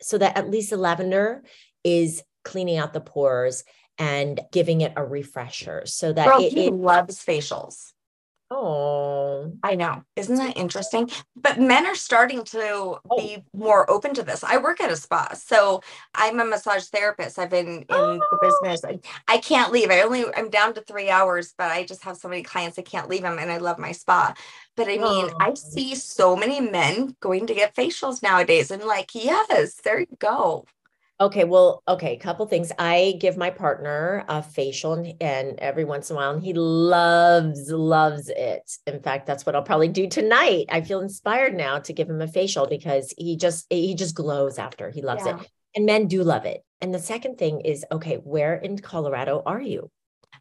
so 0.00 0.18
that 0.18 0.36
at 0.36 0.50
least 0.50 0.70
the 0.70 0.76
lavender 0.76 1.42
is 1.84 2.22
cleaning 2.44 2.78
out 2.78 2.92
the 2.92 3.00
pores 3.00 3.64
and 3.98 4.40
giving 4.52 4.82
it 4.82 4.92
a 4.96 5.04
refresher 5.04 5.82
so 5.86 6.12
that 6.12 6.26
Girl, 6.26 6.44
it, 6.44 6.52
he 6.52 6.66
it 6.66 6.72
loves 6.72 7.24
facials. 7.24 7.92
Oh, 8.48 9.52
I 9.64 9.74
know. 9.74 10.04
Isn't 10.14 10.36
that 10.36 10.56
interesting? 10.56 11.10
But 11.34 11.58
men 11.58 11.84
are 11.84 11.96
starting 11.96 12.44
to 12.44 12.60
oh. 12.62 13.16
be 13.16 13.42
more 13.52 13.90
open 13.90 14.14
to 14.14 14.22
this. 14.22 14.44
I 14.44 14.58
work 14.58 14.80
at 14.80 14.90
a 14.90 14.96
spa. 14.96 15.30
So 15.34 15.82
I'm 16.14 16.38
a 16.38 16.44
massage 16.44 16.84
therapist. 16.84 17.40
I've 17.40 17.50
been 17.50 17.66
in 17.66 17.84
oh. 17.90 18.20
the 18.30 18.38
business. 18.40 18.82
Oh. 18.84 18.90
I, 19.28 19.34
I 19.34 19.38
can't 19.38 19.72
leave. 19.72 19.90
I 19.90 20.02
only 20.02 20.24
I'm 20.36 20.48
down 20.48 20.74
to 20.74 20.80
3 20.80 21.10
hours, 21.10 21.54
but 21.58 21.72
I 21.72 21.84
just 21.84 22.04
have 22.04 22.16
so 22.16 22.28
many 22.28 22.44
clients 22.44 22.78
I 22.78 22.82
can't 22.82 23.08
leave 23.08 23.22
them 23.22 23.38
and 23.40 23.50
I 23.50 23.56
love 23.56 23.80
my 23.80 23.90
spa. 23.90 24.32
But 24.76 24.86
I 24.86 24.98
mean, 24.98 25.00
oh. 25.02 25.36
I 25.40 25.54
see 25.54 25.96
so 25.96 26.36
many 26.36 26.60
men 26.60 27.16
going 27.18 27.48
to 27.48 27.54
get 27.54 27.74
facials 27.74 28.22
nowadays. 28.22 28.70
And 28.70 28.84
like, 28.84 29.12
yes, 29.12 29.80
there 29.82 29.98
you 29.98 30.06
go. 30.20 30.66
Okay, 31.18 31.44
well, 31.44 31.82
okay, 31.88 32.14
a 32.14 32.18
couple 32.18 32.44
things. 32.46 32.70
I 32.78 33.16
give 33.18 33.38
my 33.38 33.48
partner 33.48 34.22
a 34.28 34.42
facial 34.42 34.92
and, 34.92 35.14
and, 35.18 35.58
every 35.60 35.84
once 35.84 36.10
in 36.10 36.16
a 36.16 36.18
while, 36.18 36.32
and 36.32 36.42
he 36.42 36.52
loves, 36.52 37.70
loves 37.70 38.28
it. 38.28 38.70
In 38.86 39.00
fact, 39.00 39.26
that's 39.26 39.46
what 39.46 39.56
I'll 39.56 39.62
probably 39.62 39.88
do 39.88 40.08
tonight. 40.08 40.66
I 40.68 40.82
feel 40.82 41.00
inspired 41.00 41.54
now 41.54 41.78
to 41.78 41.92
give 41.94 42.10
him 42.10 42.20
a 42.20 42.28
facial 42.28 42.66
because 42.66 43.14
he 43.16 43.36
just 43.36 43.66
he 43.70 43.94
just 43.94 44.14
glows 44.14 44.58
after. 44.58 44.90
He 44.90 45.00
loves 45.00 45.24
yeah. 45.24 45.40
it. 45.40 45.50
And 45.74 45.86
men 45.86 46.06
do 46.06 46.22
love 46.22 46.44
it. 46.44 46.62
And 46.82 46.92
the 46.92 46.98
second 46.98 47.38
thing 47.38 47.62
is, 47.62 47.84
okay, 47.90 48.16
where 48.16 48.54
in 48.54 48.78
Colorado 48.78 49.42
are 49.46 49.60
you? 49.60 49.90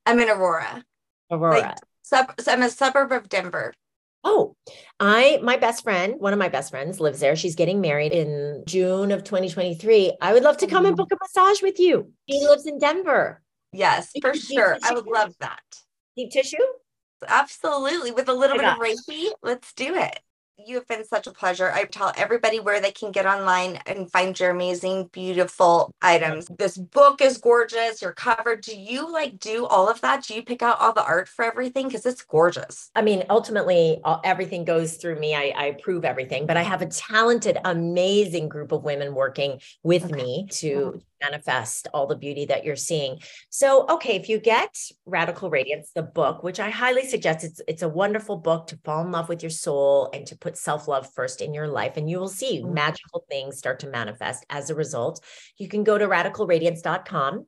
I'm 0.05 0.19
in 0.19 0.29
Aurora. 0.29 0.83
Aurora. 1.31 1.59
Like, 1.59 1.75
sub, 2.01 2.33
I'm 2.47 2.61
a 2.61 2.69
suburb 2.69 3.13
of 3.13 3.29
Denver. 3.29 3.73
Oh, 4.27 4.55
I, 4.99 5.39
my 5.43 5.55
best 5.55 5.83
friend, 5.83 6.15
one 6.17 6.33
of 6.33 6.39
my 6.39 6.49
best 6.49 6.71
friends 6.71 6.99
lives 6.99 7.19
there. 7.19 7.35
She's 7.35 7.55
getting 7.55 7.79
married 7.79 8.11
in 8.11 8.63
June 8.65 9.11
of 9.11 9.23
2023. 9.23 10.17
I 10.19 10.33
would 10.33 10.43
love 10.43 10.57
to 10.57 10.67
come 10.67 10.85
and 10.85 10.97
mm-hmm. 10.97 11.03
book 11.03 11.11
a 11.11 11.17
massage 11.21 11.61
with 11.61 11.79
you. 11.79 12.11
She 12.29 12.39
lives 12.41 12.65
in 12.65 12.79
Denver. 12.79 13.41
Yes, 13.71 14.11
for 14.19 14.33
sure. 14.33 14.77
I 14.83 14.93
would 14.93 15.05
love 15.05 15.35
that. 15.41 15.61
Deep 16.17 16.31
tissue? 16.31 16.57
Absolutely. 17.27 18.11
With 18.11 18.27
a 18.27 18.33
little 18.33 18.57
bit 18.57 18.65
of 18.65 18.77
Reiki, 18.77 19.29
let's 19.43 19.73
do 19.73 19.93
it 19.95 20.19
you 20.57 20.75
have 20.75 20.87
been 20.87 21.03
such 21.05 21.27
a 21.27 21.31
pleasure. 21.31 21.71
I 21.71 21.83
tell 21.83 22.13
everybody 22.15 22.59
where 22.59 22.79
they 22.79 22.91
can 22.91 23.11
get 23.11 23.25
online 23.25 23.79
and 23.85 24.09
find 24.09 24.39
your 24.39 24.51
amazing, 24.51 25.09
beautiful 25.11 25.93
items. 26.01 26.47
This 26.47 26.77
book 26.77 27.21
is 27.21 27.37
gorgeous. 27.37 28.01
Your 28.01 28.13
cover. 28.13 28.55
Do 28.55 28.75
you 28.75 29.11
like 29.11 29.39
do 29.39 29.65
all 29.65 29.89
of 29.89 30.01
that? 30.01 30.23
Do 30.23 30.33
you 30.33 30.43
pick 30.43 30.61
out 30.61 30.79
all 30.79 30.93
the 30.93 31.03
art 31.03 31.27
for 31.27 31.43
everything? 31.43 31.87
Because 31.87 32.05
it's 32.05 32.21
gorgeous. 32.21 32.89
I 32.95 33.01
mean, 33.01 33.23
ultimately, 33.29 33.99
all, 34.03 34.21
everything 34.23 34.63
goes 34.65 34.95
through 34.95 35.19
me. 35.19 35.35
I, 35.35 35.53
I 35.55 35.65
approve 35.65 36.05
everything, 36.05 36.45
but 36.45 36.57
I 36.57 36.63
have 36.63 36.81
a 36.81 36.87
talented, 36.87 37.57
amazing 37.65 38.47
group 38.47 38.71
of 38.71 38.83
women 38.83 39.13
working 39.13 39.59
with 39.83 40.05
okay. 40.05 40.13
me 40.13 40.47
to 40.51 41.01
manifest 41.25 41.87
all 41.93 42.07
the 42.07 42.15
beauty 42.15 42.45
that 42.45 42.63
you're 42.63 42.75
seeing. 42.75 43.19
So, 43.49 43.85
okay, 43.89 44.15
if 44.15 44.29
you 44.29 44.39
get 44.39 44.75
Radical 45.05 45.49
Radiance, 45.49 45.91
the 45.93 46.03
book, 46.03 46.43
which 46.43 46.59
I 46.59 46.69
highly 46.69 47.05
suggest, 47.07 47.43
it's 47.43 47.61
it's 47.67 47.83
a 47.83 47.89
wonderful 47.89 48.37
book 48.37 48.67
to 48.67 48.79
fall 48.83 49.05
in 49.05 49.11
love 49.11 49.29
with 49.29 49.43
your 49.43 49.49
soul 49.49 50.09
and 50.13 50.25
to 50.27 50.37
put 50.37 50.57
self-love 50.57 51.09
first 51.13 51.41
in 51.41 51.53
your 51.53 51.67
life 51.67 51.97
and 51.97 52.09
you 52.09 52.19
will 52.19 52.27
see 52.27 52.61
mm-hmm. 52.61 52.73
magical 52.73 53.25
things 53.29 53.57
start 53.57 53.79
to 53.79 53.87
manifest 53.89 54.45
as 54.49 54.69
a 54.69 54.75
result. 54.75 55.23
You 55.57 55.67
can 55.67 55.83
go 55.83 55.97
to 55.97 56.07
radicalradiance.com 56.07 57.45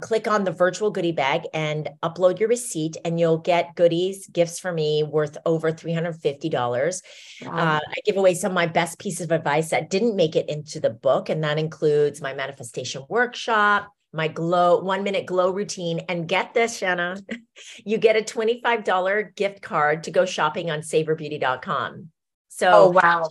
click 0.00 0.26
on 0.26 0.44
the 0.44 0.50
virtual 0.50 0.90
goodie 0.90 1.12
bag 1.12 1.42
and 1.52 1.90
upload 2.02 2.38
your 2.38 2.48
receipt 2.48 2.96
and 3.04 3.18
you'll 3.18 3.38
get 3.38 3.74
goodies 3.74 4.26
gifts 4.28 4.58
for 4.58 4.72
me 4.72 5.02
worth 5.02 5.36
over 5.46 5.72
$350 5.72 7.02
wow. 7.42 7.52
uh, 7.52 7.80
i 7.86 7.94
give 8.04 8.16
away 8.16 8.34
some 8.34 8.52
of 8.52 8.54
my 8.54 8.66
best 8.66 8.98
pieces 8.98 9.26
of 9.26 9.32
advice 9.32 9.70
that 9.70 9.90
didn't 9.90 10.16
make 10.16 10.36
it 10.36 10.48
into 10.48 10.80
the 10.80 10.90
book 10.90 11.28
and 11.28 11.42
that 11.44 11.58
includes 11.58 12.20
my 12.20 12.34
manifestation 12.34 13.02
workshop 13.08 13.92
my 14.12 14.28
glow 14.28 14.80
one 14.80 15.02
minute 15.02 15.26
glow 15.26 15.50
routine. 15.50 16.00
And 16.08 16.28
get 16.28 16.54
this 16.54 16.76
shanna 16.76 17.22
you 17.84 17.98
get 17.98 18.16
a 18.16 18.22
$25 18.22 19.36
gift 19.36 19.62
card 19.62 20.04
to 20.04 20.10
go 20.10 20.24
shopping 20.24 20.70
on 20.70 20.80
savorbeauty.com 20.80 22.08
so 22.48 22.70
oh 22.72 22.90
wow 22.90 23.28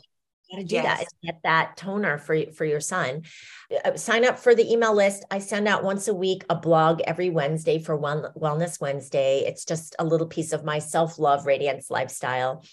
to 0.57 0.63
do 0.63 0.75
yes. 0.75 0.99
that 0.99 1.07
get 1.23 1.39
that 1.43 1.77
toner 1.77 2.17
for 2.17 2.51
for 2.51 2.65
your 2.65 2.79
son. 2.79 3.23
Uh, 3.85 3.95
sign 3.95 4.25
up 4.25 4.39
for 4.39 4.55
the 4.55 4.71
email 4.71 4.95
list. 4.95 5.23
I 5.29 5.39
send 5.39 5.67
out 5.67 5.83
once 5.83 6.07
a 6.07 6.13
week 6.13 6.43
a 6.49 6.55
blog 6.55 7.01
every 7.01 7.29
wednesday 7.29 7.79
for 7.79 7.95
one 7.95 8.25
wellness 8.35 8.81
wednesday. 8.81 9.43
It's 9.45 9.65
just 9.65 9.95
a 9.99 10.05
little 10.05 10.27
piece 10.27 10.51
of 10.53 10.63
my 10.63 10.79
self-love 10.79 11.45
radiance 11.45 11.89
lifestyle. 11.89 12.63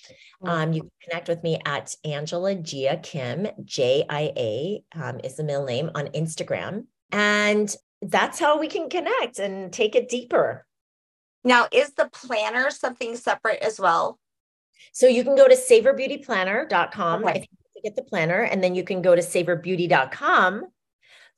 Mm-hmm. 0.43 0.49
um, 0.49 0.73
you 0.73 0.83
can 0.83 0.91
connect 1.09 1.29
with 1.29 1.43
me 1.43 1.59
at 1.65 1.95
angela 2.05 2.55
jia 2.55 3.03
kim 3.03 3.47
j-i-a 3.65 4.83
um, 4.95 5.21
is 5.25 5.37
the 5.37 5.45
middle 5.45 5.65
name 5.65 5.91
on 5.95 6.07
instagram. 6.09 6.87
And 7.13 7.75
that's 8.03 8.39
how 8.39 8.59
we 8.59 8.69
can 8.69 8.89
connect 8.89 9.39
and 9.39 9.73
take 9.73 9.95
it 9.95 10.09
deeper. 10.09 10.67
Now 11.45 11.67
is 11.73 11.93
the 11.93 12.09
planner 12.13 12.71
something 12.71 13.17
separate 13.17 13.63
as 13.63 13.79
well? 13.79 14.19
So 14.93 15.07
you 15.07 15.25
can 15.25 15.37
go 15.37 15.47
to 15.47 15.55
savorbeautyplanner.com 15.55 17.25
okay 17.25 17.47
to 17.77 17.83
get 17.83 17.97
the 17.97 18.03
planner. 18.03 18.43
And 18.43 18.63
then 18.63 18.75
you 18.75 18.85
can 18.85 19.03
go 19.03 19.15
to 19.15 19.23
savorbeauty.com 19.23 20.67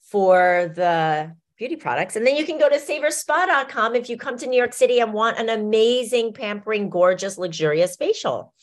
for 0.00 0.72
the 0.74 1.34
beauty 1.58 1.76
products. 1.76 2.16
And 2.16 2.26
then 2.26 2.36
you 2.36 2.46
can 2.46 2.58
go 2.58 2.68
to 2.68 2.76
savorspa.com 2.76 3.94
if 3.94 4.08
you 4.08 4.16
come 4.16 4.38
to 4.38 4.46
New 4.46 4.56
York 4.56 4.72
City 4.72 5.00
and 5.00 5.12
want 5.12 5.38
an 5.38 5.48
amazing, 5.48 6.32
pampering, 6.32 6.88
gorgeous, 6.88 7.36
luxurious 7.36 7.96
facial. 7.96 8.54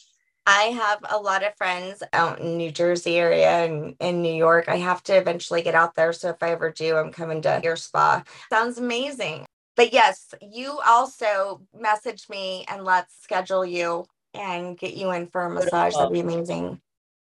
I 0.47 0.65
have 0.65 0.99
a 1.09 1.17
lot 1.17 1.43
of 1.43 1.55
friends 1.57 2.03
out 2.13 2.39
in 2.39 2.57
New 2.57 2.71
Jersey 2.71 3.17
area 3.17 3.65
and 3.65 3.95
in 3.99 4.21
New 4.21 4.33
York. 4.33 4.69
I 4.69 4.77
have 4.77 5.01
to 5.03 5.17
eventually 5.17 5.63
get 5.63 5.75
out 5.75 5.95
there. 5.95 6.13
So 6.13 6.29
if 6.29 6.41
I 6.41 6.51
ever 6.51 6.71
do, 6.71 6.95
I'm 6.95 7.11
coming 7.11 7.41
to 7.41 7.59
your 7.63 7.75
spa. 7.75 8.23
Sounds 8.51 8.77
amazing. 8.77 9.45
But 9.75 9.91
yes, 9.91 10.33
you 10.41 10.79
also 10.85 11.61
message 11.77 12.29
me 12.29 12.63
and 12.69 12.85
let's 12.85 13.15
schedule 13.21 13.65
you 13.65 14.05
and 14.33 14.77
get 14.77 14.93
you 14.93 15.11
in 15.11 15.27
for 15.27 15.45
a 15.45 15.49
massage. 15.49 15.95
That'd 15.95 16.13
be 16.13 16.19
amazing. 16.19 16.79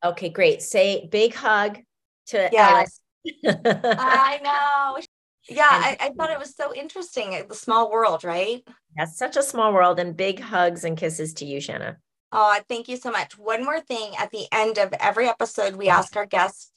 Okay, 0.07 0.29
great. 0.29 0.63
Say 0.63 1.09
big 1.11 1.35
hug 1.35 1.79
to 2.27 2.49
yes. 2.53 3.01
I 3.45 4.41
know. 4.45 5.03
Yeah, 5.49 5.69
I, 5.69 5.97
I, 6.01 6.11
thought 6.11 6.31
it 6.31 6.39
was 6.39 6.55
so 6.55 6.73
interesting. 6.75 7.35
Eh, 7.35 7.43
the 7.49 7.55
small 7.55 7.91
world, 7.91 8.23
right? 8.23 8.63
That's 8.97 9.19
such 9.19 9.37
a 9.37 9.43
small 9.43 9.73
world, 9.73 9.99
and 9.99 10.17
big 10.17 10.41
hugs 10.41 10.85
and 10.85 10.97
kisses 10.97 11.35
to 11.35 11.45
you, 11.45 11.61
Shanna. 11.61 11.99
Oh, 12.33 12.59
thank 12.69 12.89
you 12.89 12.97
so 12.97 13.11
much. 13.11 13.37
One 13.39 13.65
more 13.65 13.81
thing 13.81 14.13
at 14.19 14.31
the 14.31 14.47
end 14.53 14.79
of 14.79 14.93
every 15.01 15.29
episode, 15.29 15.77
we 15.77 15.89
ask 15.89 16.17
our 16.17 16.27
guests. 16.27 16.71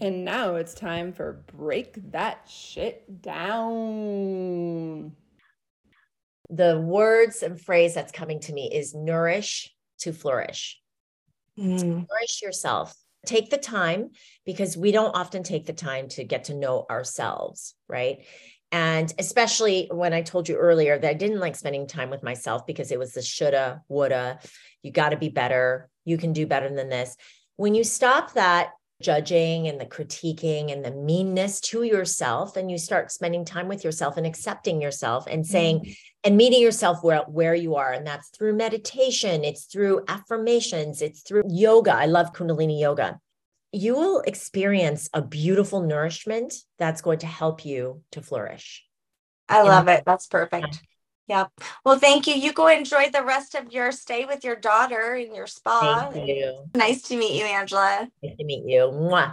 And 0.00 0.24
now 0.24 0.56
it's 0.56 0.74
time 0.74 1.12
for 1.12 1.44
Break 1.56 2.12
That 2.12 2.48
Shit 2.48 3.22
Down. 3.22 5.12
The 6.50 6.80
words 6.80 7.42
and 7.42 7.60
phrase 7.60 7.94
that's 7.94 8.12
coming 8.12 8.38
to 8.40 8.52
me 8.52 8.70
is 8.72 8.94
nourish, 8.94 9.73
to 10.04 10.12
flourish. 10.12 10.80
Mm. 11.58 12.06
Nourish 12.08 12.42
yourself. 12.42 12.94
Take 13.26 13.50
the 13.50 13.58
time 13.58 14.10
because 14.44 14.76
we 14.76 14.92
don't 14.92 15.16
often 15.16 15.42
take 15.42 15.66
the 15.66 15.72
time 15.72 16.08
to 16.10 16.24
get 16.24 16.44
to 16.44 16.54
know 16.54 16.86
ourselves, 16.90 17.74
right? 17.88 18.26
And 18.70 19.12
especially 19.18 19.88
when 19.90 20.12
I 20.12 20.22
told 20.22 20.48
you 20.48 20.56
earlier 20.56 20.98
that 20.98 21.08
I 21.08 21.14
didn't 21.14 21.40
like 21.40 21.56
spending 21.56 21.86
time 21.86 22.10
with 22.10 22.22
myself 22.22 22.66
because 22.66 22.90
it 22.90 22.98
was 22.98 23.12
the 23.12 23.22
shoulda, 23.22 23.82
woulda, 23.88 24.40
you 24.82 24.90
got 24.90 25.10
to 25.10 25.16
be 25.16 25.28
better, 25.28 25.88
you 26.04 26.18
can 26.18 26.32
do 26.32 26.46
better 26.46 26.68
than 26.68 26.88
this. 26.88 27.16
When 27.56 27.74
you 27.74 27.84
stop 27.84 28.34
that 28.34 28.72
judging 29.00 29.68
and 29.68 29.80
the 29.80 29.86
critiquing 29.86 30.72
and 30.72 30.84
the 30.84 30.90
meanness 30.90 31.60
to 31.60 31.82
yourself 31.82 32.56
and 32.56 32.70
you 32.70 32.78
start 32.78 33.12
spending 33.12 33.44
time 33.44 33.68
with 33.68 33.84
yourself 33.84 34.16
and 34.16 34.26
accepting 34.26 34.80
yourself 34.80 35.26
and 35.28 35.46
saying 35.46 35.80
mm-hmm. 35.80 35.92
And 36.24 36.36
meeting 36.36 36.60
yourself 36.60 37.04
where, 37.04 37.22
where 37.22 37.54
you 37.54 37.76
are 37.76 37.92
and 37.92 38.06
that's 38.06 38.28
through 38.30 38.54
meditation 38.54 39.44
it's 39.44 39.64
through 39.64 40.02
affirmations 40.08 41.02
it's 41.02 41.22
through 41.22 41.42
yoga 41.48 41.94
i 41.94 42.06
love 42.06 42.32
kundalini 42.32 42.80
yoga 42.80 43.18
you 43.72 43.94
will 43.94 44.20
experience 44.20 45.08
a 45.12 45.20
beautiful 45.20 45.82
nourishment 45.82 46.54
that's 46.78 47.02
going 47.02 47.18
to 47.18 47.26
help 47.26 47.64
you 47.64 48.02
to 48.10 48.22
flourish 48.22 48.84
i 49.48 49.62
love 49.62 49.88
it 49.88 50.02
that's 50.04 50.26
perfect 50.26 50.82
Yep. 51.26 51.52
Well, 51.84 51.98
thank 51.98 52.26
you. 52.26 52.34
You 52.34 52.52
go 52.52 52.68
enjoy 52.68 53.08
the 53.10 53.22
rest 53.22 53.54
of 53.54 53.72
your 53.72 53.92
stay 53.92 54.26
with 54.26 54.44
your 54.44 54.56
daughter 54.56 55.14
in 55.14 55.34
your 55.34 55.46
spa. 55.46 56.10
Thank 56.12 56.28
you. 56.28 56.68
Nice 56.74 57.02
to 57.02 57.16
meet 57.16 57.38
you, 57.38 57.46
Angela. 57.46 58.08
Nice 58.22 58.36
to 58.36 58.44
meet 58.44 58.64
you. 58.66 58.90
Mwah. 58.92 59.32